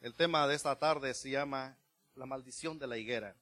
El 0.00 0.14
tema 0.14 0.46
de 0.46 0.54
esta 0.54 0.78
tarde 0.78 1.12
se 1.12 1.30
llama 1.30 1.76
La 2.14 2.24
maldición 2.24 2.78
de 2.78 2.86
la 2.86 2.96
higuera. 2.96 3.36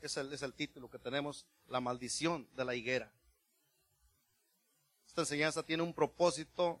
Es 0.00 0.16
el, 0.16 0.32
es 0.32 0.42
el 0.42 0.54
título 0.54 0.90
que 0.90 0.98
tenemos, 0.98 1.46
La 1.68 1.80
maldición 1.80 2.48
de 2.56 2.64
la 2.64 2.74
higuera. 2.74 3.12
Esta 5.06 5.22
enseñanza 5.22 5.62
tiene 5.62 5.84
un 5.84 5.94
propósito 5.94 6.80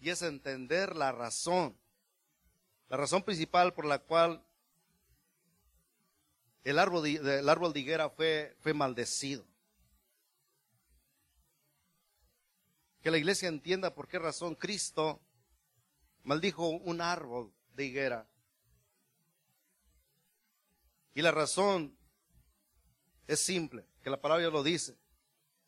y 0.00 0.10
es 0.10 0.22
entender 0.22 0.96
la 0.96 1.12
razón, 1.12 1.78
la 2.88 2.96
razón 2.96 3.22
principal 3.22 3.72
por 3.72 3.84
la 3.84 4.00
cual 4.00 4.44
el 6.64 6.80
árbol 6.80 7.04
de, 7.04 7.38
el 7.38 7.48
árbol 7.48 7.72
de 7.72 7.80
higuera 7.80 8.10
fue, 8.10 8.56
fue 8.58 8.74
maldecido. 8.74 9.46
Que 13.00 13.12
la 13.12 13.18
iglesia 13.18 13.48
entienda 13.48 13.94
por 13.94 14.08
qué 14.08 14.18
razón 14.18 14.56
Cristo 14.56 15.20
maldijo 16.26 16.68
un 16.68 17.00
árbol 17.00 17.54
de 17.74 17.84
higuera. 17.84 18.28
Y 21.14 21.22
la 21.22 21.30
razón 21.30 21.96
es 23.28 23.40
simple, 23.40 23.86
que 24.02 24.10
la 24.10 24.20
palabra 24.20 24.48
lo 24.48 24.62
dice. 24.64 24.98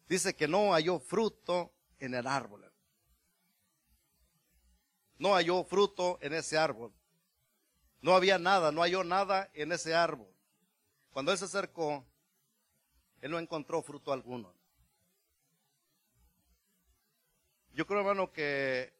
Dice 0.09 0.35
que 0.35 0.49
no 0.49 0.73
halló 0.73 0.99
fruto 0.99 1.73
en 2.01 2.15
el 2.15 2.27
árbol. 2.27 2.71
No 5.19 5.35
halló 5.35 5.65
fruto 5.65 6.19
en 6.21 6.35
ese 6.35 6.59
árbol. 6.59 6.93
No 8.01 8.15
había 8.15 8.39
nada, 8.39 8.73
no 8.73 8.83
halló 8.83 9.05
nada 9.05 9.51
en 9.55 9.71
ese 9.71 9.95
árbol. 9.95 10.33
Cuando 11.13 11.31
él 11.31 11.39
se 11.39 11.45
acercó, 11.45 12.05
él 13.21 13.31
no 13.31 13.39
encontró 13.39 13.81
fruto 13.83 14.13
alguno. 14.13 14.53
Yo 17.73 17.87
creo, 17.87 18.01
hermano, 18.01 18.33
que 18.33 18.98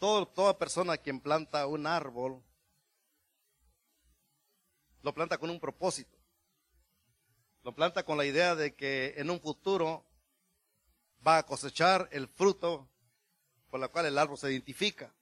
toda 0.00 0.58
persona 0.58 0.96
quien 0.96 1.20
planta 1.20 1.66
un 1.66 1.86
árbol, 1.86 2.42
lo 5.02 5.14
planta 5.14 5.38
con 5.38 5.50
un 5.50 5.60
propósito. 5.60 6.18
Lo 7.62 7.74
planta 7.74 8.02
con 8.02 8.16
la 8.16 8.24
idea 8.24 8.54
de 8.54 8.74
que 8.74 9.14
en 9.18 9.30
un 9.30 9.40
futuro 9.40 10.04
va 11.26 11.38
a 11.38 11.46
cosechar 11.46 12.08
el 12.10 12.26
fruto 12.26 12.88
por 13.70 13.78
la 13.78 13.88
cual 13.88 14.06
el 14.06 14.18
árbol 14.18 14.38
se 14.38 14.50
identifica. 14.50 15.12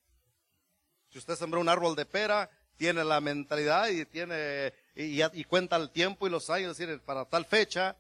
Si 1.11 1.19
usted 1.19 1.35
sembró 1.35 1.61
un 1.61 1.69
árbol 1.69 1.97
de 1.97 2.07
pera, 2.07 2.51
tiene 2.77 3.03
la 3.05 3.21
mentalidad 3.21 3.89
y 3.89 4.05
tiene 4.07 4.73
y, 4.95 5.45
cuenta 5.45 5.77
el 5.77 5.91
tiempo 5.91 6.27
y 6.27 6.31
los 6.31 6.49
años, 6.49 6.73
es 6.73 6.79
decir, 6.79 7.01
para 7.03 7.25
tal 7.25 7.45
fecha, 7.45 7.97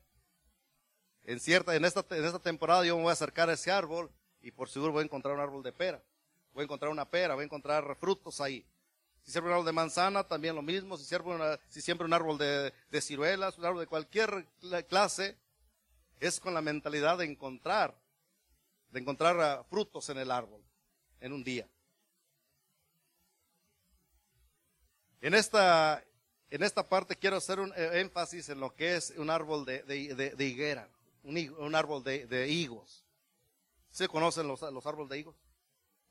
en 1.24 1.40
cierta, 1.40 1.74
en 1.74 1.84
esta, 1.84 2.04
en 2.10 2.24
esta 2.24 2.38
temporada 2.38 2.84
yo 2.84 2.96
me 2.96 3.02
voy 3.02 3.10
a 3.10 3.14
acercar 3.14 3.50
a 3.50 3.54
ese 3.54 3.70
árbol 3.72 4.10
y 4.40 4.52
por 4.52 4.68
seguro 4.68 4.92
voy 4.92 5.02
a 5.02 5.04
encontrar 5.04 5.34
un 5.34 5.40
árbol 5.40 5.62
de 5.62 5.72
pera, 5.72 6.02
voy 6.52 6.62
a 6.62 6.64
encontrar 6.64 6.90
una 6.90 7.08
pera, 7.08 7.34
voy 7.34 7.42
a 7.42 7.44
encontrar 7.44 7.96
frutos 7.96 8.40
ahí. 8.40 8.64
Si 9.28 9.32
siembro 9.32 9.50
un 9.50 9.54
árbol 9.56 9.66
de 9.66 9.72
manzana, 9.72 10.24
también 10.24 10.54
lo 10.54 10.62
mismo. 10.62 10.96
Si 10.96 11.04
siembro, 11.04 11.34
una, 11.34 11.60
si 11.68 11.82
siembro 11.82 12.06
un 12.06 12.14
árbol 12.14 12.38
de, 12.38 12.72
ciruelas, 13.02 13.58
un 13.58 13.66
árbol 13.66 13.80
de 13.80 13.86
cualquier 13.86 14.46
clase, 14.88 15.36
es 16.18 16.40
con 16.40 16.54
la 16.54 16.62
mentalidad 16.62 17.18
de 17.18 17.26
encontrar, 17.26 17.94
de 18.90 19.00
encontrar 19.00 19.38
ah, 19.40 19.64
frutos 19.68 20.08
en 20.08 20.18
el 20.18 20.30
árbol 20.30 20.62
en 21.20 21.32
un 21.34 21.44
día. 21.44 21.68
En 25.20 25.34
esta, 25.34 26.02
en 26.50 26.62
esta 26.62 26.88
parte 26.88 27.16
quiero 27.16 27.36
hacer 27.36 27.60
un 27.60 27.72
eh, 27.76 28.00
énfasis 28.00 28.48
en 28.48 28.60
lo 28.60 28.74
que 28.74 28.96
es 28.96 29.10
un 29.18 29.28
árbol 29.30 29.66
de, 29.66 30.34
higuera, 30.38 30.88
un, 31.22 31.74
árbol 31.74 32.02
de, 32.02 32.48
higos. 32.48 33.04
¿Se 33.90 34.08
conocen 34.08 34.48
los, 34.48 34.62
los, 34.62 34.86
árboles 34.86 35.10
de 35.10 35.18
higos? 35.18 35.36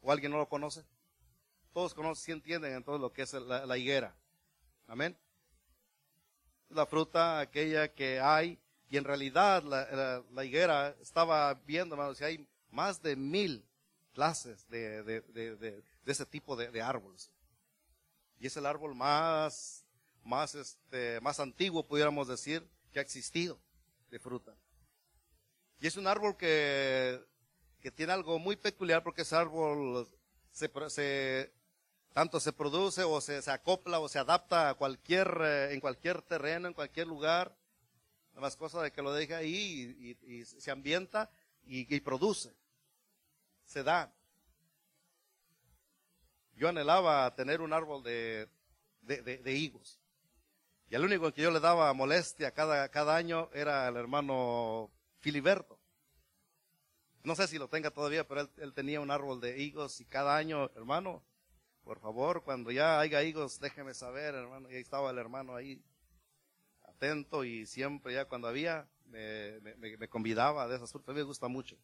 ¿O 0.01 0.11
alguien 0.11 0.31
no 0.31 0.37
lo 0.37 0.47
conoce? 0.47 0.83
Todos 1.73 1.93
conocen, 1.93 2.23
sí 2.23 2.31
entienden 2.31 2.73
entonces 2.73 3.01
lo 3.01 3.13
que 3.13 3.21
es 3.21 3.33
la, 3.33 3.77
higuera. 3.77 4.15
Amén. 4.87 5.15
La 6.69 6.85
fruta 6.85 7.39
aquella 7.39 7.93
que 7.93 8.19
hay 8.19 8.59
y 8.89 8.97
en 8.97 9.03
realidad 9.03 9.63
la, 9.63 10.45
higuera 10.45 10.95
estaba 11.01 11.53
viendo, 11.53 11.95
hermanos, 11.95 12.17
si 12.17 12.23
hay 12.23 12.47
más 12.71 13.01
de 13.01 13.15
mil 13.15 13.65
clases 14.13 14.67
de, 14.69 15.03
de, 15.03 15.83
ese 16.05 16.25
tipo 16.25 16.55
de, 16.55 16.81
árboles. 16.81 17.31
Y 18.39 18.47
es 18.47 18.57
el 18.57 18.65
árbol 18.65 18.95
más, 18.95 19.85
más, 20.23 20.55
este, 20.55 21.19
más 21.21 21.39
antiguo, 21.39 21.85
pudiéramos 21.85 22.27
decir, 22.27 22.67
que 22.91 22.99
ha 22.99 23.01
existido 23.01 23.59
de 24.09 24.19
fruta. 24.19 24.55
Y 25.79 25.87
es 25.87 25.97
un 25.97 26.07
árbol 26.07 26.37
que, 26.37 27.23
que 27.87 27.91
tiene 27.91 28.11
algo 28.11 28.37
muy 28.37 28.57
peculiar 28.57 29.01
porque 29.01 29.21
ese 29.21 29.33
árbol 29.33 30.05
se, 30.51 30.69
se 30.89 31.53
tanto 32.11 32.37
se 32.41 32.51
produce 32.51 33.05
o 33.05 33.21
se, 33.21 33.39
acopla 33.49 34.01
o 34.01 34.09
se 34.09 34.19
adapta 34.19 34.67
a 34.67 34.73
cualquier, 34.73 35.39
eh, 35.41 35.73
en 35.73 35.79
cualquier 35.79 36.21
terreno, 36.21 36.67
en 36.67 36.73
cualquier 36.73 37.07
lugar 37.07 37.55
más 38.33 38.57
cosas 38.57 38.83
de 38.83 38.91
que 38.91 39.01
lo 39.01 39.13
deja 39.13 39.37
ahí 39.37 40.17
y, 40.21 40.43
se 40.43 40.69
ambienta 40.69 41.31
y, 41.63 41.97
produce. 42.01 42.53
Se 43.63 43.83
da. 43.83 44.11
Yo 46.57 46.67
anhelaba 46.67 47.33
tener 47.35 47.61
un 47.61 47.71
árbol 47.71 48.03
de, 48.03 48.49
de, 49.01 49.53
higos. 49.53 49.97
Y 50.89 50.95
el 50.95 51.05
único 51.05 51.31
que 51.31 51.41
yo 51.41 51.51
le 51.51 51.61
daba 51.61 51.93
molestia 51.93 52.51
cada, 52.51 52.89
cada 52.89 53.15
año 53.15 53.49
era 53.53 53.87
el 53.87 53.95
hermano 53.95 54.91
Filiberto. 55.21 55.76
No 57.27 57.35
sé 57.35 57.45
si 57.49 57.57
lo 57.57 57.67
tenga 57.67 57.91
todavía, 57.91 58.25
pero 58.25 58.47
él, 58.55 58.73
tenía 58.73 59.01
un 59.01 59.11
árbol 59.11 59.41
de 59.41 59.59
higos 59.59 59.99
y 59.99 60.05
cada 60.05 60.37
año, 60.37 60.71
hermano, 60.77 61.21
por 61.83 61.99
favor, 61.99 62.41
cuando 62.41 62.71
ya 62.71 63.01
haya 63.01 63.21
higos, 63.21 63.59
déjeme 63.59 63.93
saber, 63.93 64.33
hermano. 64.33 64.71
Y 64.71 64.75
ahí 64.75 64.81
estaba 64.81 65.11
el 65.11 65.17
hermano 65.17 65.53
ahí 65.53 65.83
atento 66.83 67.43
y 67.43 67.65
siempre 67.65 68.13
ya 68.13 68.23
cuando 68.29 68.47
había 68.47 68.87
me, 69.07 69.59
me, 69.59 70.07
convidaba 70.07 70.69
de 70.69 70.77
esas 70.77 70.89
frutas. 70.89 71.09
A 71.09 71.11
mí 71.11 71.17
me 71.17 71.23
gusta 71.23 71.49
mucho. 71.49 71.77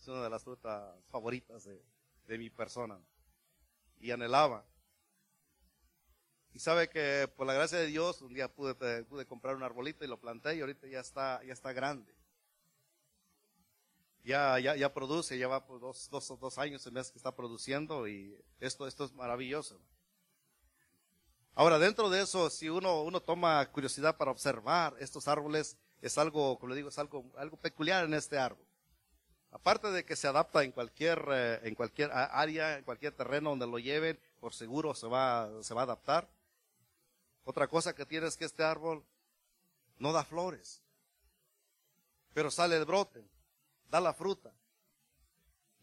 Es 0.00 0.08
una 0.08 0.24
de 0.24 0.30
las 0.30 0.42
frutas 0.42 0.98
favoritas 1.10 1.64
de, 1.64 1.84
de 2.26 2.38
mi 2.38 2.48
persona. 2.48 2.98
Y 3.98 4.12
anhelaba. 4.12 4.64
Y 6.54 6.58
sabe 6.58 6.88
que 6.88 7.30
por 7.36 7.46
la 7.46 7.52
gracia 7.52 7.76
de 7.76 7.88
Dios 7.88 8.22
un 8.22 8.32
día 8.32 8.48
pude, 8.48 8.74
pude 9.04 9.26
comprar 9.26 9.56
un 9.56 9.62
arbolito 9.62 10.06
y 10.06 10.08
lo 10.08 10.18
planté 10.18 10.56
y 10.56 10.62
ahorita 10.62 10.86
ya 10.86 11.00
está, 11.00 11.44
ya 11.44 11.52
está 11.52 11.74
grande. 11.74 12.15
Ya, 14.26 14.58
ya, 14.58 14.92
produce, 14.92 15.38
ya 15.38 15.46
va 15.46 15.64
por 15.64 15.78
dos, 15.78 16.10
dos, 16.10 16.26
dos 16.40 16.58
años 16.58 16.84
el 16.84 16.92
mes 16.92 17.12
que 17.12 17.16
está 17.16 17.30
produciendo 17.30 18.08
y 18.08 18.36
esto, 18.58 18.88
esto 18.88 19.04
es 19.04 19.12
maravilloso. 19.12 19.80
Ahora, 21.54 21.78
dentro 21.78 22.10
de 22.10 22.22
eso, 22.22 22.50
si 22.50 22.68
uno, 22.68 23.04
uno 23.04 23.22
toma 23.22 23.64
curiosidad 23.70 24.16
para 24.16 24.32
observar 24.32 24.96
estos 24.98 25.28
árboles, 25.28 25.76
es 26.02 26.18
algo, 26.18 26.58
como 26.58 26.70
le 26.70 26.74
digo, 26.74 26.88
es 26.88 26.98
algo, 26.98 27.24
algo 27.36 27.56
peculiar 27.56 28.04
en 28.04 28.14
este 28.14 28.36
árbol. 28.36 28.66
Aparte 29.52 29.92
de 29.92 30.04
que 30.04 30.16
se 30.16 30.26
adapta 30.26 30.64
en 30.64 30.72
cualquier, 30.72 31.24
eh, 31.30 31.60
en 31.62 31.76
cualquier 31.76 32.10
área, 32.12 32.78
en 32.78 32.84
cualquier 32.84 33.12
terreno 33.12 33.50
donde 33.50 33.68
lo 33.68 33.78
lleven, 33.78 34.18
por 34.40 34.52
seguro 34.52 34.92
se 34.92 35.06
va, 35.06 35.48
se 35.62 35.72
va 35.72 35.82
a 35.82 35.84
adaptar. 35.84 36.28
Otra 37.44 37.68
cosa 37.68 37.94
que 37.94 38.04
tiene 38.04 38.26
es 38.26 38.36
que 38.36 38.44
este 38.44 38.64
árbol 38.64 39.04
no 39.98 40.12
da 40.12 40.24
flores, 40.24 40.82
pero 42.34 42.50
sale 42.50 42.76
el 42.76 42.86
brote, 42.86 43.24
da 43.88 44.00
la 44.00 44.12
fruta. 44.12 44.52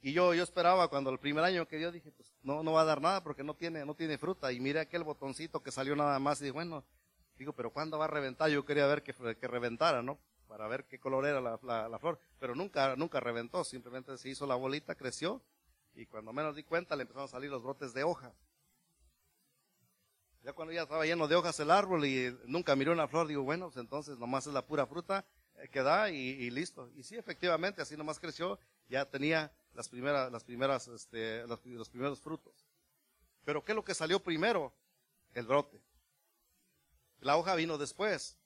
Y 0.02 0.12
yo, 0.12 0.34
yo 0.34 0.44
esperaba 0.44 0.90
cuando 0.90 1.10
el 1.12 1.18
primer 1.18 1.46
año 1.46 1.66
que 1.66 1.80
yo 1.80 1.90
dije, 1.90 2.12
pues 2.12 2.36
no, 2.44 2.62
no 2.62 2.74
va 2.74 2.82
a 2.82 2.86
dar 2.86 3.02
nada 3.02 3.24
porque 3.24 3.42
no 3.42 3.56
tiene, 3.56 3.86
no 3.86 3.96
tiene 3.96 4.18
fruta. 4.18 4.52
Y 4.52 4.60
miré 4.60 4.82
aquel 4.82 5.04
botoncito 5.04 5.64
que 5.64 5.72
salió 5.72 5.96
nada 5.96 6.20
más 6.20 6.42
y 6.42 6.44
dije, 6.44 6.52
bueno, 6.52 6.84
digo, 7.38 7.54
pero 7.54 7.72
¿cuándo 7.72 7.98
va 7.98 8.06
a 8.06 8.10
reventar? 8.10 8.50
Yo 8.50 8.66
quería 8.66 8.86
ver 8.86 9.02
que, 9.02 9.14
que 9.14 9.48
reventara, 9.48 10.02
¿no? 10.02 10.20
Para 10.48 10.68
ver 10.68 10.86
qué 10.88 11.00
color 11.00 11.26
era 11.26 11.40
la, 11.40 11.58
la, 11.88 12.00
flor. 12.00 12.20
Pero 12.38 12.54
nunca, 12.54 12.98
nunca 12.98 13.22
reventó, 13.22 13.64
simplemente 13.64 14.18
se 14.18 14.28
hizo 14.28 14.46
la 14.46 14.56
bolita, 14.56 14.94
creció. 14.94 15.42
Y 15.96 16.06
cuando 16.06 16.34
menos 16.34 16.58
di 16.58 16.64
cuenta 16.64 16.98
le 16.98 17.04
empezaron 17.04 17.30
a 17.30 17.32
salir 17.32 17.50
los 17.50 17.64
brotes 17.64 17.94
de 17.94 18.04
hoja. 18.04 18.34
Ya 20.42 20.52
cuando 20.52 20.74
ya 20.74 20.82
estaba 20.82 21.06
lleno 21.06 21.30
de 21.30 21.36
hojas 21.38 21.58
el 21.62 21.72
árbol 21.72 22.06
y 22.06 22.38
nunca 22.46 22.76
miré 22.76 22.92
una 22.92 23.08
flor, 23.08 23.28
digo, 23.28 23.44
bueno, 23.44 23.68
pues 23.68 23.78
entonces 23.78 24.18
nomás 24.18 24.46
es 24.48 24.54
la 24.54 24.66
pura 24.66 24.86
fruta 24.86 25.26
que 25.72 25.82
da 25.82 26.10
y, 26.10 26.50
listo. 26.52 26.90
Y 26.96 27.04
sí, 27.04 27.16
efectivamente, 27.16 27.82
así 27.82 27.96
nomás 27.96 28.20
creció, 28.20 28.60
ya 28.90 29.06
tenía 29.06 29.52
las 29.74 29.90
primeras, 29.90 30.32
las 30.32 30.44
primeras, 30.44 30.88
este, 30.88 31.46
los, 31.48 31.90
primeros 31.90 32.20
frutos. 32.20 32.54
Pero 33.44 33.64
¿qué 33.64 33.72
es 33.72 33.76
lo 33.76 33.84
que 33.84 33.94
salió 33.94 34.22
primero? 34.22 34.74
El 35.34 35.46
brote. 35.46 35.82
La 37.20 37.38
hoja 37.38 37.56
vino 37.56 37.78
después. 37.78 38.38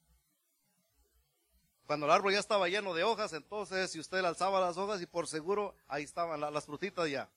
Cuando 1.86 2.06
el 2.06 2.12
árbol 2.12 2.34
ya 2.34 2.40
estaba 2.40 2.68
lleno 2.68 2.94
de 2.94 3.04
hojas, 3.04 3.34
entonces 3.34 3.92
si 3.92 4.00
usted 4.00 4.24
alzaba 4.24 4.60
las 4.60 4.78
hojas 4.78 5.02
y 5.02 5.06
por 5.06 5.28
seguro 5.28 5.76
ahí 5.88 6.04
estaban 6.04 6.42
las 6.42 6.66
frutitas 6.66 7.10
ya. 7.10 7.30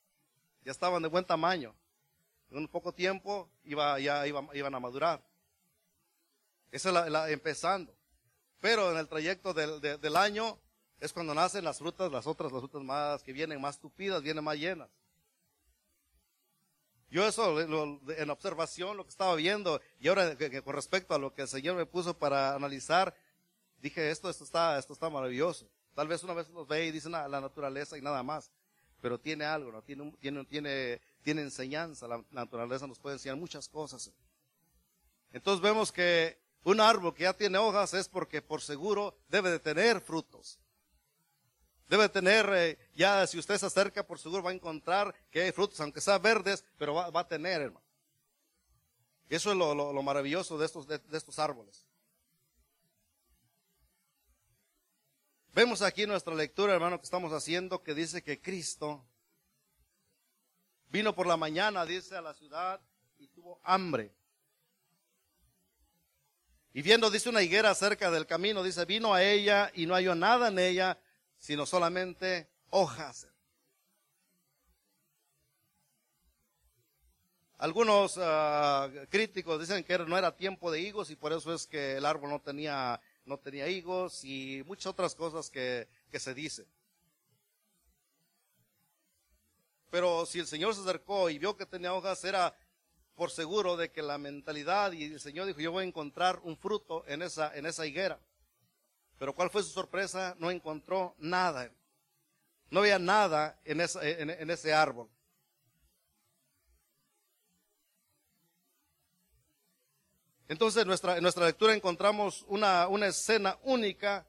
Ya 0.65 0.73
estaban 0.73 1.03
de 1.03 1.09
buen 1.09 1.25
tamaño. 1.25 1.75
En 2.51 2.59
un 2.59 2.69
poco 2.69 2.93
tiempo 2.93 3.49
iba, 3.65 3.99
ya 4.01 4.27
iban 4.27 4.75
a 4.75 4.81
madurar. 4.81 5.23
Esa 6.73 6.89
es 7.05 7.11
la, 7.11 7.31
empezando. 7.31 7.95
Pero 8.61 8.93
en 8.93 8.99
el 8.99 9.09
trayecto 9.09 9.55
del, 9.55 9.81
del 9.81 10.17
año 10.17 10.59
es 11.01 11.13
cuando 11.13 11.35
nacen 11.35 11.65
las 11.65 11.79
frutas, 11.79 12.13
las 12.13 12.27
otras, 12.27 12.53
las 12.53 12.61
frutas 12.61 12.83
más 12.83 13.23
que 13.23 13.33
vienen 13.33 13.61
más 13.61 13.79
tupidas, 13.79 14.23
vienen 14.23 14.45
más 14.45 14.57
llenas. 14.57 14.89
Yo 17.11 17.27
eso 17.27 17.61
en 17.61 18.31
observación, 18.31 18.97
lo 18.97 19.05
que 19.05 19.11
estaba 19.11 19.35
viendo, 19.35 19.81
y 19.99 20.09
ahora 20.09 20.37
con 20.63 20.75
respecto 20.75 21.13
a 21.13 21.19
lo 21.19 21.35
que 21.35 21.43
el 21.43 21.49
Señor 21.49 21.75
me 21.75 21.85
puso 21.85 22.17
para 22.17 22.55
analizar, 22.55 23.15
dije, 23.83 24.11
esto, 24.11 24.31
esto, 24.31 24.45
está, 24.45 24.79
esto 24.79 24.93
está 24.93 25.11
maravilloso. 25.11 25.67
Tal 25.95 26.07
vez 26.07 26.23
una 26.23 26.35
vez 26.35 26.49
nos 26.51 26.69
ve 26.69 26.87
y 26.87 26.93
dice 26.93 27.09
la 27.11 27.29
naturaleza 27.41 27.99
y 27.99 28.01
nada 28.01 28.23
más, 28.23 28.53
pero 29.01 29.19
tiene 29.19 29.45
algo, 29.45 29.83
tiene, 29.83 30.13
tiene, 30.21 30.45
tiene, 30.45 31.01
tiene 31.23 31.43
enseñanza, 31.43 32.07
la, 32.07 32.23
naturaleza 32.31 32.87
nos 32.87 32.99
puede 32.99 33.17
enseñar 33.17 33.37
muchas 33.37 33.69
cosas. 33.69 34.13
Entonces 35.33 35.63
vemos 35.63 35.91
que 35.91 36.39
un 36.63 36.81
árbol 36.81 37.15
que 37.15 37.23
ya 37.25 37.33
tiene 37.33 37.59
hojas 37.59 37.95
es 37.95 38.09
porque 38.09 38.43
por 38.43 38.61
seguro 38.61 39.17
debe 39.29 39.51
de 39.51 39.59
tener 39.59 40.01
frutos. 40.01 40.59
Debe 41.89 42.09
tener, 42.09 42.49
eh, 42.55 42.79
ya 42.95 43.27
si 43.27 43.39
usted 43.39 43.57
se 43.59 43.67
acerca, 43.67 44.07
por 44.07 44.19
seguro 44.19 44.45
va 44.45 44.51
a 44.51 44.55
encontrar 44.55 45.15
que 45.31 45.43
hay 45.43 45.53
frutos, 45.53 45.81
aunque 45.81 46.01
sean 46.01 46.23
verdes, 46.23 46.65
pero 46.79 46.95
va, 46.95 47.21
a 47.21 47.27
tener, 47.27 47.63
hermano. 47.63 47.85
Eso 49.29 49.51
es 49.51 49.57
lo, 49.57 49.75
lo, 49.75 50.03
maravilloso 50.03 50.57
de 50.59 50.67
estos, 50.67 50.87
de, 50.87 51.01
estos 51.13 51.39
árboles. 51.39 51.87
Vemos 55.53 55.83
aquí 55.83 56.07
nuestra 56.07 56.35
lectura, 56.35 56.75
hermano, 56.75 56.99
que 56.99 57.05
estamos 57.05 57.33
haciendo, 57.33 57.83
que 57.83 57.95
dice 57.95 58.23
que 58.23 58.41
Cristo 58.41 59.05
vino 60.91 61.15
por 61.15 61.27
la 61.27 61.37
mañana, 61.37 61.85
dice, 61.87 62.15
a 62.15 62.21
la 62.21 62.35
ciudad 62.35 62.81
y 63.19 63.27
tuvo 63.29 63.61
hambre. 63.65 64.15
Y 66.73 66.83
viendo, 66.83 67.11
dice, 67.11 67.29
una 67.29 67.43
higuera 67.43 67.75
cerca 67.75 68.11
del 68.11 68.27
camino, 68.27 68.63
dice, 68.63 68.85
vino 68.85 69.13
a 69.13 69.25
ella 69.25 69.73
y 69.75 69.87
no 69.87 69.95
halló 69.95 70.15
nada 70.15 70.49
en 70.49 70.59
ella, 70.59 70.99
sino 71.39 71.67
solamente 71.67 72.49
hojas. 72.71 73.27
Algunos 77.59 78.19
ah, 78.19 78.89
críticos 79.11 79.61
dicen 79.61 79.85
que 79.85 79.99
no 79.99 80.17
era 80.17 80.35
tiempo 80.35 80.71
de 80.71 80.81
higos 80.81 81.11
y 81.11 81.17
por 81.17 81.33
eso 81.33 81.53
es 81.53 81.67
que 81.67 81.97
el 81.97 82.07
árbol 82.07 82.31
no 82.31 82.41
tenía, 82.41 83.01
no 83.27 83.37
tenía 83.39 83.69
higos 83.69 84.25
y 84.25 84.63
muchas 84.67 84.87
otras 84.87 85.15
cosas 85.15 85.51
que, 85.51 85.87
que 86.11 86.19
se 86.19 86.33
dicen. 86.33 86.67
Pero 89.91 90.25
si 90.25 90.39
el 90.39 90.47
Señor 90.47 90.75
se 90.75 90.81
acercó 90.81 91.29
y 91.29 91.39
vio 91.39 91.57
que 91.57 91.67
tenía 91.67 91.93
hojas, 91.93 92.25
era 92.25 92.57
por 93.21 93.31
seguro 93.31 93.77
de 93.77 93.93
que 93.93 94.01
la 94.01 94.17
mentalidad 94.17 94.93
y 94.93 95.05
el 95.05 95.21
Señor 95.21 95.47
dijo, 95.47 95.61
yo 95.61 95.73
voy 95.73 95.85
a 95.85 95.87
encontrar 95.87 96.41
un 96.43 96.57
fruto 96.57 97.05
en 97.07 97.21
esa, 97.21 97.55
en 97.55 97.67
esa 97.67 97.85
higuera. 97.85 98.19
Pero 99.19 99.35
¿cuál 99.35 99.51
fue 99.51 99.63
su 99.63 99.69
sorpresa? 99.69 100.35
No 100.39 100.51
encontró 100.51 101.15
nada. 101.19 101.71
No 102.71 102.81
había 102.81 102.99
nada 102.99 103.61
en, 103.63 103.83
en, 103.83 104.51
ese 104.51 104.73
árbol. 104.73 105.11
Entonces 110.49 110.81
en 110.81 110.89
nuestra, 110.89 111.19
en 111.19 111.23
nuestra 111.23 111.45
lectura 111.45 111.75
encontramos 111.75 112.43
una, 112.49 112.89
una 112.89 113.09
escena 113.09 113.59
única 113.65 114.27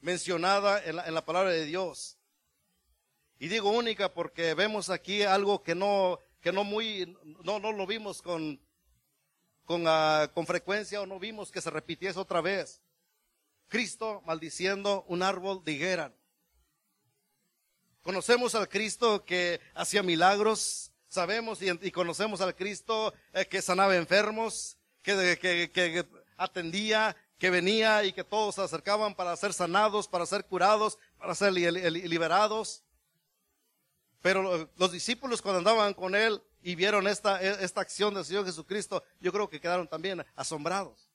mencionada 0.00 0.84
en 0.84 0.96
la, 0.96 1.06
en 1.06 1.14
la 1.14 1.24
palabra 1.24 1.52
de 1.52 1.64
Dios. 1.64 2.18
Y 3.38 3.48
digo 3.48 3.70
única 3.70 4.12
porque 4.12 4.52
vemos 4.52 4.90
aquí 4.90 5.22
algo 5.22 5.62
que 5.62 5.74
no, 5.74 6.20
que 6.44 6.52
no 6.52 6.62
muy, 6.62 7.16
no, 7.42 7.58
no 7.58 7.72
lo 7.72 7.86
vimos 7.86 8.20
con, 8.20 8.60
con, 9.64 9.84
ah, 9.86 10.30
con 10.34 10.46
frecuencia 10.46 11.00
o 11.00 11.06
no 11.06 11.18
vimos 11.18 11.50
que 11.50 11.62
se 11.62 11.70
repitiese 11.70 12.18
otra 12.18 12.42
vez. 12.42 12.82
Cristo 13.66 14.20
maldiciendo 14.26 15.06
un 15.08 15.22
árbol 15.22 15.64
de 15.64 15.72
higuera. 15.72 16.12
Conocemos 18.02 18.54
al 18.54 18.68
Cristo 18.68 19.24
que 19.24 19.58
hacía 19.74 20.02
milagros, 20.02 20.92
sabemos 21.08 21.62
y, 21.62 21.90
conocemos 21.90 22.42
al 22.42 22.54
Cristo 22.54 23.14
eh, 23.32 23.46
que 23.46 23.62
sanaba 23.62 23.96
enfermos, 23.96 24.76
que, 25.00 25.38
que, 25.40 25.70
que, 25.72 26.06
atendía, 26.36 27.16
que 27.38 27.48
venía 27.48 28.04
y 28.04 28.12
que 28.12 28.22
todos 28.22 28.56
se 28.56 28.60
acercaban 28.60 29.14
para 29.14 29.34
ser 29.36 29.54
sanados, 29.54 30.08
para 30.08 30.26
ser 30.26 30.44
curados, 30.44 30.98
para 31.16 31.34
ser 31.34 31.54
liberados. 31.54 32.83
Pero 34.24 34.70
los 34.78 34.90
discípulos 34.90 35.42
cuando 35.42 35.58
andaban 35.58 35.92
con 35.92 36.14
él 36.14 36.42
y 36.62 36.74
vieron 36.76 37.06
esta, 37.06 37.42
esta 37.42 37.82
acción 37.82 38.14
del 38.14 38.24
Señor 38.24 38.46
Jesucristo, 38.46 39.04
yo 39.20 39.30
creo 39.30 39.50
que 39.50 39.60
quedaron 39.60 39.86
también 39.86 40.24
asombrados. 40.34 41.10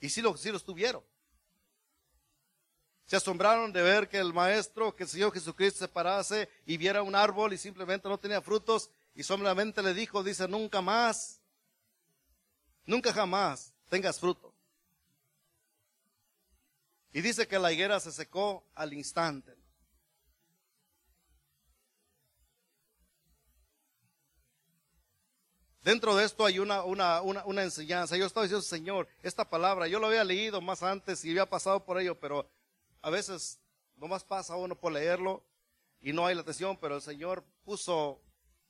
Y 0.00 0.08
sí 0.08 0.22
lo, 0.22 0.34
sí 0.38 0.50
lo 0.50 0.56
estuvieron. 0.56 1.04
Se 3.04 3.16
asombraron 3.16 3.74
de 3.74 3.82
ver 3.82 4.08
que 4.08 4.16
el 4.16 4.32
Maestro, 4.32 4.96
que 4.96 5.02
el 5.02 5.08
Señor 5.10 5.34
Jesucristo 5.34 5.80
se 5.80 5.88
parase 5.88 6.48
y 6.64 6.78
viera 6.78 7.02
un 7.02 7.14
árbol 7.14 7.52
y 7.52 7.58
simplemente 7.58 8.08
no 8.08 8.18
tenía 8.18 8.40
frutos 8.40 8.88
y 9.14 9.22
solamente 9.22 9.82
le 9.82 9.92
dijo, 9.92 10.22
dice, 10.22 10.48
nunca 10.48 10.80
más, 10.80 11.42
nunca 12.86 13.12
jamás 13.12 13.74
tengas 13.90 14.18
fruto. 14.18 14.54
Y 17.12 17.20
dice 17.20 17.46
que 17.46 17.58
la 17.58 17.70
higuera 17.70 18.00
se 18.00 18.12
secó 18.12 18.64
al 18.74 18.94
instante. 18.94 19.61
Dentro 25.84 26.14
de 26.14 26.24
esto 26.24 26.46
hay 26.46 26.60
una, 26.60 26.84
una, 26.84 27.22
una, 27.22 27.62
enseñanza. 27.62 28.16
Yo 28.16 28.26
estaba 28.26 28.44
diciendo, 28.44 28.62
Señor, 28.62 29.08
esta 29.20 29.48
palabra, 29.48 29.88
yo 29.88 29.98
lo 29.98 30.06
había 30.06 30.22
leído 30.22 30.60
más 30.60 30.82
antes 30.84 31.24
y 31.24 31.30
había 31.30 31.46
pasado 31.46 31.84
por 31.84 32.00
ello, 32.00 32.18
pero 32.20 32.48
a 33.00 33.10
veces 33.10 33.58
nomás 33.96 34.22
pasa 34.22 34.54
uno 34.54 34.76
por 34.76 34.92
leerlo 34.92 35.42
y 36.00 36.12
no 36.12 36.24
hay 36.24 36.36
la 36.36 36.42
atención, 36.42 36.76
pero 36.76 36.96
el 36.96 37.02
Señor 37.02 37.42
puso 37.64 38.20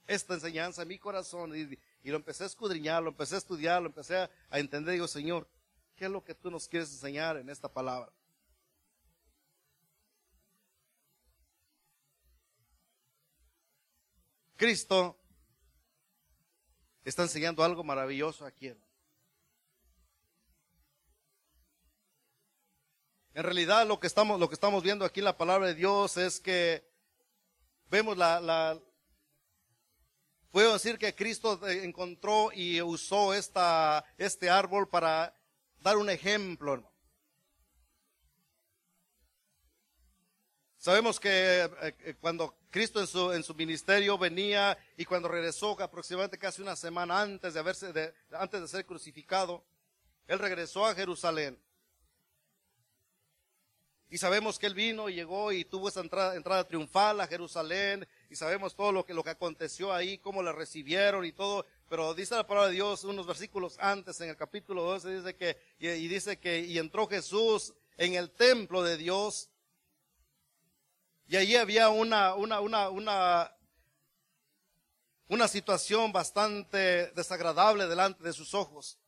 esta 0.06 0.34
enseñanza 0.34 0.82
en 0.82 0.88
mi 0.88 0.98
corazón 0.98 1.54
y, 1.54 1.78
y 2.02 2.10
lo 2.10 2.16
empecé 2.16 2.44
a 2.44 2.46
escudriñar, 2.46 3.02
lo 3.02 3.10
empecé 3.10 3.34
a 3.34 3.38
estudiar, 3.38 3.82
lo 3.82 3.88
empecé 3.88 4.16
a, 4.16 4.30
a 4.48 4.58
entender. 4.58 4.94
Digo, 4.94 5.06
Señor, 5.06 5.46
¿qué 5.96 6.06
es 6.06 6.10
lo 6.10 6.24
que 6.24 6.34
tú 6.34 6.50
nos 6.50 6.66
quieres 6.66 6.90
enseñar 6.92 7.36
en 7.36 7.50
esta 7.50 7.68
palabra? 7.68 8.10
Cristo 14.56 15.18
está 17.04 17.22
enseñando 17.22 17.64
algo 17.64 17.82
maravilloso 17.84 18.46
aquí. 18.46 18.74
En 23.34 23.42
realidad 23.44 23.86
lo 23.86 23.98
que 23.98 24.06
estamos, 24.06 24.38
lo 24.38 24.48
que 24.48 24.54
estamos 24.54 24.82
viendo 24.82 25.04
aquí 25.04 25.20
en 25.20 25.24
la 25.24 25.38
palabra 25.38 25.68
de 25.68 25.74
Dios 25.74 26.16
es 26.18 26.38
que 26.38 26.84
vemos 27.90 28.16
la, 28.16 28.78
puedo 30.50 30.74
decir 30.74 30.98
que 30.98 31.14
Cristo 31.14 31.66
encontró 31.66 32.50
y 32.52 32.82
usó 32.82 33.32
esta, 33.32 34.04
este 34.18 34.50
árbol 34.50 34.88
para 34.88 35.34
dar 35.80 35.96
un 35.96 36.10
ejemplo. 36.10 36.88
Sabemos 40.76 41.18
que 41.20 41.62
eh, 41.62 41.70
eh, 41.80 42.14
cuando 42.20 42.56
Cristo 42.72 43.00
en 43.00 43.06
su, 43.06 43.32
en 43.32 43.42
su 43.42 43.54
ministerio 43.54 44.16
venía 44.16 44.78
y 44.96 45.04
cuando 45.04 45.28
regresó 45.28 45.78
aproximadamente 45.78 46.38
casi 46.38 46.62
una 46.62 46.74
semana 46.74 47.20
antes 47.20 47.52
de, 47.52 47.60
haberse, 47.60 47.92
de, 47.92 48.14
antes 48.32 48.62
de 48.62 48.66
ser 48.66 48.86
crucificado, 48.86 49.62
Él 50.26 50.38
regresó 50.38 50.86
a 50.86 50.94
Jerusalén. 50.94 51.58
Y 54.08 54.16
sabemos 54.16 54.58
que 54.58 54.66
Él 54.66 54.74
vino 54.74 55.10
y 55.10 55.14
llegó 55.14 55.52
y 55.52 55.66
tuvo 55.66 55.90
esa 55.90 56.00
entrada, 56.00 56.34
entrada 56.34 56.66
triunfal 56.66 57.20
a 57.20 57.26
Jerusalén 57.26 58.08
y 58.30 58.36
sabemos 58.36 58.74
todo 58.74 58.90
lo 58.90 59.04
que, 59.04 59.12
lo 59.12 59.22
que 59.22 59.30
aconteció 59.30 59.92
ahí, 59.92 60.16
cómo 60.16 60.42
le 60.42 60.52
recibieron 60.52 61.26
y 61.26 61.32
todo. 61.32 61.66
Pero 61.90 62.14
dice 62.14 62.34
la 62.34 62.46
palabra 62.46 62.68
de 62.68 62.76
Dios 62.76 63.04
unos 63.04 63.26
versículos 63.26 63.76
antes, 63.80 64.18
en 64.22 64.30
el 64.30 64.36
capítulo 64.36 64.82
12, 64.84 65.16
dice 65.16 65.36
que, 65.36 65.58
y 65.78 66.08
dice 66.08 66.38
que, 66.38 66.60
y 66.60 66.78
entró 66.78 67.06
Jesús 67.06 67.74
en 67.98 68.14
el 68.14 68.30
templo 68.30 68.82
de 68.82 68.96
Dios 68.96 69.50
y 71.32 71.36
allí 71.38 71.56
había 71.56 71.88
una, 71.88 72.34
una, 72.34 72.60
una, 72.60 73.50
una, 75.28 75.48
situación 75.48 76.12
bastante 76.12 77.10
desagradable 77.12 77.86
delante 77.86 78.22
de 78.22 78.34
sus 78.34 78.52
ojos. 78.52 78.98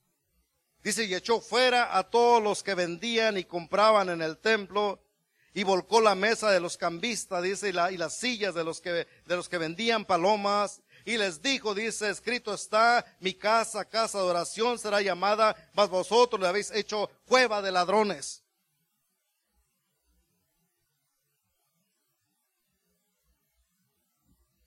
Dice, 0.83 1.05
y 1.05 1.15
echó 1.15 1.43
fuera 1.43 1.99
a 1.99 2.09
todos 2.09 2.43
los 2.43 2.63
que 2.63 2.75
vendían 2.75 3.37
y 3.37 3.45
compraban 3.45 4.09
en 4.09 4.23
el 4.23 4.39
templo 4.39 5.05
y 5.53 5.65
volcó 5.65 6.01
la 6.01 6.15
mesa 6.15 6.51
de 6.51 6.61
los 6.61 6.79
cambistas, 6.79 7.43
dice, 7.43 7.69
y, 7.69 7.73
la, 7.73 7.93
y 7.93 7.99
las 7.99 8.17
sillas 8.17 8.55
de 8.55 8.65
los, 8.65 8.81
que, 8.81 8.91
de 8.91 9.37
los 9.37 9.47
que 9.47 9.59
vendían 9.59 10.07
palomas. 10.07 10.81
Y 11.05 11.19
les 11.19 11.43
dijo, 11.43 11.75
dice, 11.75 12.09
escrito 12.09 12.55
está, 12.55 13.05
mi 13.21 13.35
casa, 13.35 13.85
casa 13.85 14.17
de 14.17 14.25
oración 14.25 14.79
será 14.79 15.03
llamada, 15.03 15.55
mas 15.75 15.91
vosotros 15.91 16.41
le 16.41 16.49
habéis 16.49 16.71
hecho 16.71 17.11
cueva 17.27 17.61
de 17.61 17.71
ladrones. 17.71 18.44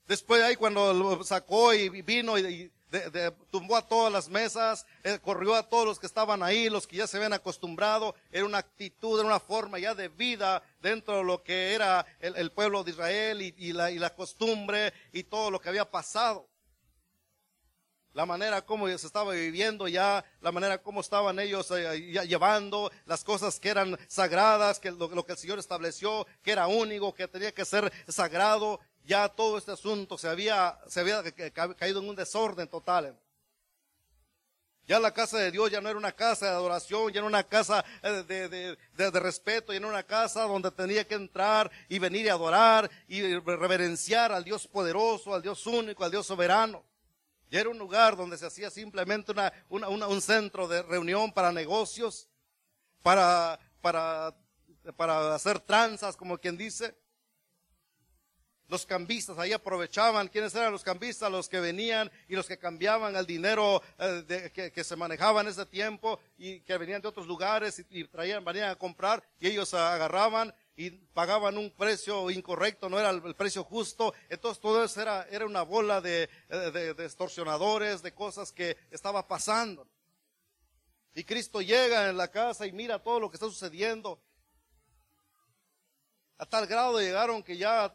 Después 0.07 0.41
ahí 0.41 0.55
cuando 0.55 0.93
lo 0.93 1.23
sacó 1.23 1.73
y 1.73 1.89
vino 2.01 2.37
y, 2.37 2.71
tumbó 3.51 3.75
a 3.75 3.87
todas 3.87 4.11
las 4.11 4.29
mesas, 4.29 4.85
eh, 5.03 5.19
corrió 5.21 5.55
a 5.55 5.67
todos 5.67 5.85
los 5.85 5.99
que 5.99 6.05
estaban 6.05 6.41
ahí, 6.41 6.69
los 6.69 6.87
que 6.87 6.95
ya 6.95 7.07
se 7.07 7.17
habían 7.17 7.33
acostumbrado, 7.33 8.15
era 8.31 8.45
una 8.45 8.59
actitud, 8.59 9.19
era 9.19 9.27
una 9.27 9.41
forma 9.41 9.77
ya 9.79 9.93
de 9.93 10.07
vida 10.07 10.63
dentro 10.81 11.17
de 11.17 11.23
lo 11.25 11.43
que 11.43 11.73
era 11.73 12.05
el, 12.19 12.51
pueblo 12.51 12.83
de 12.83 12.91
Israel 12.91 13.41
y, 13.41 13.73
la, 13.73 13.91
y 13.91 13.99
costumbre 14.15 14.93
y 15.11 15.23
todo 15.23 15.51
lo 15.51 15.59
que 15.59 15.69
había 15.69 15.89
pasado. 15.89 16.47
La 18.13 18.25
manera 18.25 18.63
como 18.63 18.87
se 18.87 19.05
estaba 19.05 19.33
viviendo 19.33 19.87
ya, 19.87 20.25
la 20.41 20.51
manera 20.51 20.81
como 20.81 21.01
estaban 21.01 21.37
ellos 21.39 21.69
eh, 21.69 21.99
llevando 22.25 22.89
las 23.05 23.23
cosas 23.23 23.59
que 23.59 23.69
eran 23.69 23.95
sagradas, 24.07 24.79
que 24.79 24.89
lo, 24.89 25.23
que 25.23 25.33
el 25.33 25.37
Señor 25.37 25.59
estableció, 25.59 26.25
que 26.41 26.51
era 26.51 26.65
único, 26.65 27.13
que 27.13 27.27
tenía 27.27 27.53
que 27.53 27.63
ser 27.63 27.91
sagrado, 28.07 28.79
ya 29.07 29.29
todo 29.29 29.57
este 29.57 29.71
asunto 29.71 30.17
se 30.17 30.27
había, 30.27 30.77
caído 31.77 32.01
en 32.01 32.09
un 32.09 32.15
desorden 32.15 32.67
total. 32.67 33.17
Ya 34.85 34.99
la 34.99 35.13
casa 35.13 35.37
de 35.37 35.49
Dios 35.49 35.71
ya 35.71 35.81
no 35.81 35.89
era 35.89 35.97
una 35.97 36.11
casa 36.11 36.45
de 36.45 36.51
adoración, 36.51 37.11
ya 37.11 37.19
era 37.19 37.27
una 37.27 37.43
casa 37.43 37.83
eh, 38.03 38.77
de, 38.95 39.19
respeto, 39.19 39.71
ya 39.71 39.79
era 39.79 39.87
una 39.87 40.03
casa 40.03 40.43
donde 40.43 40.71
tenía 40.71 41.07
que 41.07 41.15
entrar 41.15 41.71
y 41.89 41.99
venir 41.99 42.25
y 42.25 42.29
adorar 42.29 42.89
y 43.07 43.37
reverenciar 43.39 44.31
al 44.31 44.43
Dios 44.43 44.67
poderoso, 44.67 45.33
al 45.33 45.41
Dios 45.41 45.65
único, 45.65 46.03
al 46.03 46.11
Dios 46.11 46.27
soberano. 46.27 46.83
Ya 47.49 47.61
era 47.61 47.69
un 47.69 47.77
lugar 47.77 48.17
donde 48.17 48.37
se 48.37 48.45
hacía 48.45 48.69
simplemente 48.69 49.33
un 49.69 50.21
centro 50.21 50.67
de 50.67 50.83
reunión 50.83 51.31
para 51.31 51.53
negocios, 51.53 52.27
para, 53.01 53.57
para 53.81 55.33
hacer 55.33 55.61
tranzas, 55.61 56.17
como 56.17 56.37
quien 56.37 56.57
dice. 56.57 56.93
Los 58.69 58.85
cambistas 58.85 59.39
ahí 59.39 59.53
aprovechaban. 59.53 60.27
¿Quiénes 60.27 60.53
eran 60.53 60.73
los 60.73 60.83
cambistas? 60.83 61.31
Los 61.31 61.47
que 61.47 61.61
venían 61.61 62.11
y 62.27 62.35
los 62.35 62.47
que 62.47 62.57
cambiaban 62.57 63.15
el 63.15 63.25
dinero 63.25 63.81
eh, 63.97 64.71
que, 64.73 64.83
se 64.83 64.95
manejaba 64.97 65.39
en 65.39 65.47
ese 65.47 65.65
tiempo 65.65 66.19
y 66.37 66.59
que 66.61 66.77
venían 66.77 67.01
de 67.01 67.07
otros 67.07 67.27
lugares 67.27 67.83
y, 67.89 68.03
traían, 68.05 68.43
venían 68.43 68.69
a 68.69 68.75
comprar 68.75 69.23
y 69.39 69.47
ellos 69.47 69.73
agarraban 69.73 70.53
y 70.75 70.91
pagaban 70.91 71.57
un 71.57 71.71
precio 71.71 72.29
incorrecto, 72.29 72.89
no 72.89 72.99
era 72.99 73.09
el, 73.09 73.35
precio 73.35 73.63
justo. 73.63 74.13
Entonces 74.29 74.61
todo 74.61 74.83
eso 74.83 75.01
era, 75.01 75.25
era 75.31 75.45
una 75.45 75.61
bola 75.61 76.01
de, 76.01 76.29
de, 76.49 76.93
de, 76.93 77.05
extorsionadores, 77.05 78.01
de 78.01 78.13
cosas 78.13 78.51
que 78.51 78.75
estaba 78.91 79.25
pasando. 79.27 79.87
Y 81.15 81.23
Cristo 81.23 81.61
llega 81.61 82.09
en 82.09 82.17
la 82.17 82.27
casa 82.27 82.67
y 82.67 82.73
mira 82.73 83.01
todo 83.01 83.21
lo 83.21 83.29
que 83.29 83.37
está 83.37 83.47
sucediendo. 83.47 84.21
A 86.37 86.45
tal 86.45 86.67
grado 86.67 86.99
llegaron 86.99 87.41
que 87.41 87.57
ya 87.57 87.91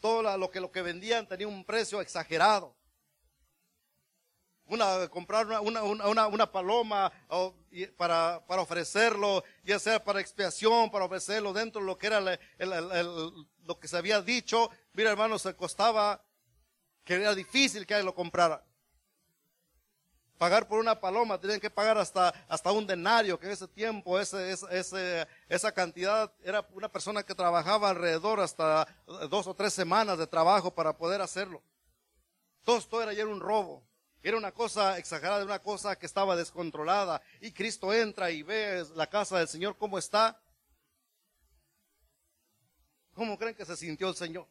todo 0.00 0.36
lo 0.36 0.50
que, 0.50 0.60
lo 0.60 0.70
que 0.72 0.82
vendían 0.82 1.26
tenía 1.26 1.48
un 1.48 1.64
precio 1.64 2.00
exagerado 2.00 2.74
una, 4.70 5.08
comprar 5.08 5.46
una, 5.60 5.82
una, 5.82 6.26
una, 6.28 6.52
paloma 6.52 7.12
para, 7.96 8.44
para, 8.46 8.62
ofrecerlo, 8.62 9.42
ya 9.64 9.78
sea 9.78 10.02
para 10.02 10.20
expiación, 10.20 10.90
para 10.90 11.04
ofrecerlo 11.04 11.52
dentro 11.52 11.80
de 11.80 11.86
lo 11.88 11.98
que 11.98 12.06
era 12.06 12.20
lo 12.20 13.80
que 13.80 13.88
se 13.88 13.96
había 13.96 14.22
dicho. 14.22 14.70
Mira, 14.92 15.10
hermano, 15.10 15.38
se 15.38 15.54
costaba 15.56 16.24
que 17.04 17.14
era 17.14 17.34
difícil 17.34 17.84
que 17.84 17.94
alguien 17.94 18.06
lo 18.06 18.14
comprara. 18.14 18.64
Pagar 20.40 20.66
por 20.66 20.78
una 20.78 20.98
paloma, 20.98 21.38
tenían 21.38 21.60
que 21.60 21.68
pagar 21.68 21.98
hasta, 21.98 22.30
hasta 22.48 22.72
un 22.72 22.86
denario, 22.86 23.38
que 23.38 23.44
en 23.44 23.52
ese 23.52 23.68
tiempo 23.68 24.18
ese, 24.18 24.52
ese, 24.70 25.28
esa 25.50 25.70
cantidad 25.70 26.32
era 26.42 26.66
una 26.72 26.88
persona 26.88 27.22
que 27.22 27.34
trabajaba 27.34 27.90
alrededor 27.90 28.40
hasta 28.40 28.88
dos 29.28 29.46
o 29.46 29.52
tres 29.52 29.74
semanas 29.74 30.16
de 30.16 30.26
trabajo 30.26 30.74
para 30.74 30.96
poder 30.96 31.20
hacerlo. 31.20 31.62
Todo 32.64 32.78
esto 32.78 33.02
era 33.02 33.12
ya 33.12 33.26
un 33.26 33.38
robo. 33.38 33.86
Era 34.22 34.38
una 34.38 34.50
cosa 34.50 34.96
exagerada, 34.96 35.44
una 35.44 35.58
cosa 35.58 35.94
que 35.96 36.06
estaba 36.06 36.34
descontrolada. 36.36 37.20
Y 37.42 37.52
Cristo 37.52 37.92
entra 37.92 38.30
y 38.30 38.42
ve 38.42 38.82
la 38.94 39.08
casa 39.10 39.36
del 39.36 39.48
Señor 39.48 39.76
cómo 39.76 39.98
está. 39.98 40.40
¿Cómo 43.12 43.36
creen 43.36 43.54
que 43.54 43.66
se 43.66 43.76
sintió 43.76 44.08
el 44.08 44.16
Señor? 44.16 44.46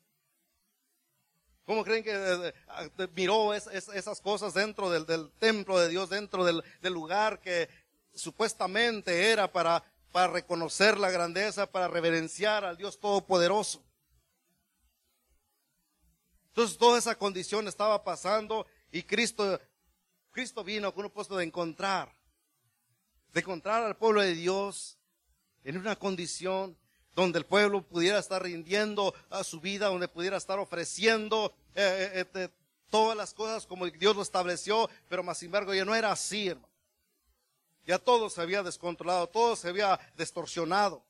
¿Cómo 1.69 1.83
creen 1.83 2.03
que 2.03 2.15
eh, 2.15 2.53
eh, 2.97 3.07
miró 3.13 3.53
esas 3.53 4.19
cosas 4.21 4.55
dentro 4.55 4.89
del, 4.89 5.29
templo 5.33 5.77
de 5.77 5.87
Dios, 5.87 6.09
dentro 6.09 6.43
del, 6.43 6.63
lugar 6.81 7.39
que 7.41 7.69
supuestamente 8.11 9.29
era 9.29 9.51
para, 9.51 9.83
para 10.11 10.33
reconocer 10.33 10.97
la 10.97 11.11
grandeza, 11.11 11.71
para 11.71 11.87
reverenciar 11.87 12.65
al 12.65 12.75
Dios 12.75 12.99
Todopoderoso? 12.99 13.83
Entonces 16.47 16.75
toda 16.75 16.97
esa 16.97 17.13
condición 17.13 17.67
estaba 17.67 18.03
pasando 18.03 18.65
y 18.91 19.03
Cristo, 19.03 19.61
Cristo 20.31 20.63
vino 20.63 20.91
con 20.91 21.05
un 21.05 21.11
puesto 21.11 21.37
de 21.37 21.45
encontrar, 21.45 22.11
de 23.31 23.41
encontrar 23.41 23.83
al 23.83 23.95
pueblo 23.95 24.21
de 24.21 24.33
Dios 24.33 24.97
en 25.63 25.77
una 25.77 25.95
condición 25.95 26.75
donde 27.19 27.39
el 27.39 27.45
pueblo 27.45 27.81
pudiera 27.81 28.17
estar 28.17 28.41
rindiendo 28.41 29.13
a 29.29 29.43
su 29.43 29.59
vida, 29.59 29.87
donde 29.87 30.07
pudiera 30.07 30.37
estar 30.37 30.57
ofreciendo 30.57 31.53
eh, 31.75 32.11
eh, 32.13 32.25
eh, 32.33 32.49
todas 32.89 33.15
las 33.17 33.33
cosas 33.33 33.67
como 33.67 33.85
Dios 33.87 34.15
lo 34.15 34.21
estableció, 34.21 34.89
pero 35.07 35.21
más 35.21 35.37
sin 35.37 35.47
embargo 35.47 35.73
ya 35.73 35.85
no 35.85 35.93
era 35.93 36.11
así, 36.11 36.47
hermano. 36.47 36.69
Ya 37.85 37.99
todo 37.99 38.29
se 38.29 38.41
había 38.41 38.63
descontrolado, 38.63 39.27
todo 39.27 39.55
se 39.55 39.67
había 39.67 39.99
distorsionado. 40.15 41.03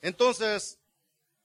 Entonces, 0.00 0.79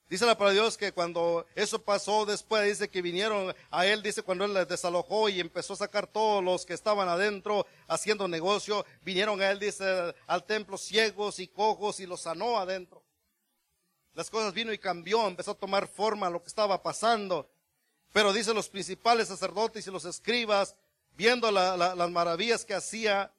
Dice 0.08 0.26
la 0.28 0.38
palabra 0.38 0.54
de 0.54 0.62
Dios 0.62 0.78
que 0.78 0.92
cuando 0.92 1.48
eso 1.56 1.82
pasó 1.82 2.28
después, 2.28 2.64
dice 2.68 2.90
que 2.90 3.02
vinieron 3.02 3.56
a 3.72 3.86
él, 3.88 4.04
dice 4.04 4.22
cuando 4.22 4.46
él 4.46 4.54
les 4.54 4.68
desalojó 4.68 5.30
y 5.30 5.40
empezó 5.40 5.74
a 5.74 5.78
sacar 5.78 6.06
todos 6.06 6.44
los 6.44 6.64
que 6.64 6.76
estaban 6.76 7.10
adentro 7.10 7.66
haciendo 7.88 8.28
negocio, 8.28 8.86
vinieron 9.02 9.42
a 9.42 9.50
él, 9.50 9.58
dice, 9.58 10.14
al 10.28 10.44
templo 10.44 10.78
ciegos 10.78 11.40
y 11.40 11.48
cojos 11.48 12.00
y 12.00 12.06
los 12.06 12.22
sanó 12.22 12.60
adentro. 12.60 13.02
Las 14.14 14.30
cosas 14.30 14.54
vino 14.54 14.72
y 14.72 14.78
cambió, 14.78 15.28
empezó 15.28 15.52
a 15.52 15.56
tomar 15.56 15.88
forma 15.88 16.30
lo 16.30 16.42
que 16.42 16.50
estaba 16.50 16.84
pasando. 16.84 17.50
Pero 18.14 18.32
dice 18.32 18.54
los 18.54 18.70
principales 18.70 19.28
sacerdotes 19.28 19.88
y 19.88 19.92
los 19.92 20.06
escribas, 20.06 20.76
viendo 21.18 21.52
las 21.52 22.10
maravillas 22.12 22.64
que 22.64 22.76
hacía, 22.76 23.32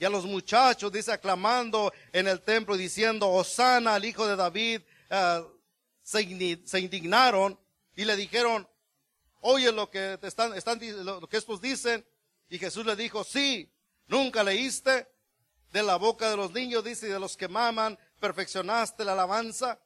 y 0.00 0.04
a 0.04 0.10
los 0.10 0.26
muchachos, 0.26 0.92
dice, 0.92 1.12
aclamando 1.12 1.92
en 2.12 2.28
el 2.28 2.40
templo 2.42 2.76
diciendo, 2.76 3.30
Osana 3.30 3.94
al 3.94 4.04
hijo 4.04 4.26
de 4.26 4.36
David, 4.36 4.82
uh, 5.10 5.57
se 6.08 6.80
indignaron 6.80 7.58
y 7.94 8.06
le 8.06 8.16
dijeron, 8.16 8.66
oye 9.42 9.70
lo 9.70 9.90
que 9.90 10.16
te 10.18 10.26
están, 10.26 10.54
están, 10.54 10.80
lo 11.04 11.28
que 11.28 11.36
estos 11.36 11.60
dicen. 11.60 12.06
Y 12.48 12.58
Jesús 12.58 12.86
le 12.86 12.96
dijo, 12.96 13.24
sí, 13.24 13.70
nunca 14.06 14.42
leíste 14.42 15.06
de 15.70 15.82
la 15.82 15.96
boca 15.96 16.30
de 16.30 16.36
los 16.38 16.50
niños, 16.52 16.82
dice, 16.82 17.08
y 17.08 17.10
de 17.10 17.20
los 17.20 17.36
que 17.36 17.46
maman, 17.46 17.98
perfeccionaste 18.20 19.04
la 19.04 19.12
alabanza. 19.12 19.78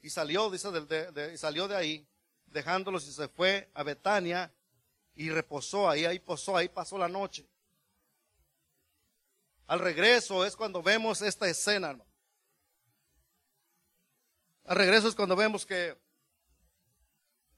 Y 0.00 0.10
salió, 0.10 0.50
dice, 0.50 0.68
de, 0.72 1.38
salió 1.38 1.68
de 1.68 1.76
ahí, 1.76 2.08
dejándolos 2.46 3.06
y 3.06 3.12
se 3.12 3.28
fue 3.28 3.70
a 3.74 3.84
Betania 3.84 4.52
y 5.14 5.30
reposó 5.30 5.88
ahí, 5.88 6.06
ahí 6.06 6.18
posó, 6.18 6.56
ahí 6.56 6.68
pasó 6.68 6.98
la 6.98 7.08
noche. 7.08 7.46
Al 9.68 9.78
regreso 9.78 10.44
es 10.44 10.56
cuando 10.56 10.82
vemos 10.82 11.22
esta 11.22 11.48
escena, 11.48 11.96
al 14.72 14.78
regreso 14.78 15.06
es 15.06 15.14
cuando 15.14 15.36
vemos 15.36 15.66
que 15.66 15.98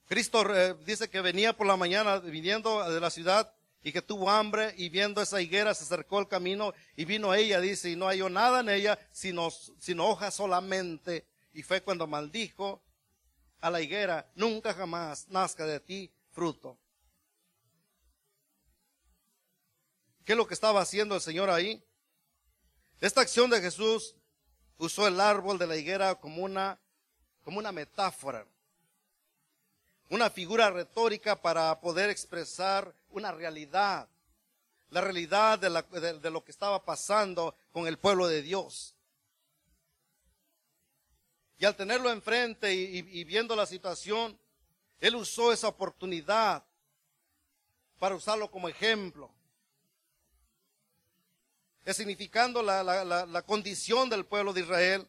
Cristo 0.06 0.52
eh, 0.52 0.75
dice 0.85 1.09
que 1.09 1.21
venía 1.21 1.56
por 1.56 1.64
la 1.64 1.76
mañana 1.76 2.18
viniendo 2.18 2.90
de 2.90 2.99
la 2.99 3.09
ciudad 3.09 3.54
y 3.85 3.92
que 3.92 4.02
tuvo 4.02 4.28
hambre 4.28 4.75
y 4.76 4.88
viendo 4.88 5.23
esa 5.23 5.40
higuera 5.40 5.75
se 5.75 5.85
acercó 5.85 6.18
al 6.18 6.26
camino 6.26 6.75
y 6.97 7.04
vino 7.04 7.33
ella, 7.33 7.61
dice, 7.61 7.88
y 7.88 7.94
no 7.94 8.09
halló 8.09 8.28
nada 8.28 8.59
en 8.59 8.68
ella 8.68 8.99
sino, 9.12 9.49
sino 9.78 10.09
hojas 10.09 10.35
solamente. 10.35 11.25
Y 11.52 11.62
fue 11.62 11.85
cuando 11.85 12.09
maldijo 12.09 12.83
a 13.61 13.71
la 13.71 13.80
higuera, 13.80 14.28
nunca 14.35 14.75
jamás 14.75 15.28
nazca 15.28 15.66
de 15.66 15.78
ti 15.78 16.12
fruto. 16.33 16.76
¿Qué 20.25 20.33
es 20.33 20.37
lo 20.37 20.49
que 20.49 20.54
estaba 20.54 20.80
haciendo 20.80 21.14
el 21.14 21.21
Señor 21.21 21.49
ahí? 21.49 21.80
Esta 23.00 23.21
acción 23.21 23.50
de 23.50 23.61
Jesús 23.61 24.16
usó 24.78 25.06
el 25.06 25.21
árbol 25.21 25.59
de 25.59 25.68
la 25.68 25.76
higuera 25.76 26.16
como 26.16 26.42
una 26.42 26.80
como 27.44 27.58
una 27.58 27.72
metáfora, 27.72 28.46
una 30.08 30.30
figura 30.30 30.70
retórica 30.70 31.40
para 31.40 31.78
poder 31.80 32.08
expresar 32.08 32.94
una 33.10 33.32
realidad, 33.32 34.08
la 34.90 35.00
realidad 35.02 35.58
de, 35.58 36.30
lo 36.30 36.44
que 36.44 36.50
estaba 36.50 36.84
pasando 36.84 37.54
con 37.70 37.86
el 37.86 37.98
pueblo 37.98 38.26
de 38.26 38.42
Dios. 38.42 38.96
Y 41.58 41.66
al 41.66 41.76
tenerlo 41.76 42.10
enfrente 42.10 42.72
y, 42.72 43.24
viendo 43.24 43.54
la 43.54 43.66
situación, 43.66 44.38
él 45.00 45.14
usó 45.14 45.52
esa 45.52 45.68
oportunidad 45.68 46.64
para 47.98 48.14
usarlo 48.14 48.50
como 48.50 48.68
ejemplo, 48.68 49.30
significando 51.86 52.62
la 52.62 53.42
condición 53.46 54.08
del 54.08 54.24
pueblo 54.24 54.52
de 54.52 54.62
Israel 54.62 55.08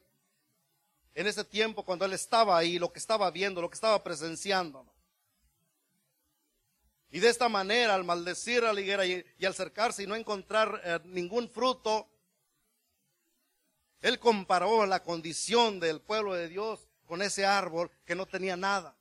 en 1.15 1.27
ese 1.27 1.43
tiempo 1.45 1.83
cuando 1.83 2.05
él 2.05 2.13
estaba 2.13 2.57
ahí, 2.57 2.77
lo 2.77 2.91
que 2.91 2.99
estaba 2.99 3.31
viendo, 3.31 3.61
lo 3.61 3.69
que 3.69 3.75
estaba 3.75 4.03
presenciando. 4.03 4.85
Y 7.09 7.19
de 7.19 7.29
esta 7.29 7.47
manera, 7.47 7.95
al 7.95 8.03
maldecir 8.03 8.65
a 8.65 8.73
la 8.73 8.81
higuera 8.81 9.05
y, 9.05 9.25
al 9.41 9.51
acercarse 9.51 10.03
y 10.03 10.07
no 10.07 10.15
encontrar 10.15 10.81
eh, 10.83 10.99
ningún 11.05 11.49
fruto, 11.49 12.09
él 14.01 14.19
comparó 14.19 14.85
la 14.85 15.01
condición 15.01 15.79
del 15.79 16.01
pueblo 16.01 16.33
de 16.33 16.49
Dios 16.49 16.87
con 17.05 17.21
ese 17.21 17.45
árbol 17.45 17.89
que 18.05 18.15
no 18.15 18.25
tenía 18.25 18.57
nada 18.57 18.95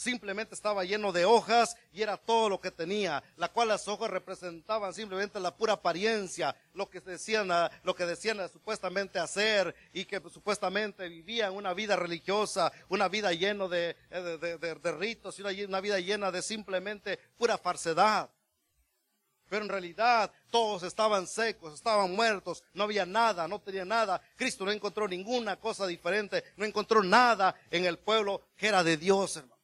simplemente 0.00 0.54
estaba 0.54 0.82
lleno 0.82 1.12
de 1.12 1.26
hojas 1.26 1.76
y 1.92 2.00
era 2.00 2.16
todo 2.16 2.48
lo 2.48 2.58
que 2.58 2.70
tenía, 2.70 3.22
la 3.36 3.48
cual 3.48 3.68
las 3.68 3.86
hojas 3.86 4.08
representaban 4.08 4.94
simplemente 4.94 5.38
la 5.38 5.54
pura 5.54 5.74
apariencia, 5.74 6.56
lo 6.72 6.88
que 6.88 7.00
decían, 7.00 7.52
ah, 7.52 7.70
lo 7.82 7.94
que 7.94 8.06
decían 8.06 8.38
supuestamente 8.48 9.18
hacer 9.18 9.74
y 9.92 10.06
que 10.06 10.18
supuestamente 10.32 11.06
vivían 11.06 11.52
una 11.52 11.74
vida 11.74 11.96
religiosa, 11.96 12.72
una 12.88 13.08
vida 13.08 13.30
llena 13.34 13.68
de, 13.68 13.94
de, 14.10 14.92
ritos 14.92 15.38
y 15.38 15.42
una, 15.42 15.50
una 15.68 15.80
vida 15.82 16.00
llena 16.00 16.30
de 16.30 16.40
simplemente 16.40 17.18
pura 17.36 17.58
falsedad. 17.58 18.30
Pero 19.50 19.64
en 19.64 19.68
realidad 19.68 20.32
todos 20.50 20.82
estaban 20.82 21.26
secos, 21.26 21.74
estaban 21.74 22.12
muertos, 22.12 22.64
no 22.72 22.84
había 22.84 23.04
nada, 23.04 23.46
no 23.46 23.60
tenía 23.60 23.84
nada. 23.84 24.22
Cristo 24.36 24.64
no 24.64 24.70
encontró 24.70 25.06
ninguna 25.06 25.56
cosa 25.56 25.86
diferente, 25.86 26.42
no 26.56 26.64
encontró 26.64 27.02
nada 27.02 27.54
en 27.70 27.84
el 27.84 27.98
pueblo 27.98 28.40
que 28.56 28.68
era 28.68 28.82
de 28.82 28.96
Dios, 28.96 29.36
hermano. 29.36 29.60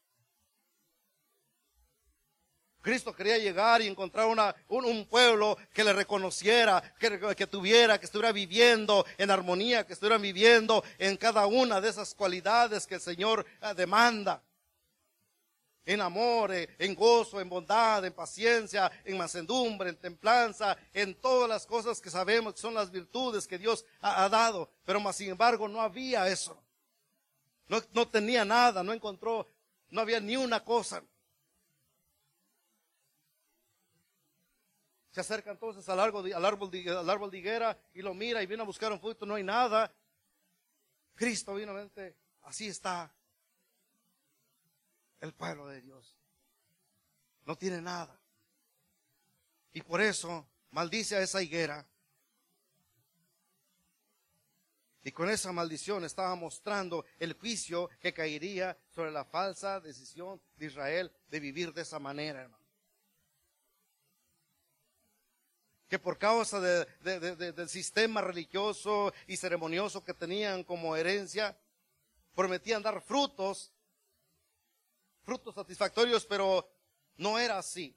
Cristo 2.86 3.12
quería 3.12 3.36
llegar 3.36 3.82
y 3.82 3.88
encontrar 3.88 4.26
una, 4.26 4.54
un, 4.68 5.06
pueblo 5.06 5.58
que 5.74 5.82
le 5.82 5.92
reconociera, 5.92 6.80
que, 7.00 7.44
tuviera, 7.48 7.98
que 7.98 8.06
estuviera 8.06 8.30
viviendo 8.30 9.04
en 9.18 9.28
armonía, 9.32 9.84
que 9.84 9.92
estuviera 9.92 10.18
viviendo 10.18 10.84
en 10.96 11.16
cada 11.16 11.48
una 11.48 11.80
de 11.80 11.88
esas 11.88 12.14
cualidades 12.14 12.86
que 12.86 12.94
el 12.94 13.00
Señor 13.00 13.44
eh, 13.60 13.74
demanda. 13.74 14.40
En 15.84 16.00
amor, 16.00 16.54
eh, 16.54 16.76
en 16.78 16.94
gozo, 16.94 17.40
en 17.40 17.48
bondad, 17.48 18.04
en 18.04 18.12
paciencia, 18.12 18.88
en 19.04 19.18
mansedumbre, 19.18 19.88
en 19.90 19.96
templanza, 19.96 20.76
en 20.94 21.16
todas 21.16 21.48
las 21.48 21.66
cosas 21.66 22.00
que 22.00 22.08
sabemos 22.08 22.54
que 22.54 22.60
son 22.60 22.74
las 22.74 22.92
virtudes 22.92 23.48
que 23.48 23.58
Dios 23.58 23.84
ha, 24.00 24.28
dado. 24.28 24.70
Pero 24.84 25.00
más 25.00 25.16
sin 25.16 25.30
embargo 25.30 25.66
no 25.66 25.80
había 25.80 26.28
eso. 26.28 26.56
No, 27.66 27.82
no 27.92 28.06
tenía 28.06 28.44
nada, 28.44 28.84
no 28.84 28.92
encontró, 28.92 29.48
no 29.90 30.02
había 30.02 30.20
ni 30.20 30.36
una 30.36 30.62
cosa. 30.62 31.02
Se 35.16 35.22
acerca 35.22 35.50
entonces 35.50 35.88
al 35.88 35.98
árbol, 35.98 36.30
al 36.30 36.44
árbol, 36.44 36.70
al 36.88 37.08
árbol 37.08 37.30
de 37.30 37.38
higuera 37.38 37.80
y 37.94 38.02
lo 38.02 38.12
mira 38.12 38.42
y 38.42 38.46
viene 38.46 38.62
a 38.62 38.66
buscar 38.66 38.92
un 38.92 39.00
fruto, 39.00 39.24
no 39.24 39.36
hay 39.36 39.42
nada. 39.42 39.90
Cristo 41.14 41.54
vino 41.54 41.72
a 41.72 41.90
así 42.42 42.68
está 42.68 43.10
el 45.20 45.32
pueblo 45.32 45.68
de 45.68 45.80
Dios. 45.80 46.18
No 47.46 47.56
tiene 47.56 47.80
nada. 47.80 48.20
Y 49.72 49.80
por 49.80 50.02
eso 50.02 50.46
maldice 50.72 51.16
a 51.16 51.22
esa 51.22 51.40
higuera. 51.40 51.88
Y 55.02 55.12
con 55.12 55.30
esa 55.30 55.50
maldición 55.50 56.04
estaba 56.04 56.34
mostrando 56.34 57.06
el 57.18 57.32
juicio 57.32 57.88
que 58.00 58.12
caería 58.12 58.76
sobre 58.90 59.12
la 59.12 59.24
falsa 59.24 59.80
decisión 59.80 60.42
de 60.56 60.66
Israel 60.66 61.10
de 61.28 61.40
vivir 61.40 61.72
de 61.72 61.80
esa 61.80 61.98
manera, 61.98 62.42
hermano. 62.42 62.65
Que 65.88 65.98
por 65.98 66.18
causa 66.18 66.60
del 66.60 67.68
sistema 67.68 68.20
religioso 68.20 69.12
y 69.26 69.36
ceremonioso 69.36 70.02
que 70.02 70.14
tenían 70.14 70.64
como 70.64 70.96
herencia, 70.96 71.56
prometían 72.34 72.82
dar 72.82 73.00
frutos, 73.00 73.72
frutos 75.22 75.54
satisfactorios, 75.54 76.26
pero 76.26 76.68
no 77.16 77.38
era 77.38 77.58
así. 77.58 77.96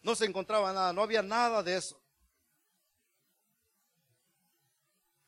No 0.00 0.14
se 0.14 0.24
encontraba 0.26 0.72
nada, 0.72 0.92
no 0.92 1.02
había 1.02 1.22
nada 1.22 1.62
de 1.62 1.76
eso. 1.76 2.00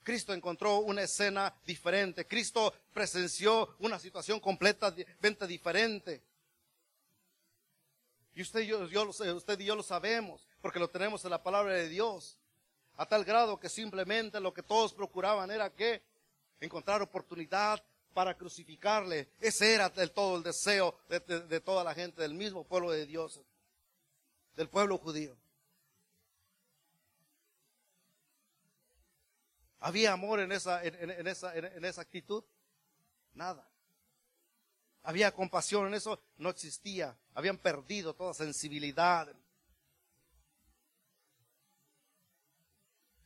Cristo 0.02 0.32
encontró 0.32 0.78
una 0.78 1.02
escena 1.02 1.52
diferente. 1.64 2.26
Cristo 2.26 2.72
presenció 2.92 3.74
una 3.80 3.98
situación 3.98 4.38
completamente 4.38 5.46
diferente. 5.48 6.22
Y 8.36 8.42
usted 8.42 8.60
y 8.60 8.66
yo, 8.66 8.80
usted 9.08 9.58
y 9.60 9.64
yo 9.64 9.74
lo 9.74 9.82
sabemos, 9.82 10.46
porque 10.60 10.78
lo 10.78 10.88
tenemos 10.88 11.24
en 11.24 11.30
la 11.30 11.42
palabra 11.42 11.72
de 11.72 11.88
Dios. 11.88 12.36
A 12.98 13.06
tal 13.06 13.24
grado 13.24 13.58
que 13.58 13.70
simplemente 13.70 14.38
lo 14.40 14.52
que 14.52 14.62
todos 14.62 14.92
procuraban 14.92 15.50
era 15.50 15.70
que 15.70 16.02
encontrar 16.60 17.00
oportunidad 17.00 17.82
para 18.12 18.36
crucificarle. 18.36 19.30
Ese 19.40 19.72
era 19.72 19.90
el, 19.96 20.10
todo 20.10 20.36
el 20.36 20.42
deseo 20.42 20.98
de, 21.08 21.60
toda 21.60 21.82
la 21.82 21.94
gente 21.94 22.20
del 22.20 22.34
mismo 22.34 22.62
pueblo 22.62 22.90
de 22.90 23.06
Dios, 23.06 23.40
del 24.54 24.68
pueblo 24.68 24.98
judío. 24.98 25.34
¿Había 29.80 30.12
amor 30.12 30.40
en 30.40 30.52
esa, 30.52 30.84
en 30.84 31.26
esa, 31.26 31.56
en 31.56 31.84
esa 31.86 32.02
actitud? 32.02 32.44
Nada. 33.32 33.66
Había 35.06 35.30
compasión 35.30 35.86
en 35.86 35.94
eso, 35.94 36.18
no 36.36 36.50
existía. 36.50 37.16
Habían 37.32 37.58
perdido 37.58 38.12
toda 38.12 38.34
sensibilidad. 38.34 39.32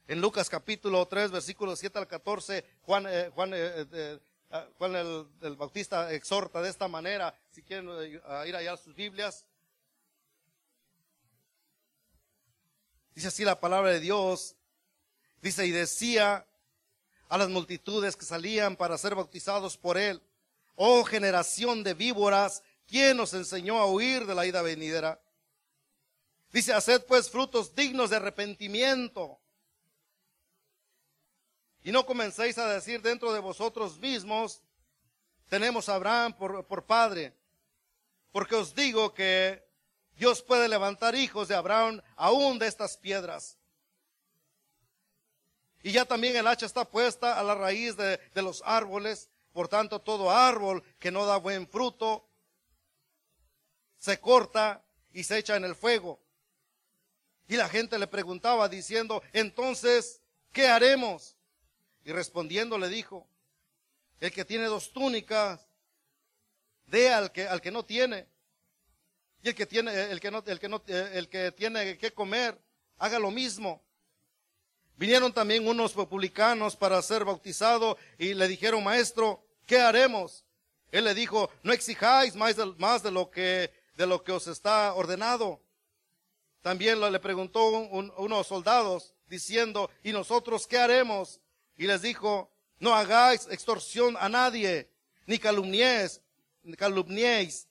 En 0.06 0.20
Lucas 0.20 0.50
capítulo 0.50 1.08
3, 1.08 1.30
versículos 1.30 1.78
7 1.78 1.98
al 1.98 2.06
14, 2.06 2.66
Juan, 2.82 3.06
eh, 3.08 3.30
Juan, 3.34 3.54
eh, 3.54 3.86
eh, 3.92 4.20
ah, 4.50 4.66
Juan 4.76 4.94
el, 4.94 5.56
Bautista 5.56 6.12
exhorta 6.12 6.60
de 6.60 6.68
esta 6.68 6.86
manera, 6.86 7.34
si 7.50 7.62
quieren 7.62 7.88
ir 8.46 8.56
allá 8.56 8.74
a 8.74 8.76
sus 8.76 8.94
Biblias. 8.94 9.46
Dice 13.14 13.28
así 13.28 13.42
la 13.42 13.58
palabra 13.58 13.88
de 13.88 14.00
Dios. 14.00 14.54
Dice, 15.40 15.64
y 15.66 15.70
decía 15.70 16.46
a 17.30 17.38
las 17.38 17.48
multitudes 17.48 18.16
que 18.16 18.26
salían 18.26 18.76
para 18.76 18.98
ser 18.98 19.14
bautizados 19.14 19.78
por 19.78 19.96
él, 19.96 20.20
Oh 20.82 21.04
generación 21.04 21.84
de 21.84 21.92
víboras, 21.92 22.62
¿quién 22.86 23.18
nos 23.18 23.34
enseñó 23.34 23.76
a 23.76 23.84
huir 23.84 24.24
de 24.24 24.34
la 24.34 24.46
ida 24.46 24.62
venidera? 24.62 25.20
Dice, 26.54 26.72
haced 26.72 27.04
pues 27.04 27.28
frutos 27.28 27.74
dignos 27.74 28.08
de 28.08 28.16
arrepentimiento. 28.16 29.38
Y 31.82 31.92
no 31.92 32.06
comencéis 32.06 32.56
a 32.56 32.66
decir 32.66 33.02
dentro 33.02 33.30
de 33.34 33.40
vosotros 33.40 33.98
mismos, 33.98 34.62
tenemos 35.50 35.90
a 35.90 35.96
Abraham 35.96 36.32
por, 36.32 36.66
por 36.66 36.86
padre. 36.86 37.36
Porque 38.32 38.54
os 38.54 38.74
digo 38.74 39.12
que 39.12 39.62
Dios 40.16 40.40
puede 40.40 40.66
levantar 40.66 41.14
hijos 41.14 41.48
de 41.48 41.56
Abraham 41.56 42.00
aún 42.16 42.58
de 42.58 42.68
estas 42.68 42.96
piedras. 42.96 43.58
Y 45.82 45.92
ya 45.92 46.06
también 46.06 46.36
el 46.36 46.46
hacha 46.46 46.64
está 46.64 46.88
puesta 46.88 47.38
a 47.38 47.42
la 47.42 47.54
raíz 47.54 47.98
de, 47.98 48.16
de 48.16 48.40
los 48.40 48.62
árboles. 48.64 49.28
Por 49.52 49.68
tanto, 49.68 50.00
todo 50.00 50.30
árbol 50.30 50.82
que 50.98 51.10
no 51.10 51.26
da 51.26 51.36
buen 51.36 51.66
fruto 51.68 52.28
se 53.98 54.20
corta 54.20 54.82
y 55.12 55.24
se 55.24 55.38
echa 55.38 55.56
en 55.56 55.64
el 55.64 55.74
fuego. 55.74 56.20
Y 57.48 57.56
la 57.56 57.68
gente 57.68 57.98
le 57.98 58.06
preguntaba 58.06 58.68
diciendo, 58.68 59.22
entonces, 59.32 60.20
¿qué 60.52 60.68
haremos? 60.68 61.36
Y 62.04 62.12
respondiendo 62.12 62.78
le 62.78 62.88
dijo, 62.88 63.26
el 64.20 64.30
que 64.30 64.44
tiene 64.44 64.66
dos 64.66 64.92
túnicas, 64.92 65.66
dé 66.86 67.12
al 67.12 67.32
que, 67.32 67.48
al 67.48 67.60
que 67.60 67.70
no 67.70 67.84
tiene. 67.84 68.26
Y 69.42 69.48
el 69.48 69.54
que 69.54 69.66
tiene, 69.66 70.12
el 70.12 70.20
que 70.20 70.30
no, 70.30 70.44
el 70.46 70.60
que 70.60 70.68
no, 70.68 70.82
el 70.86 71.28
que 71.28 71.52
tiene 71.52 71.98
que 71.98 72.12
comer, 72.12 72.58
haga 72.98 73.18
lo 73.18 73.30
mismo. 73.30 73.82
Vinieron 75.00 75.32
también 75.32 75.66
unos 75.66 75.94
publicanos 75.94 76.76
para 76.76 77.00
ser 77.00 77.24
bautizados 77.24 77.96
y 78.18 78.34
le 78.34 78.46
dijeron, 78.46 78.84
maestro, 78.84 79.42
¿qué 79.64 79.80
haremos? 79.80 80.44
Él 80.92 81.04
le 81.04 81.14
dijo, 81.14 81.48
no 81.62 81.72
exijáis 81.72 82.36
más 82.36 82.54
de, 82.54 82.66
más 82.76 83.02
de 83.02 83.10
lo 83.10 83.30
que 83.30 83.72
de 83.96 84.06
lo 84.06 84.22
que 84.22 84.32
os 84.32 84.46
está 84.46 84.92
ordenado. 84.92 85.58
También 86.60 87.00
le 87.00 87.18
preguntó 87.18 87.66
unos 87.70 88.46
soldados 88.46 89.14
diciendo, 89.26 89.90
¿y 90.02 90.12
nosotros 90.12 90.66
qué 90.66 90.76
haremos? 90.76 91.40
Y 91.78 91.86
les 91.86 92.02
dijo, 92.02 92.50
no 92.78 92.94
hagáis 92.94 93.48
extorsión 93.50 94.18
a 94.20 94.28
nadie, 94.28 94.90
ni 95.24 95.38
calumniéis, 95.38 96.20
ni 96.62 96.76
calumniéis. 96.76 97.66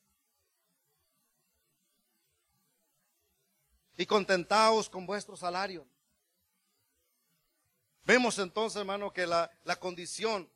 Y 3.97 4.07
contentaos 4.07 4.89
con 4.89 5.05
vuestro 5.05 5.37
salario. 5.37 5.85
Vemos 8.09 8.39
entonces, 8.39 8.79
hermano, 8.79 9.13
que 9.13 9.27
la, 9.27 9.51
la 9.65 9.75
condición, 9.75 10.49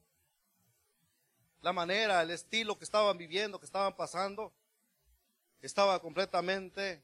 la 1.61 1.71
manera, 1.71 2.23
el 2.23 2.31
estilo 2.31 2.79
que 2.79 2.83
estaban 2.83 3.15
viviendo, 3.15 3.59
que 3.59 3.67
estaban 3.67 3.95
pasando, 3.95 4.51
estaba 5.61 5.99
completamente 5.99 7.03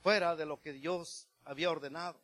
fuera 0.00 0.34
de 0.36 0.46
lo 0.46 0.58
que 0.62 0.72
Dios 0.72 1.28
había 1.44 1.70
ordenado. 1.70 2.18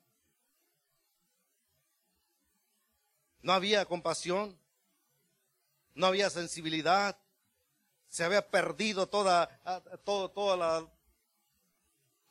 No 3.43 3.53
había 3.53 3.85
compasión, 3.85 4.59
no 5.95 6.07
había 6.07 6.31
sensibilidad, 6.31 7.15
Se 8.09 8.25
había 8.25 8.49
perdido 8.51 9.07
toda, 9.07 9.51
todo, 10.03 10.31
toda 10.31 10.57
la, 10.57 10.89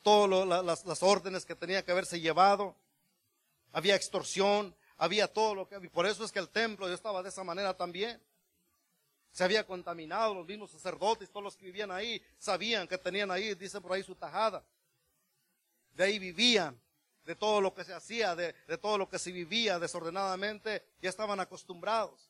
todas 0.02 0.66
las, 0.66 0.86
las 0.86 1.04
órdenes 1.04 1.46
que 1.46 1.54
tenía 1.54 1.86
que 1.86 1.92
haberse 1.92 2.20
llevado. 2.20 2.76
Había 3.76 3.98
extorsión, 3.98 4.74
había 4.96 5.28
todo 5.28 5.54
lo 5.54 5.68
que... 5.68 5.76
Y 5.84 5.90
por 5.90 6.06
eso 6.06 6.24
es 6.24 6.32
que 6.32 6.40
el 6.40 6.48
templo 6.48 6.88
ya 6.88 6.94
estaba 6.94 7.22
de 7.22 7.28
esa 7.28 7.44
manera 7.44 7.76
también. 7.76 8.22
Se 9.34 9.44
había 9.44 9.68
contaminado, 9.68 10.34
los 10.34 10.48
mismos 10.48 10.72
sacerdotes, 10.72 11.30
todos 11.30 11.44
los 11.44 11.58
que 11.58 11.66
vivían 11.66 11.92
ahí, 11.92 12.24
sabían 12.38 12.88
que 12.88 12.98
tenían 12.98 13.32
ahí, 13.32 13.54
dice 13.54 13.82
por 13.82 13.92
ahí 13.92 14.02
su 14.02 14.16
tajada. 14.16 14.64
De 15.92 16.06
ahí 16.06 16.20
vivían, 16.20 16.80
de 17.26 17.36
todo 17.36 17.60
lo 17.60 17.74
que 17.74 17.84
se 17.84 17.94
hacía, 17.94 18.34
de, 18.34 18.56
de 18.66 18.78
todo 18.78 18.98
lo 18.98 19.10
que 19.10 19.20
se 19.20 19.34
vivía 19.34 19.78
desordenadamente, 19.78 20.82
ya 21.02 21.10
estaban 21.10 21.42
acostumbrados. 21.42 22.30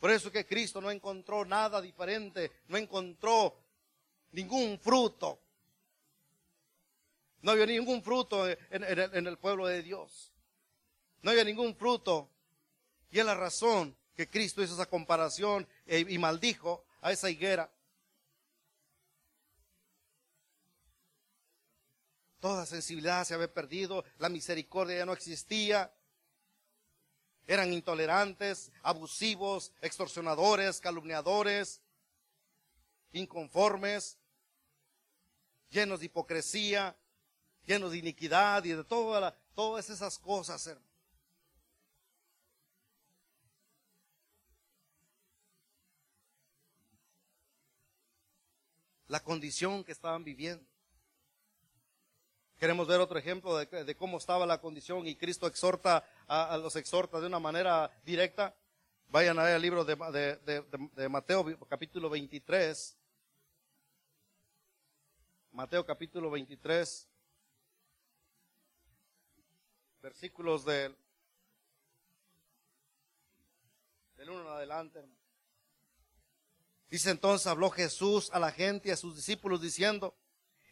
Por 0.00 0.10
eso 0.10 0.32
que 0.32 0.44
Cristo 0.44 0.80
no 0.80 0.90
encontró 0.90 1.44
nada 1.44 1.80
diferente, 1.80 2.50
no 2.66 2.76
encontró 2.76 3.54
ningún 4.32 4.76
fruto. 4.80 5.38
No 7.42 7.52
había 7.52 7.66
ningún 7.66 8.02
fruto 8.02 8.48
en, 8.48 8.58
en 8.70 9.26
el 9.28 9.38
pueblo 9.38 9.68
de 9.68 9.84
Dios. 9.84 10.32
No 11.22 11.30
había 11.30 11.44
ningún 11.44 11.74
fruto. 11.74 12.28
Y 13.10 13.18
es 13.18 13.24
la 13.24 13.34
razón 13.34 13.96
que 14.14 14.28
Cristo 14.28 14.62
hizo 14.62 14.74
esa 14.74 14.86
comparación 14.86 15.66
e, 15.86 16.00
y 16.00 16.18
maldijo 16.18 16.84
a 17.00 17.12
esa 17.12 17.30
higuera. 17.30 17.70
Toda 22.40 22.66
sensibilidad 22.66 23.24
se 23.24 23.34
había 23.34 23.52
perdido, 23.52 24.04
la 24.18 24.28
misericordia 24.28 24.98
ya 24.98 25.06
no 25.06 25.12
existía. 25.12 25.92
Eran 27.46 27.72
intolerantes, 27.72 28.70
abusivos, 28.82 29.72
extorsionadores, 29.80 30.80
calumniadores, 30.80 31.80
inconformes, 33.12 34.18
llenos 35.70 36.00
de 36.00 36.06
hipocresía, 36.06 36.96
llenos 37.64 37.92
de 37.92 37.98
iniquidad 37.98 38.64
y 38.64 38.70
de 38.70 38.84
toda 38.84 39.36
todas 39.54 39.90
esas 39.90 40.18
cosas, 40.18 40.64
hermano. 40.66 40.87
La 49.08 49.20
condición 49.20 49.82
que 49.82 49.92
estaban 49.92 50.22
viviendo. 50.22 50.64
Queremos 52.58 52.88
ver 52.88 53.00
otro 53.00 53.18
ejemplo 53.18 53.56
de, 53.56 53.94
cómo 53.96 54.18
estaba 54.18 54.44
la 54.44 54.60
condición 54.60 55.06
y 55.06 55.14
Cristo 55.14 55.46
exhorta 55.46 56.04
a, 56.26 56.56
los 56.56 56.74
exhorta 56.76 57.20
de 57.20 57.26
una 57.26 57.38
manera 57.38 57.90
directa. 58.04 58.54
Vayan 59.10 59.38
al 59.38 59.62
libro 59.62 59.84
de, 59.84 59.94
de, 60.94 61.08
Mateo 61.08 61.56
capítulo 61.68 62.10
23. 62.10 62.96
Mateo 65.52 65.86
capítulo 65.86 66.30
23. 66.30 67.08
Versículos 70.02 70.64
del, 70.64 70.96
del 74.16 74.30
1 74.30 74.42
en 74.42 74.48
adelante. 74.48 75.17
Dice 76.90 77.10
entonces, 77.10 77.46
habló 77.46 77.70
Jesús 77.70 78.30
a 78.32 78.38
la 78.38 78.50
gente 78.50 78.88
y 78.88 78.92
a 78.92 78.96
sus 78.96 79.16
discípulos 79.16 79.60
diciendo, 79.60 80.14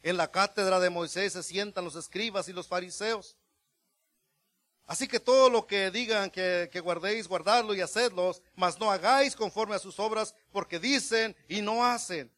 en 0.02 0.16
la 0.16 0.30
cátedra 0.30 0.80
de 0.80 0.88
Moisés 0.88 1.32
se 1.32 1.42
sientan 1.42 1.84
los 1.84 1.96
escribas 1.96 2.48
y 2.48 2.52
los 2.52 2.68
fariseos. 2.68 3.36
Así 4.86 5.08
que 5.08 5.18
todo 5.18 5.50
lo 5.50 5.66
que 5.66 5.90
digan 5.90 6.30
que, 6.30 6.80
guardéis, 6.82 7.26
guardadlo 7.26 7.74
y 7.74 7.80
hacedlos, 7.80 8.40
mas 8.54 8.78
no 8.78 8.90
hagáis 8.90 9.34
conforme 9.34 9.74
a 9.74 9.80
sus 9.80 9.98
obras, 9.98 10.34
porque 10.52 10.78
dicen 10.78 11.36
y 11.48 11.60
no 11.60 11.84
hacen. 11.84 12.32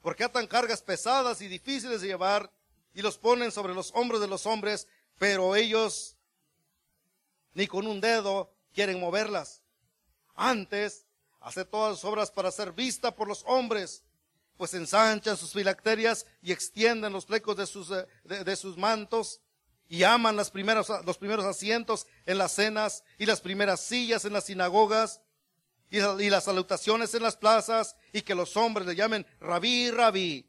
Porque 0.00 0.24
atan 0.24 0.46
cargas 0.46 0.80
pesadas 0.80 1.42
y 1.42 1.48
difíciles 1.48 2.00
de 2.00 2.06
llevar 2.06 2.50
y 2.94 3.02
los 3.02 3.18
ponen 3.18 3.52
sobre 3.52 3.74
los 3.74 3.92
hombros 3.94 4.20
de 4.20 4.28
los 4.28 4.46
hombres, 4.46 4.88
pero 5.18 5.54
ellos 5.54 6.16
ni 7.52 7.66
con 7.66 7.86
un 7.86 8.00
dedo 8.00 8.50
quieren 8.72 8.98
moverlas. 8.98 9.62
Antes 10.34 11.07
hace 11.40 11.64
todas 11.64 11.92
las 11.92 12.04
obras 12.04 12.30
para 12.30 12.50
ser 12.50 12.72
vista 12.72 13.14
por 13.14 13.28
los 13.28 13.44
hombres, 13.46 14.02
pues 14.56 14.74
ensanchan 14.74 15.36
sus 15.36 15.52
filacterias 15.52 16.26
y 16.42 16.52
extienden 16.52 17.12
los 17.12 17.26
flecos 17.26 17.56
de 17.56 17.66
sus, 17.66 17.90
eh, 17.90 18.06
de, 18.24 18.56
sus 18.56 18.76
mantos 18.76 19.40
y 19.88 20.02
aman 20.02 20.36
las 20.36 20.50
primeros, 20.50 20.88
los 21.06 21.16
primeros 21.16 21.44
asientos 21.44 22.06
en 22.26 22.38
las 22.38 22.52
cenas 22.52 23.04
y 23.18 23.26
las 23.26 23.40
primeras 23.40 23.80
sillas 23.80 24.24
en 24.24 24.32
las 24.32 24.44
sinagogas 24.44 25.20
y, 25.90 26.00
las 26.28 26.44
salutaciones 26.44 27.14
en 27.14 27.22
las 27.22 27.36
plazas 27.36 27.96
y 28.12 28.22
que 28.22 28.34
los 28.34 28.56
hombres 28.56 28.86
le 28.86 28.94
llamen 28.94 29.26
rabí, 29.40 29.90
rabí. 29.90 30.46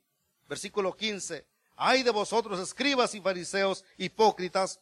Versículo 0.47 0.95
15. 0.95 1.45
Ay 1.75 2.04
de 2.04 2.12
vosotros, 2.12 2.60
escribas 2.60 3.15
y 3.15 3.21
fariseos 3.21 3.86
hipócritas, 3.97 4.82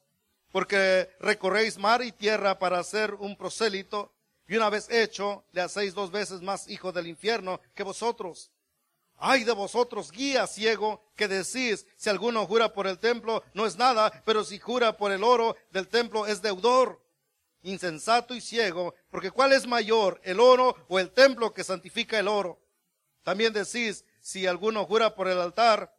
porque 0.52 1.10
recorréis 1.20 1.78
mar 1.78 2.02
y 2.02 2.12
tierra 2.12 2.58
para 2.58 2.80
hacer 2.80 3.14
un 3.16 3.36
prosélito 3.36 4.12
y 4.48 4.56
una 4.56 4.70
vez 4.70 4.90
hecho, 4.90 5.44
le 5.52 5.62
hacéis 5.62 5.94
dos 5.94 6.10
veces 6.10 6.42
más 6.42 6.70
hijo 6.70 6.92
del 6.92 7.08
infierno 7.08 7.60
que 7.76 7.84
vosotros. 7.84 8.50
Ay 9.18 9.44
de 9.44 9.52
vosotros, 9.52 10.12
guía 10.12 10.46
ciego, 10.48 11.04
que 11.16 11.28
decís, 11.28 11.86
si 11.98 12.10
alguno 12.10 12.46
jura 12.46 12.72
por 12.72 12.88
el 12.88 13.00
templo, 13.00 13.44
no 13.54 13.66
es 13.66 13.76
nada, 13.76 14.22
pero 14.26 14.44
si 14.44 14.60
jura 14.60 14.96
por 14.96 15.12
el 15.12 15.24
oro 15.24 15.56
del 15.72 15.88
templo, 15.88 16.28
es 16.28 16.42
deudor. 16.42 17.04
Insensato 17.64 18.36
y 18.36 18.42
ciego, 18.42 18.94
porque 19.10 19.32
¿cuál 19.32 19.52
es 19.52 19.66
mayor, 19.66 20.22
el 20.24 20.40
oro 20.40 20.76
o 20.88 21.00
el 21.00 21.12
templo 21.12 21.54
que 21.54 21.64
santifica 21.64 22.20
el 22.20 22.28
oro? 22.28 22.60
También 23.24 23.52
decís, 23.52 24.06
si 24.22 24.46
alguno 24.46 24.86
jura 24.86 25.16
por 25.16 25.28
el 25.28 25.42
altar, 25.42 25.94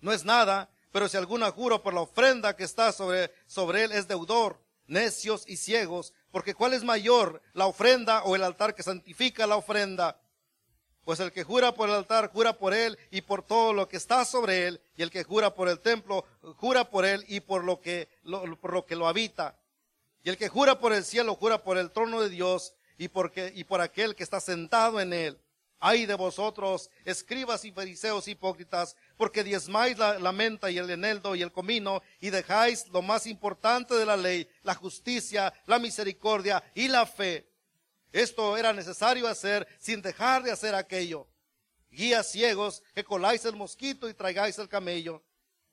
no 0.00 0.12
es 0.12 0.24
nada, 0.24 0.70
pero 0.90 1.08
si 1.08 1.16
alguno 1.16 1.50
jura 1.52 1.82
por 1.82 1.92
la 1.92 2.00
ofrenda 2.00 2.56
que 2.56 2.64
está 2.64 2.90
sobre, 2.90 3.32
sobre 3.46 3.84
él, 3.84 3.92
es 3.92 4.08
deudor. 4.08 4.63
Necios 4.86 5.44
y 5.46 5.56
ciegos, 5.56 6.12
porque 6.30 6.54
¿cuál 6.54 6.74
es 6.74 6.84
mayor, 6.84 7.40
la 7.52 7.66
ofrenda 7.66 8.22
o 8.24 8.36
el 8.36 8.42
altar 8.42 8.74
que 8.74 8.82
santifica 8.82 9.46
la 9.46 9.56
ofrenda? 9.56 10.20
Pues 11.04 11.20
el 11.20 11.32
que 11.32 11.44
jura 11.44 11.74
por 11.74 11.88
el 11.88 11.94
altar, 11.94 12.30
jura 12.32 12.54
por 12.58 12.72
él 12.72 12.98
y 13.10 13.20
por 13.20 13.42
todo 13.42 13.72
lo 13.72 13.88
que 13.88 13.98
está 13.98 14.24
sobre 14.24 14.66
él, 14.66 14.80
y 14.96 15.02
el 15.02 15.10
que 15.10 15.22
jura 15.22 15.54
por 15.54 15.68
el 15.68 15.80
templo, 15.80 16.24
jura 16.56 16.90
por 16.90 17.04
él 17.04 17.24
y 17.28 17.40
por 17.40 17.62
lo 17.62 17.80
que 17.80 18.08
lo, 18.22 18.56
por 18.56 18.72
lo, 18.72 18.86
que 18.86 18.96
lo 18.96 19.06
habita. 19.06 19.58
Y 20.22 20.30
el 20.30 20.38
que 20.38 20.48
jura 20.48 20.80
por 20.80 20.94
el 20.94 21.04
cielo, 21.04 21.34
jura 21.34 21.62
por 21.62 21.76
el 21.76 21.90
trono 21.90 22.22
de 22.22 22.30
Dios 22.30 22.74
y, 22.96 23.08
porque, 23.08 23.52
y 23.54 23.64
por 23.64 23.82
aquel 23.82 24.14
que 24.14 24.22
está 24.22 24.40
sentado 24.40 25.00
en 25.00 25.12
él. 25.12 25.38
Ay 25.78 26.06
de 26.06 26.14
vosotros, 26.14 26.90
escribas 27.04 27.66
y 27.66 27.72
fariseos 27.72 28.26
hipócritas, 28.26 28.96
porque 29.16 29.44
diezmáis 29.44 29.96
la, 29.98 30.32
menta 30.32 30.70
y 30.70 30.78
el 30.78 30.90
eneldo 30.90 31.34
y 31.34 31.42
el 31.42 31.52
comino, 31.52 32.02
y 32.20 32.30
dejáis 32.30 32.88
lo 32.88 33.02
más 33.02 33.26
importante 33.26 33.94
de 33.94 34.06
la 34.06 34.16
ley, 34.16 34.48
la 34.62 34.74
justicia, 34.74 35.52
la 35.66 35.78
misericordia 35.78 36.62
y 36.74 36.88
la 36.88 37.06
fe. 37.06 37.48
Esto 38.12 38.56
era 38.56 38.72
necesario 38.72 39.28
hacer 39.28 39.66
sin 39.78 40.02
dejar 40.02 40.42
de 40.42 40.50
hacer 40.50 40.74
aquello. 40.74 41.26
Guías 41.90 42.30
ciegos, 42.30 42.82
que 42.94 43.04
coláis 43.04 43.44
el 43.44 43.54
mosquito 43.54 44.08
y 44.08 44.14
traigáis 44.14 44.58
el 44.58 44.68
camello. 44.68 45.22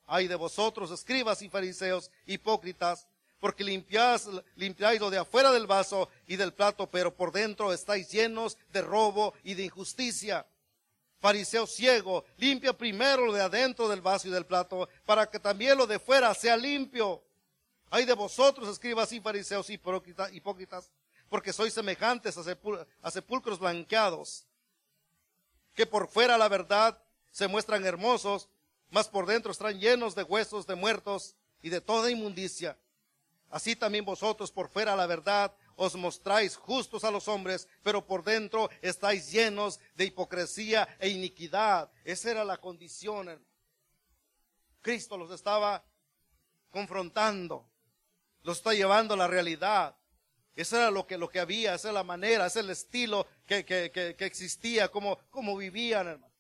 Ay 0.06 0.28
de 0.28 0.36
vosotros, 0.36 0.92
escribas 0.92 1.42
y 1.42 1.50
fariseos 1.50 2.12
hipócritas, 2.26 3.08
porque 3.40 3.64
limpiáis, 3.64 4.28
limpiáis 4.56 5.00
lo 5.00 5.10
de 5.10 5.18
afuera 5.18 5.52
del 5.52 5.66
vaso 5.66 6.10
y 6.28 6.36
del 6.36 6.54
plato, 6.54 6.90
pero 6.90 7.16
por 7.16 7.32
dentro 7.32 7.74
estáis 7.74 8.12
llenos 8.12 8.58
de 8.72 8.82
robo 8.82 9.34
y 9.44 9.56
de 9.56 9.64
injusticia. 9.64 10.46
Fariseo 11.22 11.68
ciego, 11.68 12.26
limpia 12.38 12.74
primero 12.74 13.28
lo 13.28 13.34
de 13.34 13.42
adentro 13.42 13.88
del 13.88 14.02
vaso 14.02 14.28
y 14.28 14.32
del 14.32 14.48
plato, 14.48 14.90
para 15.06 15.30
que 15.30 15.40
también 15.40 15.78
lo 15.78 15.86
de 15.86 16.00
fuera 16.00 16.34
sea 16.34 16.58
limpio. 16.58 17.22
Hay 17.92 18.06
de 18.06 18.14
vosotros, 18.14 18.68
escribas 18.68 19.12
y 19.12 19.20
fariseos 19.22 19.70
hipócritas, 19.70 20.92
porque 21.30 21.54
sois 21.54 21.76
semejantes 21.76 22.36
a, 22.38 23.12
sepulcros 23.12 23.60
blanqueados, 23.60 24.48
que 25.76 25.86
por 25.86 26.08
fuera 26.08 26.40
la 26.40 26.50
verdad 26.50 27.00
se 27.30 27.48
muestran 27.48 27.86
hermosos, 27.86 28.50
mas 28.90 29.08
por 29.08 29.28
dentro 29.28 29.52
están 29.52 29.80
llenos 29.80 30.16
de 30.16 30.24
huesos 30.24 30.66
de 30.66 30.74
muertos 30.74 31.36
y 31.62 31.70
de 31.70 31.82
toda 31.82 32.10
inmundicia. 32.10 32.80
Así 33.52 33.76
también 33.76 34.06
vosotros 34.06 34.52
por 34.52 34.70
fuera 34.70 34.96
la 34.96 35.06
verdad 35.06 35.54
os 35.82 35.96
mostráis 35.96 36.56
justos 36.56 37.04
a 37.04 37.10
los 37.10 37.28
hombres, 37.28 37.68
pero 37.82 38.06
por 38.06 38.24
dentro 38.24 38.70
estáis 38.84 39.32
llenos 39.32 39.80
de 39.96 40.06
hipocresía 40.06 40.88
e 41.00 41.10
iniquidad. 41.10 41.90
Esa 42.04 42.30
era 42.30 42.44
la 42.44 42.58
condición. 42.58 43.44
Cristo 44.82 45.18
los 45.18 45.32
estaba 45.32 45.84
confrontando, 46.70 47.68
los 48.44 48.58
está 48.58 48.76
llevando 48.76 49.16
a 49.16 49.18
la 49.18 49.28
realidad. 49.28 49.98
Eso 50.56 50.78
era 50.78 50.92
lo 50.92 51.08
que, 51.08 51.18
lo 51.18 51.30
que 51.30 51.40
había, 51.40 51.74
esa 51.74 51.88
era 51.88 52.00
la 52.00 52.04
manera, 52.04 52.46
ese 52.46 52.60
es 52.60 52.66
el 52.66 52.72
estilo 52.72 53.26
que, 53.48 53.66
que, 53.66 53.90
que, 53.90 54.16
que 54.16 54.26
existía, 54.26 54.90
como, 54.90 55.18
como 55.32 55.58
vivían, 55.58 56.08
hermano. 56.08 56.31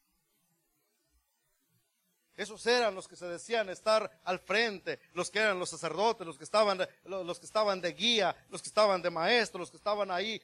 Esos 2.35 2.65
eran 2.65 2.95
los 2.95 3.07
que 3.07 3.15
se 3.15 3.27
decían 3.27 3.69
estar 3.69 4.09
al 4.23 4.39
frente, 4.39 4.99
los 5.13 5.29
que 5.29 5.39
eran 5.39 5.59
los 5.59 5.69
sacerdotes, 5.69 6.25
los 6.25 6.37
que 6.37 6.45
estaban, 6.45 6.79
los 7.03 7.39
que 7.39 7.45
estaban 7.45 7.81
de 7.81 7.93
guía, 7.93 8.35
los 8.49 8.61
que 8.61 8.69
estaban 8.69 9.01
de 9.01 9.09
maestro, 9.09 9.59
los 9.59 9.69
que 9.69 9.77
estaban 9.77 10.09
ahí, 10.11 10.41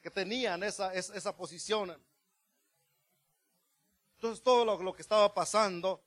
que 0.00 0.10
tenían 0.10 0.62
esa, 0.62 0.94
esa, 0.94 1.36
posición. 1.36 1.96
Entonces 4.14 4.42
todo 4.42 4.64
lo, 4.64 4.92
que 4.92 5.02
estaba 5.02 5.34
pasando, 5.34 6.02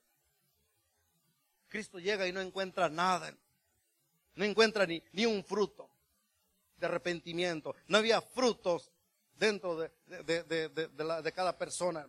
Cristo 1.68 1.98
llega 1.98 2.26
y 2.26 2.32
no 2.32 2.40
encuentra 2.40 2.88
nada. 2.88 3.36
No 4.34 4.44
encuentra 4.44 4.86
ni, 4.86 5.02
ni 5.12 5.26
un 5.26 5.44
fruto 5.44 5.90
de 6.76 6.86
arrepentimiento. 6.86 7.76
No 7.86 7.98
había 7.98 8.22
frutos 8.22 8.90
dentro 9.34 9.76
de, 9.76 9.90
de 10.24 11.32
cada 11.32 11.56
persona. 11.58 12.08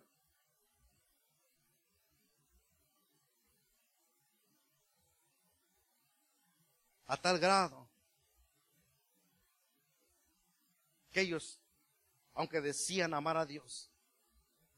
A 7.13 7.17
tal 7.17 7.38
grado 7.38 7.88
que 11.12 11.21
ellos, 11.21 11.62
aunque 12.34 12.60
decían 12.60 13.13
amar 13.13 13.38
a 13.38 13.45
Dios, 13.45 13.91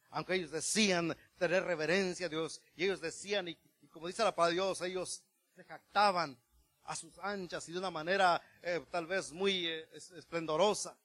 aunque 0.10 0.36
ellos 0.36 0.52
decían 0.52 1.16
tener 1.38 1.64
reverencia 1.64 2.26
a 2.26 2.30
Dios, 2.30 2.62
y 2.76 2.84
ellos 2.84 3.00
decían, 3.00 3.48
y, 3.48 3.56
como 3.90 4.08
dice 4.08 4.22
la 4.22 4.36
palabra 4.36 4.50
de 4.50 4.56
Dios, 4.56 4.82
ellos 4.82 5.24
se 5.56 5.64
jactaban 5.64 6.38
a 6.84 6.96
sus 6.98 7.18
anchas 7.20 7.70
y 7.70 7.72
de 7.72 7.80
una 7.80 7.90
manera 7.90 8.42
eh, 8.62 8.86
tal 8.92 9.08
vez 9.08 9.32
muy 9.32 9.68
eh, 9.68 9.88
esplendorosa, 9.94 10.98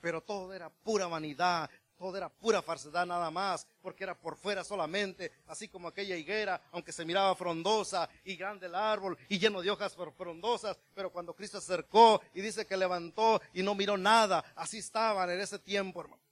pero 0.00 0.22
todo 0.22 0.54
era 0.54 0.70
pura 0.70 1.08
vanidad, 1.08 1.68
todo 1.98 2.16
era 2.16 2.28
pura 2.28 2.62
falsedad 2.62 3.04
nada 3.04 3.30
más, 3.30 3.66
porque 3.82 4.04
era 4.04 4.14
por 4.14 4.36
fuera 4.36 4.64
solamente, 4.64 5.32
así 5.46 5.68
como 5.68 5.88
aquella 5.88 6.16
higuera, 6.16 6.60
aunque 6.70 6.92
se 6.92 7.04
miraba 7.04 7.34
frondosa 7.34 8.08
y 8.24 8.36
grande 8.36 8.66
el 8.66 8.74
árbol 8.74 9.18
y 9.28 9.38
lleno 9.38 9.60
de 9.60 9.70
hojas 9.70 9.96
frondosas, 10.16 10.78
pero 10.94 11.10
cuando 11.10 11.34
Cristo 11.34 11.60
se 11.60 11.72
acercó 11.72 12.22
y 12.32 12.40
dice 12.40 12.66
que 12.66 12.76
levantó 12.76 13.42
y 13.52 13.62
no 13.62 13.74
miró 13.74 13.96
nada, 13.96 14.44
así 14.54 14.78
estaban 14.78 15.28
en 15.30 15.40
ese 15.40 15.58
tiempo, 15.58 16.00
hermano. 16.00 16.22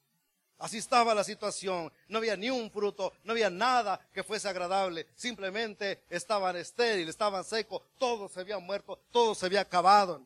Así 0.59 0.79
estaba 0.79 1.15
la 1.15 1.25
situación. 1.25 1.93
No 2.09 2.19
había 2.19 2.37
ni 2.37 2.49
un 2.49 2.71
fruto, 2.71 3.13
no 3.25 3.33
había 3.33 3.51
nada 3.51 4.01
que 4.13 4.23
fuese 4.23 4.49
agradable. 4.49 5.07
Simplemente 5.15 6.05
estaban 6.09 6.57
estériles, 6.57 7.11
estaban 7.11 7.45
secos, 7.45 7.83
todo 7.99 8.29
se 8.29 8.41
había 8.41 8.59
muerto, 8.59 8.99
todo 9.11 9.35
se 9.35 9.45
había 9.45 9.61
acabado. 9.61 10.23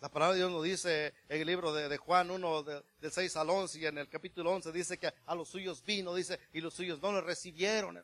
La 0.00 0.08
palabra 0.08 0.32
de 0.32 0.38
Dios 0.38 0.50
nos 0.50 0.64
dice 0.64 1.12
en 1.28 1.42
el 1.42 1.46
libro 1.46 1.74
de, 1.74 1.94
Juan 1.98 2.30
1, 2.30 2.62
del 2.62 3.12
6 3.12 3.36
al 3.36 3.50
11, 3.50 3.78
y 3.78 3.86
en 3.86 3.98
el 3.98 4.08
capítulo 4.08 4.50
11 4.52 4.72
dice 4.72 4.98
que 4.98 5.12
a 5.26 5.34
los 5.34 5.48
suyos 5.48 5.84
vino, 5.84 6.14
dice, 6.14 6.40
y 6.54 6.62
los 6.62 6.72
suyos 6.72 7.02
no 7.02 7.12
le 7.12 7.20
recibieron. 7.20 8.02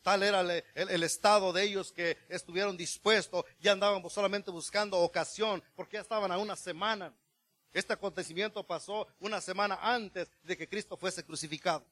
Tal 0.00 0.22
era 0.22 0.40
el, 0.40 1.02
estado 1.02 1.52
de 1.52 1.62
ellos 1.62 1.92
que 1.92 2.16
estuvieron 2.30 2.78
dispuestos, 2.78 3.44
ya 3.60 3.72
andaban 3.72 4.08
solamente 4.08 4.50
buscando 4.50 4.96
ocasión, 4.96 5.62
porque 5.76 5.98
ya 5.98 6.00
estaban 6.00 6.32
a 6.32 6.38
una 6.38 6.56
semana. 6.56 7.12
Este 7.74 7.92
acontecimiento 7.92 8.66
pasó 8.66 9.08
una 9.20 9.42
semana 9.42 9.78
antes 9.82 10.30
de 10.42 10.56
que 10.56 10.66
Cristo 10.66 10.96
fuese 10.96 11.22
crucificado. 11.22 11.84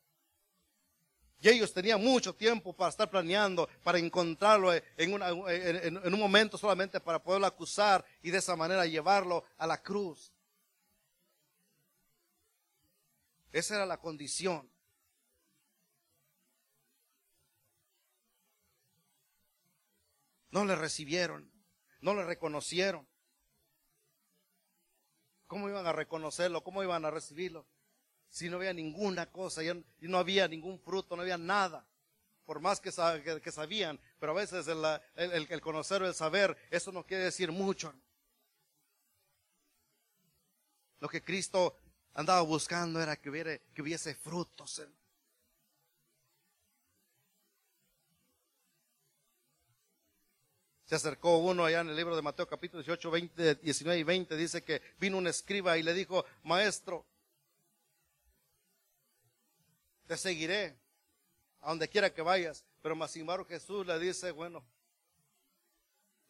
Y 1.40 1.48
ellos 1.48 1.72
tenían 1.72 2.02
mucho 2.02 2.34
tiempo 2.34 2.72
para 2.74 2.88
estar 2.88 3.10
planeando, 3.10 3.68
para 3.82 3.98
encontrarlo 3.98 4.72
en, 4.72 5.12
un 5.12 6.18
momento 6.18 6.56
solamente 6.56 6.98
para 6.98 7.22
poderlo 7.22 7.46
acusar 7.46 8.04
y 8.22 8.30
de 8.30 8.38
esa 8.38 8.56
manera 8.56 8.86
llevarlo 8.86 9.44
a 9.58 9.66
la 9.66 9.82
cruz. 9.82 10.32
Esa 13.52 13.76
era 13.76 13.86
la 13.86 13.98
condición. 13.98 14.70
No 20.50 20.64
le 20.64 20.74
recibieron, 20.74 21.52
no 22.00 22.14
le 22.14 22.24
reconocieron. 22.24 23.06
¿Cómo 25.46 25.68
iban 25.68 25.86
a 25.86 25.92
reconocerlo? 25.92 26.64
¿Cómo 26.64 26.82
iban 26.82 27.04
a 27.04 27.10
recibirlo? 27.10 27.66
Si 28.28 28.48
no 28.48 28.56
había 28.56 28.72
ninguna 28.72 29.26
cosa, 29.30 29.62
y 29.64 29.84
no 30.00 30.18
había 30.18 30.46
ningún 30.48 30.78
fruto, 30.78 31.16
no 31.16 31.22
había 31.22 31.38
nada. 31.38 31.86
Por 32.44 32.60
más 32.60 32.80
que, 32.80 32.92
sabían, 32.92 33.98
pero 34.20 34.32
a 34.32 34.34
veces 34.36 34.68
el, 34.68 35.60
conocer 35.60 36.02
o 36.02 36.06
el 36.06 36.14
saber, 36.14 36.56
eso 36.70 36.92
no 36.92 37.04
quiere 37.04 37.24
decir 37.24 37.50
mucho. 37.50 37.92
Lo 41.00 41.08
que 41.08 41.22
Cristo 41.22 41.76
andaba 42.14 42.40
buscando 42.42 43.02
era 43.02 43.16
que, 43.16 43.30
hubiera, 43.30 43.58
que 43.74 43.82
hubiese 43.82 44.14
frutos. 44.14 44.80
Se 50.86 50.94
acercó 50.94 51.38
uno 51.38 51.64
allá 51.64 51.80
en 51.80 51.88
el 51.88 51.96
libro 51.96 52.14
de 52.14 52.22
Mateo 52.22 52.46
capítulo 52.46 52.80
18, 52.80 53.10
20, 53.10 53.54
19 53.56 53.98
y 53.98 54.04
20, 54.04 54.36
dice 54.36 54.62
que 54.62 54.80
vino 55.00 55.18
un 55.18 55.26
escriba 55.26 55.76
y 55.76 55.82
le 55.82 55.92
dijo, 55.92 56.24
maestro, 56.44 57.04
te 60.06 60.16
seguiré 60.16 60.76
a 61.60 61.70
donde 61.70 61.88
quiera 61.88 62.12
que 62.12 62.22
vayas. 62.22 62.64
Pero 62.82 62.94
más 62.96 63.14
embargo 63.16 63.44
Jesús 63.44 63.86
le 63.86 63.98
dice, 63.98 64.30
bueno, 64.30 64.64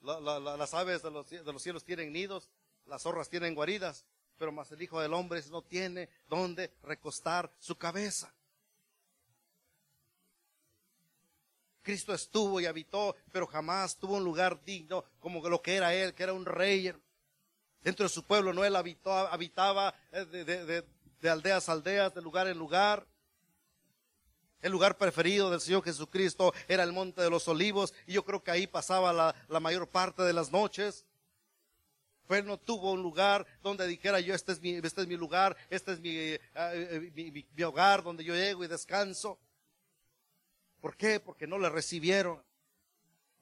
las 0.00 0.74
aves 0.74 1.02
de 1.02 1.10
los, 1.10 1.28
de 1.28 1.52
los, 1.52 1.62
cielos 1.62 1.84
tienen 1.84 2.12
nidos, 2.12 2.50
las 2.86 3.02
zorras 3.02 3.28
tienen 3.28 3.54
guaridas, 3.54 4.04
pero 4.38 4.52
más 4.52 4.70
el 4.72 4.82
Hijo 4.82 5.00
del 5.00 5.14
Hombre 5.14 5.42
no 5.50 5.62
tiene 5.62 6.08
donde 6.28 6.72
recostar 6.82 7.50
su 7.58 7.76
cabeza. 7.76 8.32
Cristo 11.86 12.12
estuvo 12.12 12.60
y 12.60 12.66
habitó, 12.66 13.14
pero 13.30 13.46
jamás 13.46 13.96
tuvo 13.96 14.16
un 14.16 14.24
lugar 14.24 14.60
digno 14.64 15.04
como 15.20 15.48
lo 15.48 15.62
que 15.62 15.76
era 15.76 15.94
Él, 15.94 16.14
que 16.14 16.24
era 16.24 16.32
un 16.32 16.44
rey. 16.44 16.92
Dentro 17.80 18.04
de 18.04 18.08
su 18.08 18.24
pueblo 18.24 18.52
no 18.52 18.64
Él 18.64 18.74
habitó, 18.74 19.12
habitaba 19.12 19.94
eh, 20.10 20.24
de, 20.24 21.30
aldeas 21.30 21.68
a 21.68 21.72
aldeas, 21.72 22.12
de 22.12 22.22
lugar 22.22 22.48
en 22.48 22.58
lugar. 22.58 23.06
El 24.62 24.72
lugar 24.72 24.96
preferido 24.96 25.50
del 25.50 25.60
Señor 25.60 25.84
Jesucristo 25.84 26.52
era 26.66 26.82
el 26.82 26.92
Monte 26.92 27.22
de 27.22 27.30
los 27.30 27.46
Olivos 27.46 27.94
y 28.06 28.14
yo 28.14 28.24
creo 28.24 28.42
que 28.42 28.50
ahí 28.50 28.66
pasaba 28.66 29.12
la, 29.12 29.60
mayor 29.60 29.88
parte 29.88 30.22
de 30.22 30.32
las 30.32 30.50
noches. 30.50 31.04
Pues 32.26 32.44
no 32.44 32.58
tuvo 32.58 32.92
un 32.92 33.02
lugar 33.02 33.46
donde 33.62 33.86
dijera 33.86 34.18
yo, 34.18 34.34
este 34.34 34.52
es 34.52 34.60
mi, 34.60 34.74
este 34.74 35.02
es 35.02 35.06
mi 35.06 35.16
lugar, 35.16 35.56
este 35.70 35.92
es 35.92 36.00
mi, 36.00 36.10
eh, 36.10 36.40
eh, 36.54 37.44
mi 37.54 37.62
hogar 37.62 38.02
donde 38.02 38.24
yo 38.24 38.34
llego 38.34 38.64
y 38.64 38.66
descanso. 38.66 39.38
¿Por 40.80 40.96
qué? 40.96 41.20
Porque 41.20 41.46
no 41.46 41.58
le 41.58 41.68
recibieron, 41.68 42.42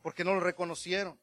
porque 0.03 0.25
no 0.25 0.35
le 0.35 0.41
reconocieron. 0.41 1.19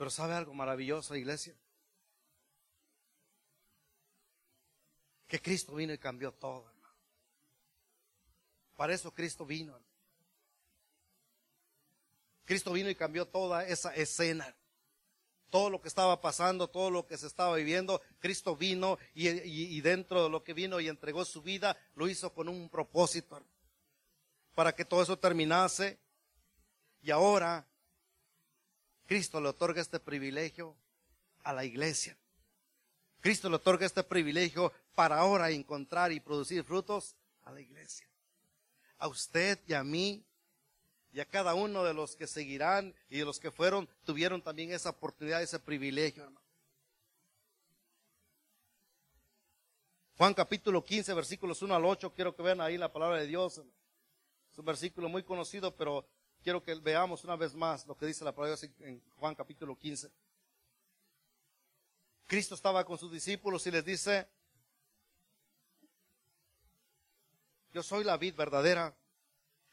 Pero 0.00 0.08
¿sabe 0.08 0.32
algo 0.32 0.54
maravilloso, 0.54 1.14
iglesia? 1.14 1.54
Que 5.30 5.40
Cristo 5.40 5.74
vino 5.74 5.94
y 5.94 5.98
cambió 5.98 6.32
todo, 6.32 6.68
hermano. 6.68 6.94
Para 8.76 8.92
eso 8.92 9.10
Cristo 9.14 9.46
vino. 9.46 9.80
Cristo 12.44 12.72
vino 12.72 12.90
y 12.90 12.94
cambió 12.94 13.26
toda 13.26 13.64
esa 13.64 13.94
escena 13.94 14.54
todo 15.50 15.68
lo 15.68 15.80
que 15.82 15.88
estaba 15.88 16.20
pasando, 16.20 16.68
todo 16.68 16.90
lo 16.90 17.06
que 17.06 17.18
se 17.18 17.26
estaba 17.26 17.56
viviendo, 17.56 18.00
Cristo 18.20 18.56
vino 18.56 18.98
y, 19.14 19.80
dentro 19.80 20.24
de 20.24 20.30
lo 20.30 20.42
que 20.42 20.54
vino 20.54 20.80
y 20.80 20.88
entregó 20.88 21.24
su 21.24 21.42
vida, 21.42 21.76
lo 21.96 22.08
hizo 22.08 22.32
con 22.32 22.48
un 22.48 22.68
propósito, 22.70 23.42
para 24.54 24.74
que 24.74 24.84
todo 24.84 25.02
eso 25.02 25.18
terminase. 25.18 25.98
Y 27.02 27.10
ahora, 27.10 27.66
Cristo 29.06 29.40
le 29.40 29.48
otorga 29.48 29.82
este 29.82 29.98
privilegio 29.98 30.76
a 31.42 31.52
la 31.52 31.64
iglesia. 31.64 32.16
Cristo 33.20 33.48
le 33.48 33.56
otorga 33.56 33.86
este 33.86 34.02
privilegio 34.02 34.72
para 34.94 35.18
ahora 35.18 35.50
encontrar 35.50 36.10
y 36.12 36.20
producir 36.20 36.64
frutos 36.64 37.14
a 37.44 37.52
la 37.52 37.60
iglesia. 37.60 38.06
A 38.98 39.08
usted 39.08 39.58
y 39.66 39.74
a 39.74 39.84
mí 39.84 40.24
y 41.12 41.20
a 41.20 41.24
cada 41.24 41.54
uno 41.54 41.84
de 41.84 41.92
los 41.92 42.16
que 42.16 42.26
seguirán 42.26 42.94
y 43.08 43.18
de 43.18 43.24
los 43.24 43.40
que 43.40 43.50
fueron, 43.50 43.88
tuvieron 44.04 44.40
también 44.42 44.72
esa 44.72 44.90
oportunidad, 44.90 45.42
ese 45.42 45.58
privilegio, 45.58 46.22
hermano. 46.22 46.40
Juan 50.16 50.34
capítulo 50.34 50.84
15, 50.84 51.14
versículos 51.14 51.62
1 51.62 51.74
al 51.74 51.84
8, 51.84 52.12
quiero 52.14 52.36
que 52.36 52.42
vean 52.42 52.60
ahí 52.60 52.76
la 52.76 52.92
palabra 52.92 53.16
de 53.16 53.26
Dios. 53.26 53.62
Es 54.52 54.58
un 54.58 54.64
versículo 54.64 55.08
muy 55.08 55.22
conocido, 55.22 55.74
pero 55.74 56.06
quiero 56.42 56.62
que 56.62 56.74
veamos 56.74 57.24
una 57.24 57.36
vez 57.36 57.54
más 57.54 57.86
lo 57.86 57.96
que 57.96 58.06
dice 58.06 58.24
la 58.24 58.32
palabra 58.32 58.56
de 58.56 58.66
Dios 58.68 58.80
en 58.80 59.02
Juan 59.16 59.34
capítulo 59.34 59.76
15. 59.76 60.10
Cristo 62.30 62.54
estaba 62.54 62.84
con 62.84 62.96
sus 62.96 63.10
discípulos 63.10 63.66
y 63.66 63.72
les 63.72 63.84
dice, 63.84 64.28
yo 67.72 67.82
soy 67.82 68.04
la 68.04 68.16
vid 68.16 68.36
verdadera 68.36 68.94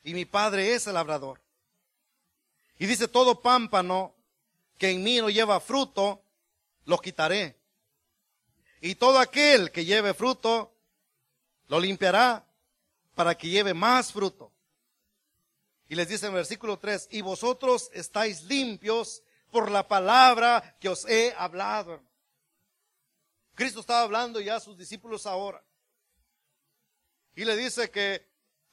y 0.02 0.16
mi 0.16 0.26
Padre 0.26 0.74
es 0.74 0.88
el 0.88 0.96
labrador. 0.96 1.40
Y 2.80 2.88
dice, 2.88 3.08
todo 3.08 3.44
pámpano 3.44 4.16
que 4.80 4.90
en 4.90 5.04
mí 5.04 5.18
no 5.18 5.30
lleva 5.30 5.60
fruto, 5.60 6.24
lo 6.86 6.98
quitaré. 6.98 7.60
Y 8.82 8.96
todo 8.96 9.20
aquel 9.20 9.72
que 9.72 9.86
lleve 9.86 10.16
fruto, 10.16 10.74
lo 11.68 11.80
limpiará 11.80 12.44
para 13.14 13.38
que 13.38 13.50
lleve 13.50 13.76
más 13.76 14.12
fruto. 14.12 14.52
Y 15.90 15.94
les 15.94 16.10
dice 16.10 16.26
en 16.26 16.32
el 16.32 16.38
versículo 16.38 16.80
3, 16.80 17.10
y 17.12 17.22
vosotros 17.22 17.92
estáis 17.94 18.42
limpios 18.46 19.22
por 19.52 19.70
la 19.70 19.88
palabra 19.88 20.76
que 20.80 20.90
os 20.90 21.06
he 21.06 21.36
hablado. 21.38 22.02
Cristo 23.58 23.80
estaba 23.80 24.04
hablando 24.04 24.40
ya 24.40 24.58
a 24.58 24.60
sus 24.60 24.78
discípulos 24.78 25.26
ahora. 25.26 25.64
Y 27.34 27.44
le 27.44 27.56
dice 27.56 27.90
que 27.90 28.24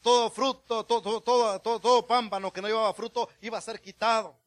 todo 0.03 0.31
fruto, 0.31 0.85
todo, 0.85 1.23
todo, 1.23 1.59
todo, 1.59 1.81
todo 1.81 2.07
pámpano 2.07 2.53
que 2.53 2.61
no 2.61 2.69
llevaba 2.69 2.93
fruto 2.93 3.31
iba 3.41 3.57
a 3.57 3.63
ser 3.63 3.81
quitado. 3.81 4.39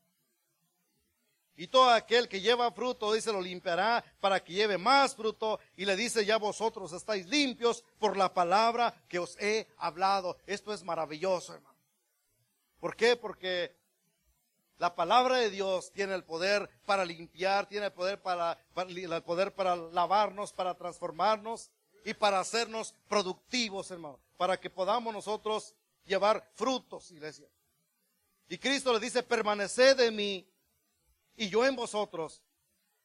Y 1.56 1.65
todo 1.65 1.89
aquel 1.89 2.30
que 2.30 2.39
lleva 2.39 2.71
fruto, 2.71 3.13
dice, 3.13 3.34
lo 3.34 3.41
limpiará 3.41 4.06
para 4.19 4.43
que 4.43 4.54
lleve 4.54 4.78
más 4.78 5.15
fruto. 5.15 5.60
Y 5.76 5.86
le 5.86 5.95
dice, 5.95 6.23
ya 6.23 6.38
vosotros 6.38 6.93
estáis 6.93 7.26
limpios 7.26 7.84
por 7.97 8.15
la 8.15 8.32
palabra 8.32 8.93
que 9.08 9.17
os 9.17 9.36
he 9.39 9.67
hablado. 9.78 10.38
Esto 10.45 10.71
es 10.71 10.84
maravilloso, 10.84 11.56
hermano. 11.56 11.80
¿Por 12.80 12.95
qué? 12.95 13.15
Porque 13.15 13.76
la 14.77 14.95
palabra 14.95 15.37
de 15.37 15.49
Dios 15.49 15.91
tiene 15.91 16.13
el 16.13 16.23
poder 16.23 16.69
para 16.85 17.03
limpiar, 17.03 17.67
tiene 17.67 17.87
el 17.87 17.93
poder 17.93 18.21
para, 18.21 18.59
el 18.75 19.23
poder 19.23 19.53
para 19.53 19.75
lavarnos, 19.75 20.53
para 20.53 20.75
transformarnos 20.75 21.71
y 22.05 22.13
para 22.13 22.39
hacernos 22.39 22.93
productivos, 23.07 23.89
hermano. 23.91 24.19
Para 24.37 24.59
que 24.59 24.69
podamos 24.69 25.13
nosotros 25.13 25.73
llevar 26.05 26.47
frutos, 26.53 27.11
iglesia. 27.11 27.47
Y 28.49 28.57
Cristo 28.57 28.93
le 28.93 28.99
dice, 28.99 29.23
permaneced 29.23 29.99
en 29.99 30.15
mí 30.15 30.47
y 31.35 31.49
yo 31.49 31.65
en 31.65 31.75
vosotros. 31.75 32.41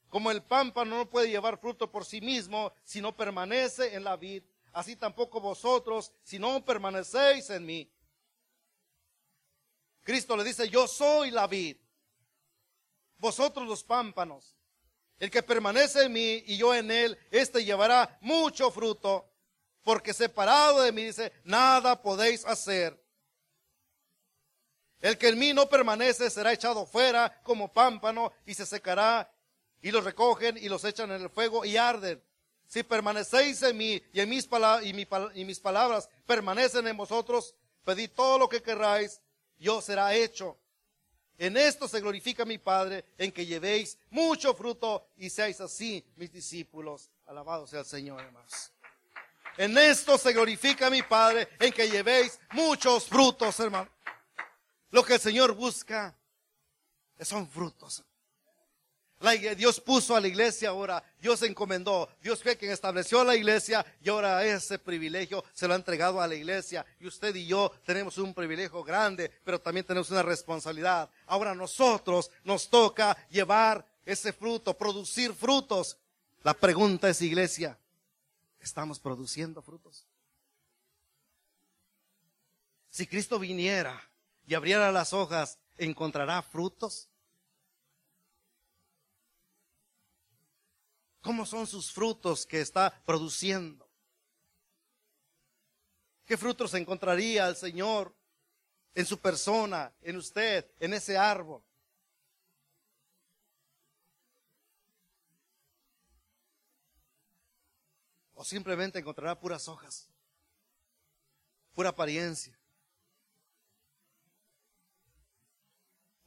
Como 0.08 0.30
el 0.30 0.42
pámpano 0.42 0.98
no 0.98 1.10
puede 1.10 1.30
llevar 1.30 1.58
fruto 1.58 1.90
por 1.90 2.04
sí 2.04 2.20
mismo 2.20 2.72
si 2.84 3.00
no 3.00 3.16
permanece 3.16 3.94
en 3.94 4.04
la 4.04 4.16
vid, 4.16 4.42
así 4.72 4.94
tampoco 4.94 5.40
vosotros 5.40 6.12
si 6.22 6.38
no 6.38 6.62
permanecéis 6.64 7.48
en 7.50 7.64
mí. 7.64 7.91
Cristo 10.02 10.36
le 10.36 10.44
dice, 10.44 10.68
yo 10.68 10.86
soy 10.86 11.30
la 11.30 11.46
vid, 11.46 11.76
vosotros 13.18 13.66
los 13.66 13.84
pámpanos. 13.84 14.56
El 15.18 15.30
que 15.30 15.42
permanece 15.42 16.04
en 16.04 16.12
mí 16.12 16.42
y 16.46 16.56
yo 16.56 16.74
en 16.74 16.90
él, 16.90 17.16
éste 17.30 17.64
llevará 17.64 18.18
mucho 18.20 18.70
fruto, 18.72 19.30
porque 19.84 20.12
separado 20.12 20.82
de 20.82 20.90
mí, 20.90 21.04
dice, 21.04 21.32
nada 21.44 22.02
podéis 22.02 22.44
hacer. 22.44 23.00
El 25.00 25.18
que 25.18 25.28
en 25.28 25.38
mí 25.38 25.52
no 25.52 25.68
permanece 25.68 26.28
será 26.30 26.52
echado 26.52 26.86
fuera 26.86 27.40
como 27.42 27.72
pámpano 27.72 28.32
y 28.44 28.54
se 28.54 28.66
secará 28.66 29.32
y 29.80 29.92
los 29.92 30.04
recogen 30.04 30.56
y 30.56 30.68
los 30.68 30.84
echan 30.84 31.12
en 31.12 31.22
el 31.22 31.30
fuego 31.30 31.64
y 31.64 31.76
arden. 31.76 32.22
Si 32.66 32.82
permanecéis 32.82 33.62
en 33.62 33.76
mí 33.76 34.02
y, 34.12 34.20
en 34.20 34.28
mis, 34.28 34.46
palabras, 34.46 34.84
y, 35.34 35.44
mis 35.44 35.60
palabras 35.60 36.08
permanecen 36.26 36.88
en 36.88 36.96
vosotros, 36.96 37.54
pedid 37.84 38.10
todo 38.10 38.38
lo 38.38 38.48
que 38.48 38.60
querráis, 38.60 39.20
yo 39.62 39.80
será 39.80 40.14
hecho. 40.14 40.58
En 41.38 41.56
esto 41.56 41.88
se 41.88 42.00
glorifica 42.00 42.44
mi 42.44 42.58
Padre, 42.58 43.04
en 43.16 43.32
que 43.32 43.46
llevéis 43.46 43.96
mucho 44.10 44.54
fruto 44.54 45.08
y 45.16 45.30
seáis 45.30 45.60
así 45.60 46.04
mis 46.16 46.30
discípulos. 46.30 47.10
Alabado 47.26 47.66
sea 47.66 47.80
el 47.80 47.86
Señor, 47.86 48.20
hermanos. 48.20 48.72
En 49.56 49.76
esto 49.78 50.18
se 50.18 50.32
glorifica 50.32 50.90
mi 50.90 51.02
Padre, 51.02 51.48
en 51.58 51.72
que 51.72 51.88
llevéis 51.88 52.38
muchos 52.52 53.06
frutos, 53.06 53.58
hermanos. 53.60 53.92
Lo 54.90 55.04
que 55.04 55.14
el 55.14 55.20
Señor 55.20 55.54
busca 55.54 56.14
son 57.20 57.48
frutos. 57.48 58.04
Dios 59.56 59.80
puso 59.80 60.16
a 60.16 60.20
la 60.20 60.26
iglesia 60.26 60.70
ahora, 60.70 61.02
Dios 61.20 61.42
encomendó, 61.42 62.08
Dios 62.20 62.42
fue 62.42 62.56
quien 62.56 62.72
estableció 62.72 63.22
la 63.22 63.36
iglesia 63.36 63.86
y 64.02 64.08
ahora 64.08 64.44
ese 64.44 64.80
privilegio 64.80 65.44
se 65.52 65.68
lo 65.68 65.74
ha 65.74 65.76
entregado 65.76 66.20
a 66.20 66.26
la 66.26 66.34
iglesia. 66.34 66.84
Y 66.98 67.06
usted 67.06 67.34
y 67.36 67.46
yo 67.46 67.70
tenemos 67.86 68.18
un 68.18 68.34
privilegio 68.34 68.82
grande, 68.82 69.30
pero 69.44 69.60
también 69.60 69.86
tenemos 69.86 70.10
una 70.10 70.22
responsabilidad. 70.22 71.08
Ahora 71.26 71.54
nosotros 71.54 72.30
nos 72.42 72.68
toca 72.68 73.16
llevar 73.30 73.86
ese 74.04 74.32
fruto, 74.32 74.76
producir 74.76 75.32
frutos. 75.32 75.96
La 76.42 76.54
pregunta 76.54 77.08
es, 77.08 77.22
iglesia, 77.22 77.78
¿estamos 78.60 78.98
produciendo 78.98 79.62
frutos? 79.62 80.04
Si 82.90 83.06
Cristo 83.06 83.38
viniera 83.38 84.02
y 84.48 84.54
abriera 84.54 84.90
las 84.90 85.12
hojas, 85.12 85.58
¿encontrará 85.78 86.42
frutos? 86.42 87.08
¿Cómo 91.22 91.46
son 91.46 91.66
sus 91.66 91.90
frutos 91.90 92.44
que 92.44 92.60
está 92.60 93.02
produciendo? 93.06 93.88
¿Qué 96.26 96.36
frutos 96.36 96.74
encontraría 96.74 97.48
el 97.48 97.56
Señor 97.56 98.14
en 98.94 99.06
su 99.06 99.18
persona, 99.18 99.92
en 100.02 100.16
usted, 100.16 100.70
en 100.78 100.92
ese 100.92 101.16
árbol? 101.16 101.62
¿O 108.34 108.44
simplemente 108.44 108.98
encontrará 108.98 109.38
puras 109.38 109.68
hojas? 109.68 110.10
Pura 111.72 111.88
apariencia. 111.88 112.58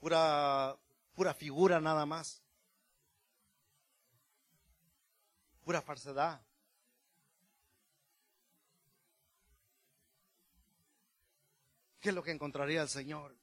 pura, 0.06 0.78
pura 1.16 1.34
figura 1.34 1.82
nada 1.82 2.06
más. 2.06 2.45
Pura 5.66 5.82
falsedad. 5.82 6.40
¿Qué 12.00 12.10
es 12.10 12.16
lo 12.16 12.22
que 12.22 12.30
encontraría 12.30 12.84
el 12.84 12.88
Señor? 12.88 13.36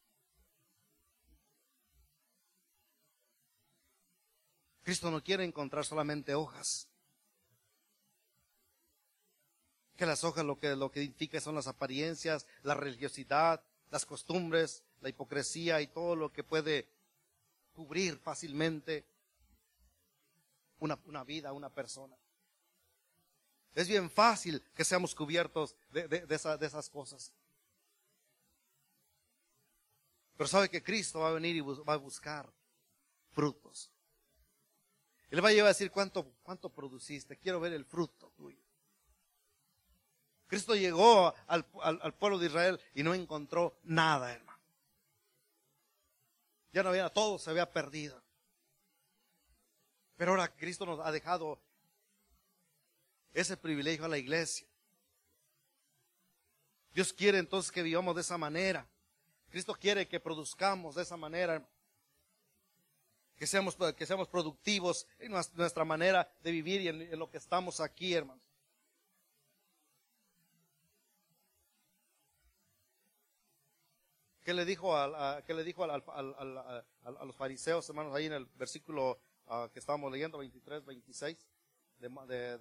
Cristo 4.84 5.10
no 5.10 5.20
quiere 5.20 5.42
encontrar 5.42 5.84
solamente 5.84 6.36
hojas. 6.36 6.88
Que 9.96 10.06
las 10.06 10.22
hojas 10.22 10.44
lo 10.44 10.60
que, 10.60 10.76
lo 10.76 10.92
que 10.92 11.02
indica 11.02 11.40
son 11.40 11.56
las 11.56 11.66
apariencias, 11.66 12.46
la 12.62 12.74
religiosidad, 12.74 13.64
las 13.90 14.06
costumbres, 14.06 14.84
la 15.00 15.08
hipocresía 15.08 15.80
y 15.80 15.88
todo 15.88 16.14
lo 16.14 16.32
que 16.32 16.44
puede 16.44 16.88
cubrir 17.72 18.16
fácilmente 18.18 19.04
una, 20.82 20.98
una 21.04 21.22
vida, 21.22 21.52
una 21.52 21.70
persona. 21.70 22.16
Es 23.72 23.86
bien 23.86 24.10
fácil 24.10 24.60
que 24.74 24.84
seamos 24.84 25.14
cubiertos 25.14 25.76
de, 25.90 26.08
de, 26.08 26.34
esas 26.34 26.90
cosas. 26.90 27.32
Pero 30.36 30.48
sabe 30.48 30.68
que 30.68 30.82
Cristo 30.82 31.20
va 31.20 31.28
a 31.28 31.32
venir 31.32 31.54
y 31.54 31.60
va 31.60 31.94
a 31.94 31.96
buscar 31.96 32.52
frutos. 33.30 33.92
Él 35.30 35.42
va 35.42 35.50
a 35.50 35.52
llevar 35.52 35.66
a 35.66 35.74
decir 35.74 35.90
cuánto, 35.92 36.34
cuánto 36.42 36.68
produciste. 36.68 37.38
Quiero 37.38 37.60
ver 37.60 37.72
el 37.72 37.84
fruto 37.84 38.32
tuyo. 38.36 38.60
Cristo 40.48 40.74
llegó 40.74 41.32
al, 41.46 41.64
al 41.80 42.14
pueblo 42.14 42.38
de 42.38 42.46
Israel 42.46 42.80
y 42.92 43.04
no 43.04 43.14
encontró 43.14 43.78
nada, 43.84 44.32
hermano. 44.32 44.58
Ya 46.72 46.82
no 46.82 46.90
había, 46.90 47.08
todo 47.08 47.38
se 47.38 47.48
había 47.50 47.72
perdido. 47.72 48.21
Pero 50.22 50.30
ahora 50.30 50.54
Cristo 50.54 50.86
nos 50.86 51.00
ha 51.00 51.10
dejado 51.10 51.58
ese 53.34 53.56
privilegio 53.56 54.04
a 54.04 54.08
la 54.08 54.18
iglesia. 54.18 54.68
Dios 56.94 57.12
quiere 57.12 57.38
entonces 57.38 57.72
que 57.72 57.82
vivamos 57.82 58.14
de 58.14 58.20
esa 58.20 58.38
manera. 58.38 58.86
Cristo 59.50 59.74
quiere 59.74 60.06
que 60.06 60.20
produzcamos 60.20 60.94
de 60.94 61.02
esa 61.02 61.16
manera. 61.16 61.68
Que 63.34 63.48
seamos, 63.48 63.76
que 63.96 64.06
seamos 64.06 64.28
productivos 64.28 65.08
en 65.18 65.32
nuestra 65.32 65.84
manera 65.84 66.32
de 66.40 66.52
vivir 66.52 66.82
y 66.82 66.86
en, 66.86 67.18
lo 67.18 67.28
que 67.28 67.38
estamos 67.38 67.80
aquí, 67.80 68.14
hermanos. 68.14 68.44
¿Qué 74.44 74.54
le 74.54 74.64
dijo, 74.64 74.96
a, 74.96 75.42
le 75.44 75.64
dijo 75.64 75.82
a, 75.82 77.24
los 77.24 77.34
fariseos, 77.34 77.88
hermanos, 77.88 78.14
ahí 78.14 78.26
en 78.26 78.34
el 78.34 78.46
versículo 78.54 79.18
ah, 79.46 79.68
que 79.72 79.78
estábamos 79.78 80.10
leyendo, 80.10 80.38
23, 80.38 80.84
26 80.84 81.46
de, 81.98 82.58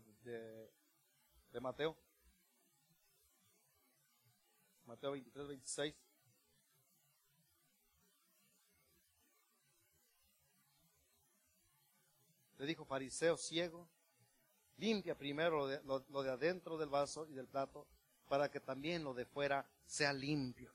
de 1.51 1.59
Mateo? 1.59 1.97
Mateo 4.86 5.11
23, 5.11 5.47
26. 5.47 5.95
Le 12.57 12.65
dijo, 12.67 12.86
fariseo 12.86 13.38
ciego, 13.38 13.89
limpia 14.77 15.17
primero 15.17 15.67
lo 15.84 16.23
de 16.23 16.29
adentro 16.29 16.77
del 16.77 16.89
vaso 16.89 17.25
y 17.27 17.34
del 17.34 17.47
plato, 17.47 17.88
para 18.27 18.51
que 18.51 18.59
también 18.59 19.03
lo 19.03 19.13
de 19.13 19.25
fuera 19.25 19.65
sea 19.86 20.13
limpio. 20.13 20.73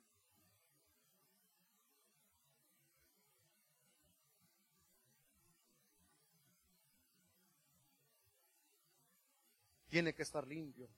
Tiene 9.97 10.14
que 10.14 10.24
estar 10.24 10.47
limpio. 10.47 10.90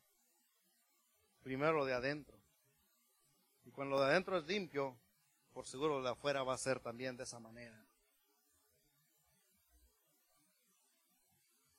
Primero 1.44 1.70
lo 1.70 1.84
de 1.84 1.94
adentro. 1.94 2.36
Y 3.64 3.70
cuando 3.70 3.94
lo 3.94 4.02
de 4.02 4.10
adentro 4.10 4.36
es 4.36 4.44
limpio, 4.44 4.98
por 5.52 5.68
seguro 5.68 6.02
de 6.02 6.10
afuera 6.10 6.42
va 6.42 6.54
a 6.54 6.58
ser 6.58 6.80
también 6.80 7.16
de 7.16 7.22
esa 7.22 7.38
manera. 7.38 7.80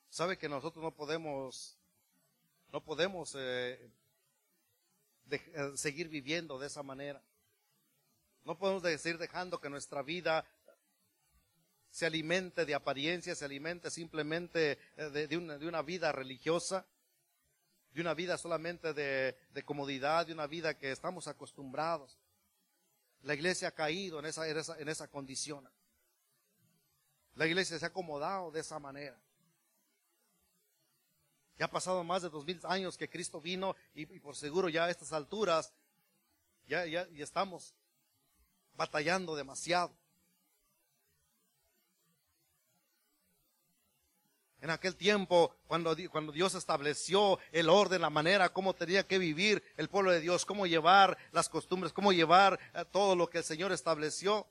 Sabe 0.08 0.38
que 0.38 0.48
nosotros 0.48 0.82
no 0.82 0.96
podemos, 0.96 1.78
no 2.72 2.82
podemos 2.86 3.36
eh, 3.38 3.92
eh, 5.30 5.72
seguir 5.76 6.08
viviendo 6.08 6.58
de 6.58 6.68
esa 6.68 6.84
manera. 6.84 7.22
No 8.46 8.58
podemos 8.58 8.82
seguir 8.82 9.18
dejando 9.18 9.60
que 9.60 9.70
nuestra 9.70 10.04
vida 10.04 10.46
se 11.90 12.06
alimente 12.06 12.66
de 12.66 12.76
apariencia, 12.76 13.36
se 13.36 13.44
alimente 13.44 13.92
simplemente 13.92 14.80
eh, 14.96 15.10
de, 15.10 15.28
de 15.28 15.68
una 15.68 15.82
vida 15.82 16.14
religiosa, 16.14 16.88
de 17.92 18.02
una 18.02 18.14
vida 18.14 18.38
solamente 18.38 18.94
de, 18.94 19.64
comodidad, 19.66 20.28
de 20.28 20.34
una 20.34 20.48
vida 20.48 20.78
que 20.78 20.92
estamos 20.92 21.28
acostumbrados. 21.28 22.18
La 23.24 23.34
iglesia 23.34 23.70
ha 23.70 23.72
caído 23.72 24.20
en 24.20 24.26
esa, 24.26 24.48
en 24.48 24.90
esa, 24.90 25.08
condición. 25.08 25.68
La 27.36 27.48
iglesia 27.48 27.78
se 27.80 27.86
ha 27.86 27.90
acomodado 27.90 28.52
de 28.52 28.62
esa 28.62 28.80
manera. 28.80 29.20
Ya 31.58 31.66
ha 31.66 31.72
pasado 31.72 32.04
más 32.04 32.22
de 32.22 32.30
dos 32.30 32.46
mil 32.46 32.60
años 32.64 32.98
que 32.98 33.10
Cristo 33.10 33.42
vino 33.42 33.76
y, 33.94 34.06
por 34.20 34.36
seguro 34.36 34.70
ya 34.70 34.86
a 34.86 34.90
estas 34.90 35.12
alturas 35.12 35.74
ya, 36.68 36.86
ya, 36.86 37.08
ya 37.10 37.24
estamos 37.24 37.74
batallando 38.76 39.36
demasiado. 39.36 39.92
En 44.62 44.70
aquel 44.70 44.96
tiempo, 44.96 45.56
cuando, 45.68 45.96
cuando, 46.12 46.34
Dios 46.34 46.54
estableció 46.54 47.40
el 47.54 47.70
orden, 47.70 48.02
la 48.02 48.10
manera, 48.10 48.50
cómo 48.50 48.74
tenía 48.74 49.08
que 49.08 49.18
vivir 49.18 49.64
el 49.78 49.88
pueblo 49.88 50.12
de 50.12 50.20
Dios, 50.20 50.46
cómo 50.46 50.68
llevar 50.68 51.18
las 51.32 51.48
costumbres, 51.48 51.94
cómo 51.94 52.12
llevar 52.12 52.60
eh, 52.74 52.84
todo 52.92 53.16
lo 53.16 53.30
que 53.30 53.38
el 53.38 53.44
Señor 53.46 53.72
estableció. 53.72 54.46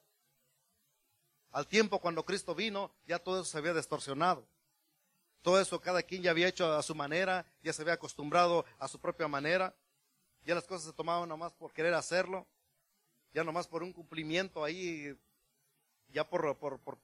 Al 1.51 1.67
tiempo 1.67 1.99
cuando 1.99 2.25
Cristo 2.25 2.55
vino, 2.55 2.91
ya 3.07 3.19
todo 3.19 3.41
eso 3.41 3.51
se 3.51 3.59
había 3.59 3.75
distorsionado. 3.75 4.47
Todo 5.43 5.61
eso 5.61 5.81
cada 5.81 6.03
quien 6.03 6.23
ya 6.23 6.31
había 6.31 6.49
hecho 6.49 6.73
a 6.73 6.83
su 6.83 6.95
manera, 6.95 7.45
ya 7.63 7.73
se 7.75 7.83
había 7.83 7.95
acostumbrado 7.95 8.65
a 8.79 8.89
su 8.89 8.99
propia 8.99 9.29
manera, 9.29 9.75
ya 10.43 10.55
las 10.55 10.65
cosas 10.65 10.87
se 10.87 10.93
tomaban 10.95 11.29
nomás 11.29 11.53
por 11.53 11.73
querer 11.73 11.93
hacerlo, 11.93 12.47
ya 13.35 13.45
nomás 13.45 13.69
por 13.69 13.83
un 13.83 13.93
cumplimiento 13.93 14.65
ahí, 14.65 15.15
ya 16.09 16.29
por, 16.29 16.57
por, 16.57 16.79
por, 16.81 16.99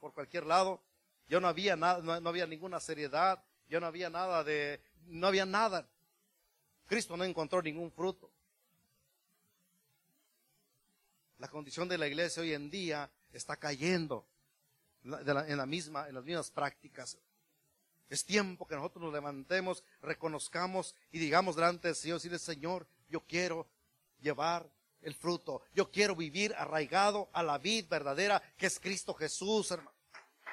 por 0.00 0.14
cualquier 0.14 0.46
lado, 0.46 0.82
ya 1.28 1.40
no 1.40 1.48
había 1.48 1.76
nada, 1.76 2.00
no, 2.20 2.28
había 2.28 2.46
ninguna 2.46 2.80
seriedad, 2.80 3.42
ya 3.68 3.80
no 3.80 3.86
había 3.86 4.08
nada 4.08 4.42
de, 4.42 4.80
no 5.06 5.26
había 5.26 5.44
nada. 5.44 5.86
Cristo 6.86 7.16
no 7.16 7.24
encontró 7.24 7.62
ningún 7.62 7.92
fruto. 7.92 8.30
La 11.38 11.48
condición 11.48 11.88
de 11.88 11.98
la 11.98 12.08
iglesia 12.08 12.42
hoy 12.42 12.54
en 12.54 12.70
día 12.70 13.10
está 13.32 13.56
cayendo 13.56 14.26
en, 15.04 15.56
las 15.56 15.66
mismas 15.66 16.50
prácticas. 16.50 17.18
Es 18.08 18.24
tiempo 18.24 18.66
que 18.66 18.74
nosotros 18.74 19.04
nos 19.04 19.12
levantemos, 19.12 19.84
reconozcamos 20.00 20.94
y 21.12 21.18
digamos 21.18 21.56
delante 21.56 21.88
del 21.88 21.94
Señor, 21.94 22.16
decirle, 22.16 22.38
Señor, 22.38 22.86
yo 23.08 23.20
quiero 23.20 23.68
llevar 24.18 24.68
el 25.02 25.14
fruto. 25.14 25.62
Yo 25.74 25.90
quiero 25.90 26.16
vivir 26.16 26.54
arraigado 26.54 27.28
a 27.34 27.42
la 27.42 27.58
vid 27.58 27.86
verdadera 27.86 28.42
que 28.56 28.66
es 28.66 28.80
Cristo 28.80 29.12
Jesús, 29.12 29.70
hermano. 29.70 29.97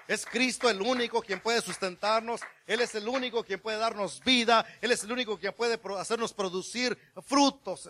Es 0.08 0.26
Cristo 0.26 0.70
el 0.70 0.82
único 0.82 1.22
quien 1.22 1.40
puede 1.40 1.62
sustentarnos. 1.62 2.42
Él 2.68 2.82
es 2.82 2.94
el 2.96 3.08
único 3.08 3.44
quien 3.44 3.60
puede 3.60 3.78
darnos 3.78 4.20
vida. 4.24 4.66
Él 4.82 4.92
es 4.92 5.04
el 5.04 5.12
único 5.12 5.38
quien 5.40 5.54
puede 5.54 5.80
hacernos 5.98 6.34
producir 6.34 6.98
frutos. 7.24 7.90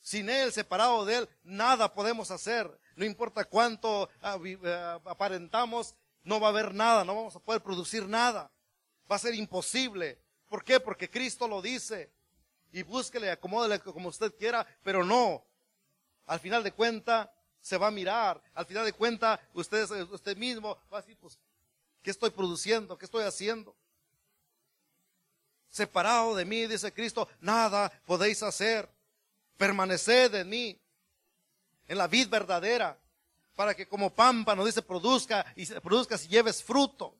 Sin 0.00 0.30
Él, 0.30 0.52
separado 0.52 1.04
de 1.04 1.18
Él, 1.18 1.28
nada 1.42 1.92
podemos 1.92 2.30
hacer. 2.30 2.70
No 2.96 3.04
importa 3.04 3.44
cuánto 3.44 4.08
ah, 4.22 4.38
eh, 4.42 4.98
aparentamos, 5.04 5.94
no 6.22 6.40
va 6.40 6.48
a 6.48 6.50
haber 6.50 6.74
nada, 6.74 7.04
no 7.04 7.14
vamos 7.14 7.36
a 7.36 7.40
poder 7.40 7.62
producir 7.62 8.08
nada. 8.08 8.50
Va 9.10 9.16
a 9.16 9.20
ser 9.20 9.34
imposible. 9.34 10.18
¿Por 10.48 10.64
qué? 10.64 10.80
Porque 10.80 11.10
Cristo 11.10 11.46
lo 11.46 11.60
dice. 11.60 12.10
Y 12.72 12.82
búsquele, 12.82 13.30
acomódele 13.30 13.80
como 13.80 14.08
usted 14.08 14.34
quiera, 14.34 14.66
pero 14.82 15.04
no. 15.04 15.44
Al 16.26 16.40
final 16.40 16.62
de 16.62 16.72
cuenta, 16.72 17.32
se 17.68 17.76
va 17.76 17.88
a 17.88 17.90
mirar. 17.90 18.42
Al 18.54 18.64
final 18.64 18.86
de 18.86 18.94
cuenta, 18.94 19.38
usted, 19.52 19.90
usted 20.10 20.34
mismo 20.38 20.78
va 20.90 20.98
a 20.98 21.00
decir, 21.02 21.18
pues, 21.20 21.38
¿qué 22.02 22.10
estoy 22.10 22.30
produciendo? 22.30 22.96
¿Qué 22.96 23.04
estoy 23.04 23.24
haciendo? 23.24 23.76
Separado 25.68 26.34
de 26.34 26.46
mí, 26.46 26.66
dice 26.66 26.90
Cristo, 26.94 27.28
nada 27.40 27.92
podéis 28.06 28.42
hacer. 28.42 28.88
Permaneced 29.58 30.34
en 30.34 30.48
mí, 30.48 30.80
en 31.88 31.98
la 31.98 32.06
vid 32.06 32.28
verdadera 32.30 32.98
para 33.54 33.74
que 33.74 33.86
como 33.86 34.08
pámpano, 34.08 34.64
dice, 34.64 34.80
produzca 34.80 35.44
y 35.54 35.66
produzca 35.66 36.16
si 36.16 36.28
lleves 36.28 36.62
fruto. 36.62 37.17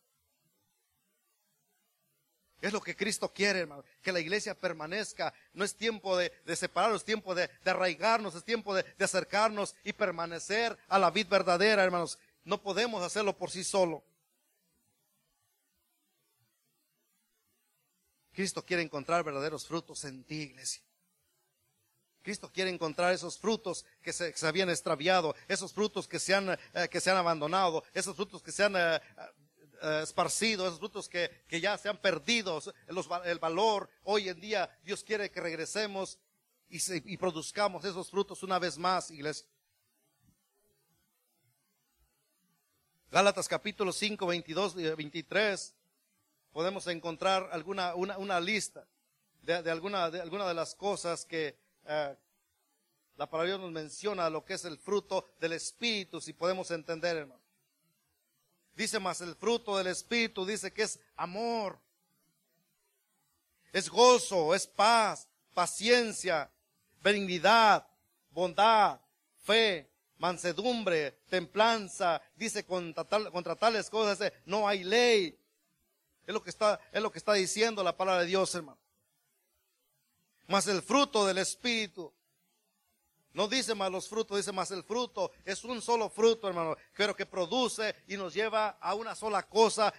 Es 2.61 2.73
lo 2.73 2.81
que 2.81 2.97
Cristo 2.97 3.33
quiere, 3.33 3.61
hermano, 3.61 3.85
que 4.03 4.11
la 4.11 4.21
iglesia 4.21 4.59
permanezca. 4.59 5.33
No 5.53 5.65
es 5.65 5.77
tiempo 5.77 6.17
de, 6.17 6.33
separarnos, 6.57 7.03
es 7.03 7.05
tiempo 7.05 7.35
de, 7.35 7.49
arraigarnos, 7.65 8.35
es 8.35 8.45
tiempo 8.45 8.75
de, 8.75 8.83
de, 8.83 9.05
acercarnos 9.05 9.77
y 9.85 9.93
permanecer 9.93 10.77
a 10.89 10.99
la 10.99 11.11
vid 11.11 11.29
verdadera, 11.29 11.85
hermanos. 11.85 12.19
No 12.45 12.61
podemos 12.61 13.03
hacerlo 13.03 13.37
por 13.37 13.51
sí 13.51 13.63
solo. 13.63 14.03
Cristo 18.33 18.65
quiere 18.65 18.83
encontrar 18.83 19.25
verdaderos 19.25 19.67
frutos 19.67 20.05
en 20.05 20.25
ti, 20.25 20.43
iglesia. 20.43 20.83
Cristo 22.23 22.51
quiere 22.53 22.71
encontrar 22.71 23.13
esos 23.15 23.39
frutos 23.39 23.87
que 24.03 24.13
se, 24.13 24.35
habían 24.47 24.69
extraviado, 24.69 25.35
esos 25.49 25.73
frutos 25.73 26.07
que 26.07 26.19
se 26.19 26.35
han, 26.35 26.51
eh, 26.51 26.89
que 26.91 27.01
se 27.01 27.11
han 27.11 27.17
abandonado, 27.17 27.85
esos 27.95 28.15
frutos 28.15 28.43
que 28.43 28.53
se 28.53 28.65
han 28.65 28.77
eh, 28.77 29.01
eh, 29.83 30.05
esos 30.05 30.79
frutos 30.79 31.09
que, 31.09 31.45
ya 31.61 31.77
se 31.79 31.89
han 31.89 31.99
perdido, 31.99 32.61
el 33.25 33.39
valor. 33.39 33.89
Hoy 34.05 34.29
en 34.29 34.41
día 34.41 34.71
Dios 34.83 35.03
quiere 35.05 35.31
que 35.31 35.41
regresemos 35.41 36.19
y, 36.69 36.79
y 37.13 37.17
produzcamos 37.17 37.85
esos 37.85 38.11
frutos 38.11 38.43
una 38.43 38.59
vez 38.59 38.79
más, 38.79 39.11
iglesia. 39.11 39.47
Gálatas 43.11 43.49
capítulo 43.49 43.93
5, 43.93 44.27
22 44.27 44.77
y 44.77 44.83
23, 44.83 45.75
podemos 46.53 46.87
encontrar 46.89 47.49
alguna, 47.53 47.95
una, 47.95 48.19
una 48.19 48.39
lista 48.39 48.87
de, 49.41 49.63
de, 49.63 49.71
alguna, 49.71 50.11
de 50.11 50.21
alguna 50.21 50.47
de 50.47 50.55
las 50.55 50.75
cosas 50.75 51.25
que, 51.25 51.57
eh, 51.87 52.17
la 53.19 53.29
palabra 53.29 53.59
nos 53.59 53.73
menciona 53.73 54.31
lo 54.31 54.45
que 54.45 54.55
es 54.55 54.65
el 54.65 54.79
fruto 54.79 55.27
del 55.41 55.55
Espíritu, 55.55 56.21
si 56.21 56.33
podemos 56.33 56.71
entender, 56.71 57.17
hermano. 57.17 57.41
Dice 58.79 59.01
más 59.01 59.21
el 59.21 59.35
fruto 59.35 59.77
del 59.77 59.89
Espíritu, 59.89 60.47
dice 60.47 60.73
que 60.73 60.85
es 60.85 61.01
amor, 61.17 61.79
es 63.73 63.91
gozo, 63.91 64.55
es 64.55 64.69
paz, 64.69 65.27
paciencia, 65.53 66.49
benignidad, 67.03 67.85
bondad, 68.31 69.01
fe, 69.43 69.91
mansedumbre, 70.17 71.11
templanza. 71.29 72.23
Dice 72.37 72.65
contra, 72.65 73.05
contra 73.05 73.57
tales 73.57 73.91
cosas, 73.91 74.33
no 74.47 74.69
hay 74.69 74.85
ley. 74.85 75.37
Es 76.25 76.33
lo 76.33 76.41
que 76.41 76.51
está, 76.51 76.81
es 76.93 77.03
lo 77.03 77.11
que 77.11 77.19
está 77.19 77.33
diciendo 77.33 77.83
la 77.83 77.97
palabra 77.97 78.23
de 78.23 78.29
Dios, 78.29 78.55
hermano 78.55 78.79
más 80.49 80.67
el 80.67 80.83
fruto 80.83 81.27
del 81.27 81.39
Espíritu. 81.39 82.13
No 83.33 83.47
dice 83.47 83.75
más 83.75 83.91
los 83.91 84.09
frutos, 84.09 84.37
dice 84.37 84.53
más 84.53 84.71
el 84.71 84.83
fruto. 84.83 85.33
Es 85.45 85.65
un 85.65 85.81
solo 85.83 86.09
fruto, 86.09 86.49
hermano, 86.49 86.77
pero 86.97 87.15
que 87.15 87.27
produce 87.27 87.95
y 88.07 88.17
nos 88.17 88.35
lleva 88.35 88.79
a 88.81 88.95
una 88.95 89.15
sola 89.15 89.43
cosa, 89.43 89.93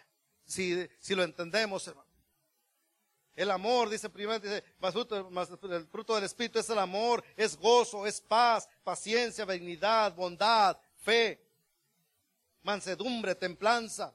si, 0.46 0.88
si 1.00 1.16
lo 1.16 1.24
entendemos, 1.24 1.88
hermano. 1.88 2.10
El 3.36 3.52
amor, 3.52 3.90
dice 3.90 4.10
primero, 4.10 4.40
dice, 4.40 4.64
más, 4.80 4.92
fruto, 4.92 5.30
más 5.32 5.50
el 5.50 5.88
fruto 5.88 6.16
del 6.16 6.26
Espíritu 6.26 6.60
es 6.60 6.70
el 6.70 6.80
amor, 6.80 7.24
es 7.38 7.56
gozo, 7.56 8.06
es 8.06 8.20
paz, 8.20 8.68
paciencia, 8.84 9.46
benignidad, 9.46 10.14
bondad, 10.14 10.78
fe, 10.98 11.42
mansedumbre, 12.64 13.36
templanza. 13.36 14.14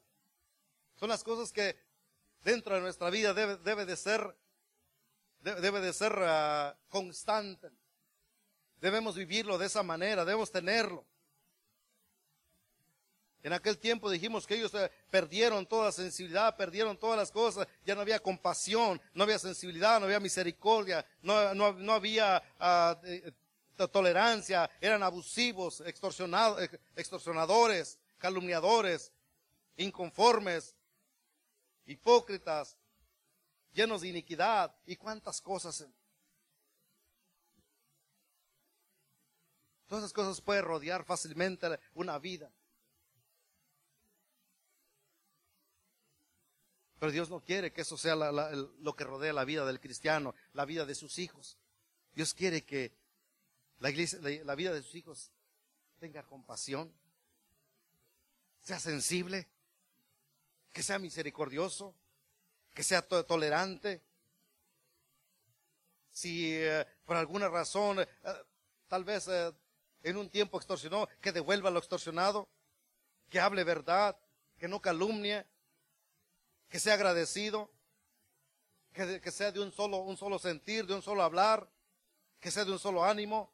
Son 0.97 1.09
las 1.09 1.25
cosas 1.25 1.51
que 1.53 1.75
dentro 2.43 2.75
de 2.75 2.83
nuestra 2.83 3.09
vida 3.09 3.33
debe, 3.33 3.57
debe 3.57 3.87
de 3.87 3.97
ser 3.97 4.37
debe 5.41 5.81
de 5.81 5.93
ser 5.93 6.12
ah, 6.19 6.77
constante. 6.89 7.71
Debemos 8.81 9.16
vivirlo 9.16 9.59
de 9.59 9.66
esa 9.66 9.83
manera, 9.83 10.25
debemos 10.25 10.51
tenerlo. 10.51 11.05
En 13.45 13.53
aquel 13.53 13.79
tiempo 13.79 14.11
dijimos 14.11 14.47
que 14.47 14.55
ellos 14.55 14.72
eh, 14.72 14.91
perdieron 15.11 15.66
toda 15.66 15.93
sensibilidad, 15.93 16.57
perdieron 16.57 16.97
todas 16.97 17.18
las 17.18 17.31
cosas, 17.31 17.68
ya 17.85 17.95
no 17.95 18.01
había 18.01 18.18
compasión, 18.18 19.01
no 19.12 19.25
había 19.25 19.39
sensibilidad, 19.39 20.01
no 20.01 20.07
había 20.07 20.18
misericordia, 20.18 21.05
no, 21.20 21.55
no, 21.55 21.93
había 21.93 22.43
ah, 22.59 22.99
tolerancia, 23.93 24.70
eran 24.81 25.03
abusivos, 25.03 25.83
extorsionadores, 26.95 27.99
calumniadores, 28.16 29.12
inconformes, 29.77 30.75
hipócritas, 31.85 32.79
llenos 33.75 34.01
de 34.01 34.09
iniquidad 34.09 34.75
y 34.87 34.97
cuántas 34.97 35.43
cosas. 35.43 35.87
Todas 39.87 40.05
esas 40.05 40.12
cosas 40.12 40.41
pueden 40.41 40.64
rodear 40.64 41.05
fácilmente 41.05 41.78
una 41.95 42.18
vida. 42.18 42.51
Pero 46.99 47.12
Dios 47.12 47.28
no 47.28 47.41
quiere 47.41 47.72
que 47.72 47.82
eso 47.82 47.99
sea 47.99 48.14
lo 48.16 48.97
que 48.97 49.05
rodea 49.05 49.32
la 49.32 49.45
vida 49.45 49.66
del 49.66 49.80
cristiano, 49.80 50.35
la 50.55 50.64
vida 50.64 50.87
de 50.87 50.95
sus 50.95 51.18
hijos. 51.18 51.59
Dios 52.14 52.32
quiere 52.32 52.64
que 52.64 52.93
la, 53.80 53.91
iglesia, 53.91 54.20
la 54.45 54.55
vida 54.55 54.72
de 54.72 54.82
sus 54.82 54.95
hijos 54.95 55.30
tenga 55.99 56.22
compasión, 56.22 56.91
sea 58.62 58.80
sensible, 58.80 59.47
que 60.72 60.82
sea 60.82 60.99
misericordioso, 60.99 61.95
que 62.72 62.82
sea 62.82 63.03
tolerante. 63.03 64.01
Si 66.11 66.55
eh, 66.55 66.87
por 67.05 67.16
alguna 67.16 67.49
razón, 67.49 68.01
eh, 68.01 68.09
tal 68.89 69.05
vez 69.05 69.28
eh, 69.28 69.53
en 70.05 70.19
un 70.19 70.29
tiempo 70.29 70.59
extorsionó, 70.59 71.09
que 71.21 71.33
devuelva 71.33 71.71
lo 71.71 71.79
extorsionado, 71.79 72.47
que 73.31 73.41
hable 73.41 73.65
verdad, 73.65 74.17
que 74.59 74.69
no 74.69 74.81
calumnie, 74.81 75.45
que 76.69 76.79
sea 76.79 76.95
agradecido, 76.95 77.71
que, 78.93 79.31
sea 79.33 79.51
de 79.51 79.61
un 79.61 79.73
solo, 79.73 79.99
un 79.99 80.17
solo 80.17 80.39
sentir, 80.39 80.87
de 80.87 80.95
un 80.95 81.03
solo 81.03 81.23
hablar, 81.23 81.69
que 82.39 82.51
sea 82.51 82.67
de 82.67 82.73
un 82.73 82.79
solo 82.79 83.03
ánimo, 83.03 83.51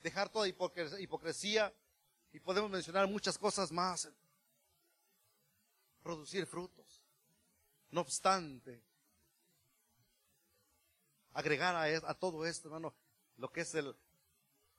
dejar 0.00 0.28
toda 0.28 0.46
hipocresía 0.46 1.74
y 2.32 2.38
podemos 2.38 2.70
mencionar 2.70 3.08
muchas 3.08 3.36
cosas 3.36 3.72
más. 3.72 4.08
Producir 6.00 6.46
frutos. 6.46 7.02
No 7.90 8.02
obstante, 8.02 8.80
agregar 11.32 11.74
a, 11.74 12.08
a 12.08 12.14
todo 12.14 12.46
esto, 12.46 12.68
hermano, 12.68 12.94
lo 13.36 13.50
que 13.50 13.62
es 13.62 13.74
el, 13.74 13.96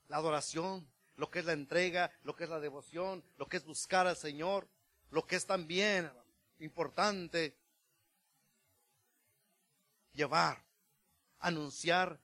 la 0.08 0.18
adoración, 0.18 0.88
lo 1.16 1.30
que 1.30 1.40
es 1.40 1.46
la 1.46 1.54
entrega, 1.54 2.12
lo 2.24 2.36
que 2.36 2.46
es 2.46 2.50
la 2.50 2.60
devoción, 2.60 3.24
lo 3.38 3.48
que 3.48 3.58
es 3.58 3.66
buscar 3.66 4.08
al 4.08 4.16
Señor, 4.16 4.68
lo 5.10 5.26
que 5.26 5.36
es 5.36 5.46
también 5.46 6.12
importante 6.60 7.58
llevar, 10.14 10.64
anunciar 11.40 12.20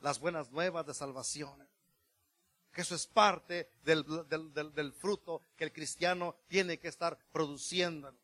las 0.00 0.18
buenas 0.18 0.50
nuevas 0.50 0.86
de 0.86 0.94
salvación. 0.94 1.68
Que 2.72 2.82
eso 2.82 2.94
es 2.94 3.06
parte 3.06 3.70
del, 3.82 4.92
fruto 4.98 5.42
que 5.56 5.64
el 5.64 5.72
cristiano 5.72 6.36
tiene 6.46 6.78
que 6.78 6.88
estar 6.88 7.18
produciendo. 7.32 8.14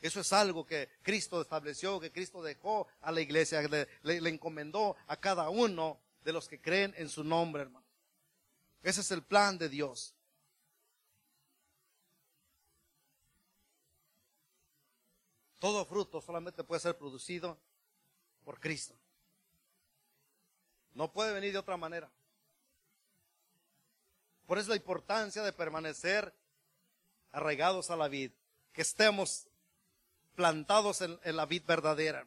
Eso 0.00 0.20
es 0.20 0.32
algo 0.32 0.66
que 0.66 0.90
Cristo 1.02 1.40
estableció, 1.40 2.00
que 2.00 2.12
Cristo 2.12 2.42
dejó 2.42 2.88
a 3.00 3.12
la 3.12 3.20
iglesia, 3.20 3.62
le, 3.62 3.88
le, 4.02 4.28
encomendó 4.28 4.96
a 5.06 5.16
cada 5.18 5.48
uno 5.48 6.00
de 6.22 6.32
los 6.32 6.48
que 6.48 6.60
creen 6.60 6.94
en 6.96 7.08
su 7.08 7.22
nombre, 7.22 7.62
hermano. 7.62 7.83
Ese 8.84 9.00
es 9.00 9.10
el 9.10 9.22
plan 9.22 9.58
de 9.58 9.68
Dios. 9.68 10.14
Todo 15.58 15.86
fruto 15.86 16.20
solamente 16.20 16.62
puede 16.62 16.80
ser 16.80 16.96
producido 16.96 17.58
por 18.44 18.60
Cristo. 18.60 18.94
No 20.92 21.10
puede 21.10 21.32
venir 21.32 21.52
de 21.52 21.58
otra 21.58 21.78
manera. 21.78 22.10
Por 24.46 24.58
eso 24.58 24.68
la 24.68 24.76
importancia 24.76 25.42
de 25.42 25.54
permanecer 25.54 26.34
arraigados 27.32 27.90
a 27.90 27.96
la 27.96 28.08
vid, 28.08 28.32
que 28.74 28.82
estemos 28.82 29.46
plantados 30.34 31.00
en, 31.00 31.18
la 31.24 31.46
vid 31.46 31.64
verdadera. 31.64 32.26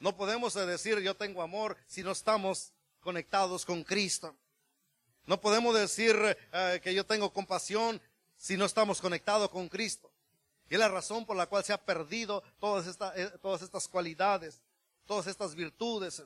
No 0.00 0.14
podemos 0.18 0.52
decir 0.52 0.98
yo 1.00 1.16
tengo 1.16 1.40
amor 1.40 1.78
si 1.86 2.02
no 2.02 2.10
estamos 2.10 2.74
conectados 3.00 3.64
con 3.64 3.82
Cristo. 3.82 4.36
No 5.26 5.40
podemos 5.40 5.74
decir 5.74 6.16
eh, 6.52 6.80
que 6.82 6.94
yo 6.94 7.04
tengo 7.04 7.32
compasión 7.32 8.00
si 8.36 8.56
no 8.56 8.64
estamos 8.64 9.00
conectados 9.00 9.50
con 9.50 9.68
Cristo. 9.68 10.10
Y 10.68 10.74
es 10.74 10.80
la 10.80 10.88
razón 10.88 11.26
por 11.26 11.36
la 11.36 11.46
cual 11.46 11.64
se 11.64 11.72
ha 11.72 11.84
perdido 11.84 12.42
todas, 12.58 12.86
estas, 12.86 13.16
eh, 13.16 13.30
todas 13.42 13.62
estas 13.62 13.88
cualidades, 13.88 14.62
todas 15.04 15.26
estas 15.26 15.54
virtudes. 15.54 16.22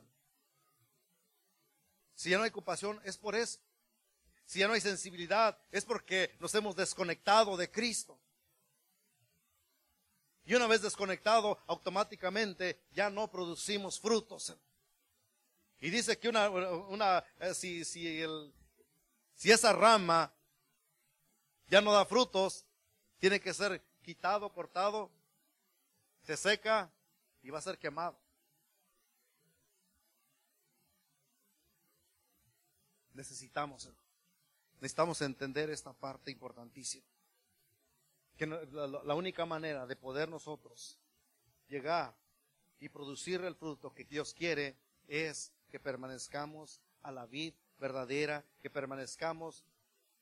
Si 2.14 2.30
ya 2.30 2.38
no 2.38 2.44
hay 2.44 2.50
compasión, 2.50 3.00
es 3.04 3.16
por 3.16 3.34
eso. 3.34 3.58
Si 4.44 4.58
ya 4.58 4.66
no 4.66 4.74
hay 4.74 4.80
sensibilidad, 4.80 5.56
es 5.70 5.84
porque 5.84 6.36
nos 6.38 6.54
hemos 6.54 6.76
desconectado 6.76 7.56
de 7.56 7.70
Cristo. 7.70 8.18
Y 10.44 10.54
una 10.54 10.66
vez 10.66 10.82
desconectado, 10.82 11.58
automáticamente 11.66 12.80
ya 12.92 13.08
no 13.08 13.30
producimos 13.30 14.00
frutos. 14.00 14.54
Y 15.80 15.90
dice 15.90 16.18
que 16.18 16.28
una, 16.28 16.50
una 16.50 17.24
eh, 17.38 17.54
si, 17.54 17.84
si, 17.84 18.20
el, 18.20 18.52
si 19.40 19.50
esa 19.50 19.72
rama 19.72 20.30
ya 21.66 21.80
no 21.80 21.92
da 21.92 22.04
frutos, 22.04 22.66
tiene 23.18 23.40
que 23.40 23.54
ser 23.54 23.82
quitado, 24.02 24.52
cortado, 24.52 25.10
se 26.24 26.36
seca 26.36 26.92
y 27.42 27.48
va 27.48 27.58
a 27.58 27.62
ser 27.62 27.78
quemado. 27.78 28.18
necesitamos. 33.14 33.88
Necesitamos 34.74 35.20
entender 35.22 35.70
esta 35.70 35.92
parte 35.92 36.30
importantísima. 36.30 37.06
Que 38.36 38.46
la, 38.46 39.14
única 39.14 39.46
manera 39.46 39.86
de 39.86 39.96
poder 39.96 40.28
nosotros 40.28 40.98
llegar 41.68 42.14
y 42.78 42.88
producir 42.90 43.42
el 43.42 43.54
fruto 43.54 43.92
que 43.94 44.04
Dios 44.04 44.32
quiere 44.32 44.76
es 45.06 45.50
que 45.70 45.78
permanezcamos 45.78 46.80
a 47.02 47.10
la 47.10 47.26
vid 47.26 47.54
verdadera, 47.80 48.44
que 48.62 48.70
permanezcamos 48.70 49.64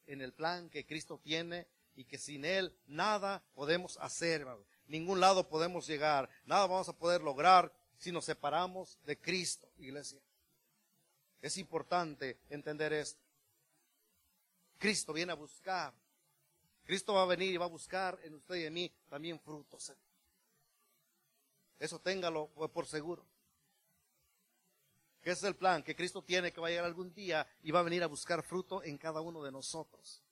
en 0.07 0.23
el 0.23 0.33
plan 0.33 0.71
que 0.71 0.87
Cristo 0.87 1.21
tiene 1.23 1.67
y 1.95 2.05
que 2.05 2.17
sin 2.17 2.45
Él 2.45 2.75
nada 2.87 3.43
podemos 3.55 3.99
hacer, 3.99 4.47
ningún 4.87 5.21
lado 5.21 5.49
podemos 5.49 5.87
llegar, 5.87 6.31
nada 6.47 6.67
vamos 6.67 6.89
a 6.89 6.97
poder 6.97 7.21
lograr 7.21 7.73
si 7.99 8.13
nos 8.13 8.25
separamos 8.25 8.99
de 9.05 9.19
Cristo, 9.19 9.69
iglesia. 9.77 10.21
Es 11.43 11.57
importante 11.59 12.39
entender 12.49 12.93
esto. 12.93 13.21
Cristo 14.79 15.13
viene 15.13 15.33
a 15.33 15.37
buscar. 15.37 15.93
Cristo 16.85 17.15
va 17.15 17.23
a 17.23 17.27
venir 17.27 17.53
y 17.53 17.57
va 17.57 17.67
a 17.67 17.69
buscar 17.69 18.19
en 18.23 18.35
usted 18.35 18.55
y 18.55 18.65
en 18.65 18.73
mí 18.73 18.93
también 19.09 19.39
frutos. 19.39 19.93
Eso 21.79 22.01
téngalo 22.01 22.49
por 22.73 22.87
seguro. 22.87 23.25
Que 25.23 25.31
es 25.31 25.43
el 25.43 25.57
plan 25.57 25.83
que 25.83 25.97
Cristo 25.97 26.23
tiene 26.23 26.53
que 26.53 26.61
va 26.61 26.69
a 26.69 26.71
llegar 26.71 26.85
algún 26.85 27.12
día 27.12 27.47
y 27.62 27.71
va 27.71 27.81
a 27.81 27.85
venir 27.85 28.03
a 28.03 28.07
buscar 28.07 28.43
fruto 28.43 28.83
en 28.83 28.99
cada 28.99 29.21
uno 29.21 29.43
de 29.43 29.53
nosotros. 29.53 30.23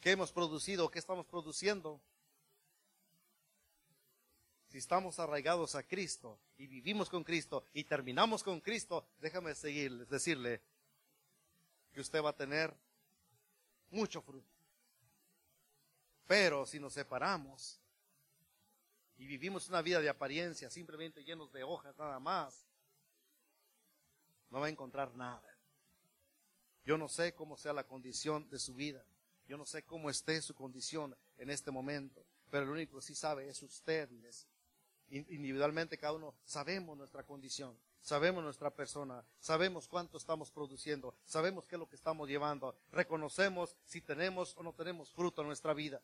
¿Qué 0.00 0.10
hemos 0.10 0.32
producido? 0.32 0.90
¿Qué 0.90 0.98
estamos 0.98 1.26
produciendo? 1.26 2.00
si 4.74 4.78
estamos 4.78 5.20
arraigados 5.20 5.76
a 5.76 5.84
Cristo 5.84 6.36
y 6.58 6.66
vivimos 6.66 7.08
con 7.08 7.22
Cristo 7.22 7.62
y 7.72 7.84
terminamos 7.84 8.42
con 8.42 8.60
Cristo, 8.60 9.06
déjame 9.20 9.54
seguirles, 9.54 10.08
decirle 10.08 10.60
que 11.92 12.00
usted 12.00 12.20
va 12.20 12.30
a 12.30 12.36
tener 12.36 12.74
mucho 13.90 14.20
fruto. 14.20 14.50
Pero 16.26 16.66
si 16.66 16.80
nos 16.80 16.92
separamos 16.92 17.78
y 19.16 19.26
vivimos 19.26 19.68
una 19.68 19.82
vida 19.82 20.00
de 20.00 20.08
apariencia, 20.08 20.70
simplemente 20.70 21.24
llenos 21.24 21.52
de 21.52 21.62
hojas 21.62 21.96
nada 21.96 22.18
más, 22.18 22.66
no 24.50 24.60
va 24.60 24.66
a 24.66 24.70
encontrar 24.70 25.14
nada. 25.14 25.54
Yo 26.84 26.98
no 26.98 27.08
sé 27.08 27.34
cómo 27.34 27.56
sea 27.56 27.72
la 27.72 27.86
condición 27.86 28.48
de 28.50 28.58
su 28.58 28.74
vida. 28.74 29.04
Yo 29.46 29.56
no 29.56 29.66
sé 29.66 29.84
cómo 29.84 30.10
esté 30.10 30.40
su 30.42 30.54
condición 30.54 31.16
en 31.38 31.50
este 31.50 31.70
momento. 31.70 32.24
Pero 32.50 32.64
el 32.64 32.70
único 32.70 32.96
que 32.96 33.02
sí 33.02 33.14
sabe 33.14 33.48
es 33.48 33.62
usted, 33.62 34.08
individualmente 35.08 35.98
cada 35.98 36.12
uno 36.12 36.34
sabemos 36.44 36.96
nuestra 36.96 37.24
condición, 37.24 37.76
sabemos 38.00 38.44
nuestra 38.44 38.70
persona, 38.70 39.24
sabemos 39.40 39.88
cuánto 39.88 40.18
estamos 40.18 40.50
produciendo, 40.50 41.16
sabemos 41.24 41.66
qué 41.66 41.76
es 41.76 41.80
lo 41.80 41.88
que 41.88 41.96
estamos 41.96 42.28
llevando, 42.28 42.76
reconocemos 42.92 43.76
si 43.86 44.00
tenemos 44.02 44.56
o 44.56 44.62
no 44.62 44.72
tenemos 44.72 45.10
fruto 45.10 45.42
en 45.42 45.48
nuestra 45.48 45.74
vida. 45.74 46.00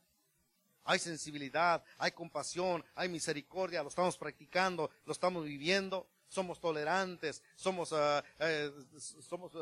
Hay 0.84 0.98
sensibilidad, 0.98 1.84
hay 1.98 2.12
compasión, 2.12 2.84
hay 2.94 3.08
misericordia, 3.08 3.82
lo 3.82 3.88
estamos 3.88 4.16
practicando, 4.16 4.90
lo 5.04 5.12
estamos 5.12 5.44
viviendo, 5.44 6.06
somos 6.28 6.60
tolerantes, 6.60 7.42
somos, 7.56 7.92
eh, 8.38 8.72
somos, 8.98 9.52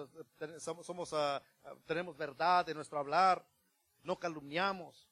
somos, 0.86 1.12
ah, 1.12 1.42
tenemos 1.86 2.16
verdad 2.16 2.68
en 2.68 2.76
nuestro 2.76 2.98
hablar, 2.98 3.44
no 4.02 4.18
calumniamos, 4.18 5.08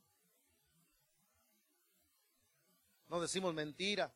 no 3.09 3.21
decimos 3.21 3.55
mentira. 3.55 4.13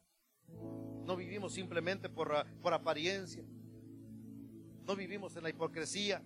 No 1.05 1.17
vivimos 1.17 1.55
simplemente 1.55 2.09
por, 2.09 2.47
por 2.61 2.75
apariencia. 2.75 3.45
No 4.87 4.97
vivimos 4.97 5.37
en 5.37 5.43
la 5.43 5.51
hipocresía. 5.51 6.23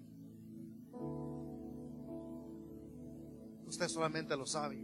Usted 3.67 3.89
solamente 3.89 4.37
lo 4.37 4.47
sabe. 4.47 4.77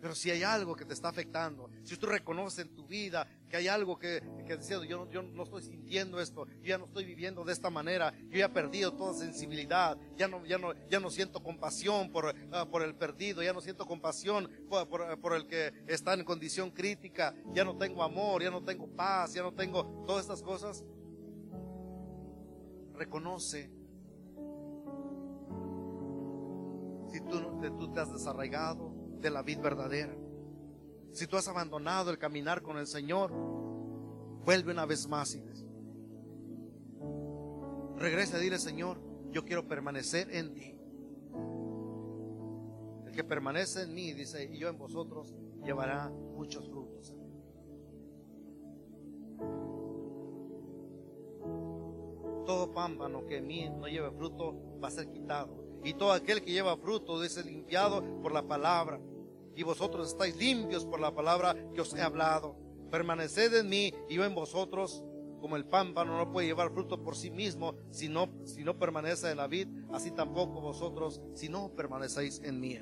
Pero 0.00 0.14
si 0.14 0.30
hay 0.30 0.42
algo 0.42 0.76
que 0.76 0.84
te 0.84 0.92
está 0.92 1.08
afectando, 1.08 1.70
si 1.82 1.96
tú 1.96 2.06
reconoces 2.06 2.66
en 2.66 2.74
tu 2.74 2.86
vida 2.86 3.26
que 3.48 3.56
hay 3.56 3.68
algo 3.68 3.98
que, 3.98 4.22
que 4.46 4.58
yo, 4.60 4.98
no, 4.98 5.10
yo 5.10 5.22
no 5.22 5.42
estoy 5.44 5.62
sintiendo 5.62 6.20
esto, 6.20 6.46
yo 6.46 6.64
ya 6.64 6.78
no 6.78 6.84
estoy 6.84 7.04
viviendo 7.04 7.44
de 7.44 7.52
esta 7.52 7.70
manera, 7.70 8.12
yo 8.28 8.38
ya 8.38 8.46
he 8.46 8.48
perdido 8.50 8.92
toda 8.92 9.14
sensibilidad, 9.14 9.96
ya 10.16 10.28
no, 10.28 10.44
ya 10.44 10.58
no, 10.58 10.74
ya 10.88 11.00
no 11.00 11.10
siento 11.10 11.42
compasión 11.42 12.10
por, 12.10 12.34
ah, 12.52 12.66
por 12.70 12.82
el 12.82 12.94
perdido, 12.94 13.42
ya 13.42 13.52
no 13.52 13.60
siento 13.60 13.86
compasión 13.86 14.50
por, 14.68 14.88
por, 14.88 15.18
por, 15.20 15.34
el 15.34 15.46
que 15.46 15.72
está 15.86 16.12
en 16.14 16.24
condición 16.24 16.70
crítica, 16.70 17.34
ya 17.54 17.64
no 17.64 17.76
tengo 17.76 18.02
amor, 18.02 18.42
ya 18.42 18.50
no 18.50 18.62
tengo 18.62 18.86
paz, 18.88 19.32
ya 19.32 19.42
no 19.42 19.54
tengo 19.54 20.04
todas 20.06 20.22
estas 20.22 20.42
cosas. 20.42 20.84
Reconoce 22.94 23.70
si 27.10 27.20
tú, 27.20 27.40
tú 27.78 27.92
te 27.92 28.00
has 28.00 28.12
desarraigado 28.12 28.95
de 29.20 29.30
la 29.30 29.42
vida 29.42 29.62
verdadera. 29.62 30.14
Si 31.12 31.26
tú 31.26 31.36
has 31.36 31.48
abandonado 31.48 32.10
el 32.10 32.18
caminar 32.18 32.62
con 32.62 32.78
el 32.78 32.86
Señor, 32.86 33.32
vuelve 34.44 34.72
una 34.72 34.86
vez 34.86 35.08
más 35.08 35.34
y 35.34 35.40
regresa 37.96 38.38
dile, 38.38 38.58
Señor, 38.58 39.00
yo 39.30 39.44
quiero 39.44 39.66
permanecer 39.66 40.30
en 40.34 40.54
ti. 40.54 40.78
El 43.06 43.12
que 43.12 43.24
permanece 43.24 43.82
en 43.82 43.94
mí, 43.94 44.12
dice, 44.12 44.44
y 44.44 44.58
yo 44.58 44.68
en 44.68 44.78
vosotros, 44.78 45.34
llevará 45.64 46.08
muchos 46.08 46.68
frutos. 46.68 47.14
Todo 52.44 52.72
pámpano 52.72 53.26
que 53.26 53.38
en 53.38 53.46
mí 53.46 53.68
no 53.68 53.88
lleve 53.88 54.10
fruto 54.12 54.78
va 54.80 54.88
a 54.88 54.92
ser 54.92 55.10
quitado. 55.10 55.65
Y 55.84 55.94
todo 55.94 56.12
aquel 56.12 56.42
que 56.42 56.52
lleva 56.52 56.76
fruto 56.76 57.22
es 57.22 57.44
limpiado 57.44 58.02
por 58.22 58.32
la 58.32 58.42
palabra. 58.42 59.00
Y 59.54 59.62
vosotros 59.62 60.08
estáis 60.08 60.36
limpios 60.36 60.84
por 60.84 61.00
la 61.00 61.14
palabra 61.14 61.56
que 61.72 61.80
os 61.80 61.94
he 61.94 62.02
hablado. 62.02 62.56
Permaneced 62.90 63.54
en 63.54 63.68
mí 63.68 63.92
y 64.08 64.14
yo 64.16 64.24
en 64.24 64.34
vosotros. 64.34 65.04
Como 65.40 65.56
el 65.56 65.66
pámpano 65.66 66.16
no 66.16 66.32
puede 66.32 66.48
llevar 66.48 66.72
fruto 66.72 67.02
por 67.02 67.14
sí 67.14 67.30
mismo 67.30 67.74
si 67.90 68.08
no, 68.08 68.28
si 68.44 68.64
no 68.64 68.78
permanece 68.78 69.30
en 69.30 69.36
la 69.36 69.46
vid, 69.46 69.68
así 69.92 70.10
tampoco 70.10 70.60
vosotros 70.60 71.20
si 71.34 71.48
no 71.48 71.68
permanecéis 71.76 72.40
en 72.42 72.58
mí. 72.58 72.78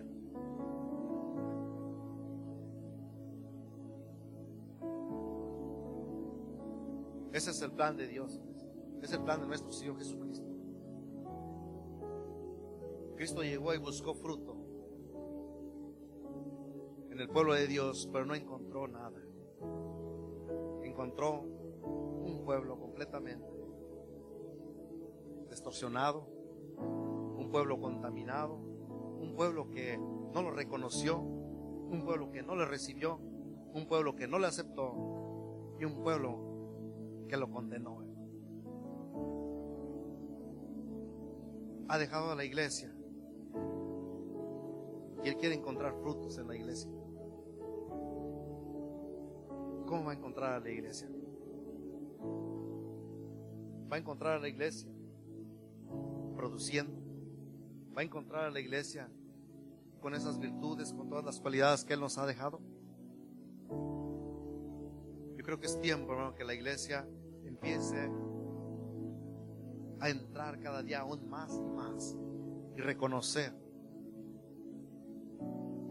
Ese 7.35 7.51
es 7.51 7.61
el 7.63 7.73
plan 7.73 7.97
de 7.97 8.07
Dios. 8.07 8.41
Es 9.03 9.13
el 9.13 9.21
plan 9.21 9.41
de 9.41 9.49
nuestro 9.49 9.73
Señor 9.73 9.99
Jesucristo. 9.99 10.54
Cristo 13.25 13.43
llegó 13.43 13.73
y 13.73 13.79
buscó 13.79 14.13
fruto 14.13 14.55
en 17.11 17.19
el 17.19 17.27
pueblo 17.31 17.55
de 17.55 17.67
Dios, 17.67 18.07
pero 18.13 18.27
no 18.27 18.35
encontró 18.35 18.87
nada. 18.87 19.19
Encontró 20.83 21.41
un 21.41 22.43
pueblo 22.45 22.79
completamente 22.79 23.49
distorsionado, 25.49 26.29
un 26.77 27.49
pueblo 27.51 27.81
contaminado, 27.81 28.57
un 28.57 29.33
pueblo 29.35 29.71
que 29.71 29.97
no 29.97 30.43
lo 30.43 30.51
reconoció, 30.51 31.19
un 31.19 32.03
pueblo 32.05 32.31
que 32.31 32.43
no 32.43 32.55
le 32.55 32.67
recibió, 32.67 33.17
un 33.17 33.87
pueblo 33.89 34.17
que 34.17 34.29
no 34.29 34.39
le 34.39 34.49
aceptó 34.49 35.77
y 35.81 35.87
un 35.87 36.03
pueblo 36.03 37.27
que 37.27 37.39
lo 37.39 37.51
condenó. 37.51 38.05
Ha 41.89 41.97
dejado 41.97 42.31
a 42.31 42.35
la 42.35 42.45
iglesia 42.45 42.94
y 45.25 45.29
Él 45.29 45.37
quiere 45.37 45.55
encontrar 45.55 45.95
frutos 45.95 46.37
en 46.37 46.47
la 46.47 46.55
iglesia. 46.55 46.91
¿Cómo 49.87 50.05
va 50.05 50.13
a 50.13 50.15
encontrar 50.15 50.53
a 50.53 50.61
la 50.61 50.71
iglesia? 50.71 51.09
Va 53.91 53.97
a 53.97 53.99
encontrar 53.99 54.37
a 54.37 54.39
la 54.39 54.49
iglesia 54.49 54.91
produciendo. 56.37 56.93
Va 57.97 58.03
a 58.03 58.05
encontrar 58.05 58.45
a 58.45 58.51
la 58.51 58.61
iglesia 58.61 59.11
con 60.01 60.15
esas 60.15 60.39
virtudes, 60.39 60.93
con 60.93 61.09
todas 61.09 61.25
las 61.25 61.41
cualidades 61.41 61.85
que 61.85 61.95
Él 61.95 62.01
nos 62.01 62.19
ha 62.19 62.27
dejado. 62.27 62.61
Yo 65.37 65.43
creo 65.43 65.59
que 65.59 65.67
es 65.67 65.81
tiempo, 65.81 66.13
hermano, 66.13 66.35
que 66.35 66.45
la 66.45 66.53
iglesia 66.53 67.09
empiece 67.45 68.11
a 70.01 70.11
entrar 70.11 70.61
cada 70.61 70.83
día 70.83 71.01
aún 71.01 71.27
más 71.31 71.57
y 71.57 71.71
más 71.71 72.15
y 72.77 72.81
reconocer 72.83 73.64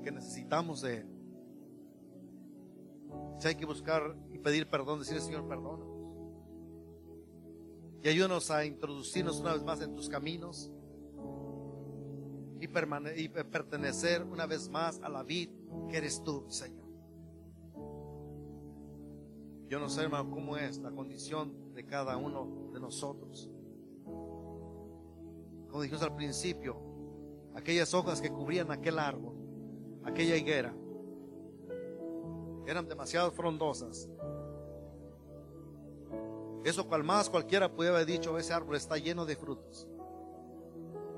que 0.03 0.11
necesitamos 0.11 0.81
de 0.81 0.97
Él. 0.97 1.07
Si 3.39 3.47
hay 3.47 3.55
que 3.55 3.65
buscar 3.65 4.15
y 4.31 4.37
pedir 4.37 4.69
perdón, 4.69 4.99
decirle 4.99 5.21
Señor, 5.21 5.47
perdónanos. 5.47 5.93
Y 8.03 8.09
ayúdanos 8.09 8.51
a 8.51 8.65
introducirnos 8.65 9.39
una 9.39 9.53
vez 9.53 9.63
más 9.63 9.81
en 9.81 9.95
tus 9.95 10.09
caminos 10.09 10.71
y, 12.59 12.65
y 12.65 13.27
pertenecer 13.29 14.23
una 14.23 14.45
vez 14.45 14.69
más 14.69 14.99
a 15.01 15.09
la 15.09 15.23
vida 15.23 15.53
que 15.89 15.97
eres 15.97 16.21
tú, 16.23 16.45
Señor. 16.49 16.83
Yo 19.69 19.79
no 19.79 19.89
sé, 19.89 20.03
hermano, 20.03 20.29
cómo 20.29 20.57
es 20.57 20.77
la 20.77 20.91
condición 20.91 21.73
de 21.73 21.85
cada 21.85 22.17
uno 22.17 22.69
de 22.73 22.79
nosotros. 22.79 23.49
Como 25.67 25.81
dijimos 25.81 26.03
al 26.03 26.15
principio, 26.15 26.77
aquellas 27.55 27.93
hojas 27.93 28.21
que 28.21 28.29
cubrían 28.29 28.69
aquel 28.71 28.99
árbol 28.99 29.32
aquella 30.05 30.35
higuera. 30.35 30.73
Eran 32.65 32.87
demasiado 32.87 33.31
frondosas. 33.31 34.09
Eso 36.63 36.87
cual 36.87 37.03
más 37.03 37.29
cualquiera 37.29 37.71
pudiera 37.73 37.95
haber 37.95 38.07
dicho, 38.07 38.37
ese 38.37 38.53
árbol 38.53 38.77
está 38.77 38.97
lleno 38.97 39.25
de 39.25 39.35
frutos. 39.35 39.87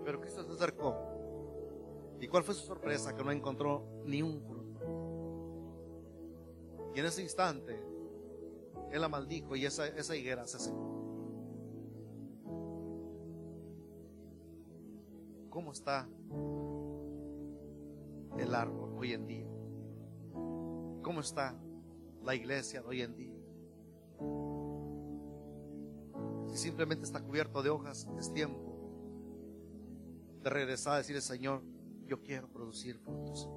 Pero 0.03 0.19
Cristo 0.19 0.43
se 0.43 0.51
acercó. 0.51 0.95
¿Y 2.19 2.27
cuál 2.27 2.43
fue 2.43 2.55
su 2.55 2.65
sorpresa? 2.65 3.13
Que 3.13 3.23
no 3.23 3.31
encontró 3.31 3.85
ni 4.05 4.21
un 4.21 4.41
fruto. 4.41 4.65
Y 6.95 6.99
en 6.99 7.05
ese 7.05 7.21
instante, 7.21 7.79
Él 8.91 9.01
la 9.01 9.09
maldijo 9.09 9.55
y 9.55 9.65
esa, 9.65 9.87
esa 9.87 10.15
higuera 10.15 10.47
se 10.47 10.59
secó. 10.59 10.95
¿Cómo 15.49 15.71
está 15.71 16.07
el 18.37 18.53
árbol 18.53 18.93
hoy 18.97 19.13
en 19.13 19.25
día? 19.25 19.47
¿Cómo 21.01 21.19
está 21.19 21.55
la 22.23 22.35
iglesia 22.35 22.83
hoy 22.85 23.01
en 23.01 23.15
día? 23.15 23.35
Si 26.47 26.57
simplemente 26.57 27.05
está 27.05 27.21
cubierto 27.21 27.61
de 27.61 27.69
hojas, 27.69 28.07
es 28.17 28.31
tiempo 28.31 28.75
de 30.41 30.49
regresar 30.49 30.93
a 30.93 30.97
decirle, 30.97 31.21
Señor, 31.21 31.63
yo 32.05 32.21
quiero 32.21 32.47
producir 32.47 32.97
frutos. 32.99 33.49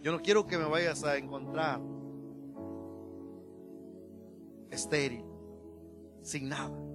Yo 0.00 0.12
no 0.12 0.20
quiero 0.20 0.46
que 0.46 0.58
me 0.58 0.64
vayas 0.64 1.04
a 1.04 1.16
encontrar 1.16 1.80
estéril, 4.70 5.24
sin 6.22 6.48
nada. 6.48 6.91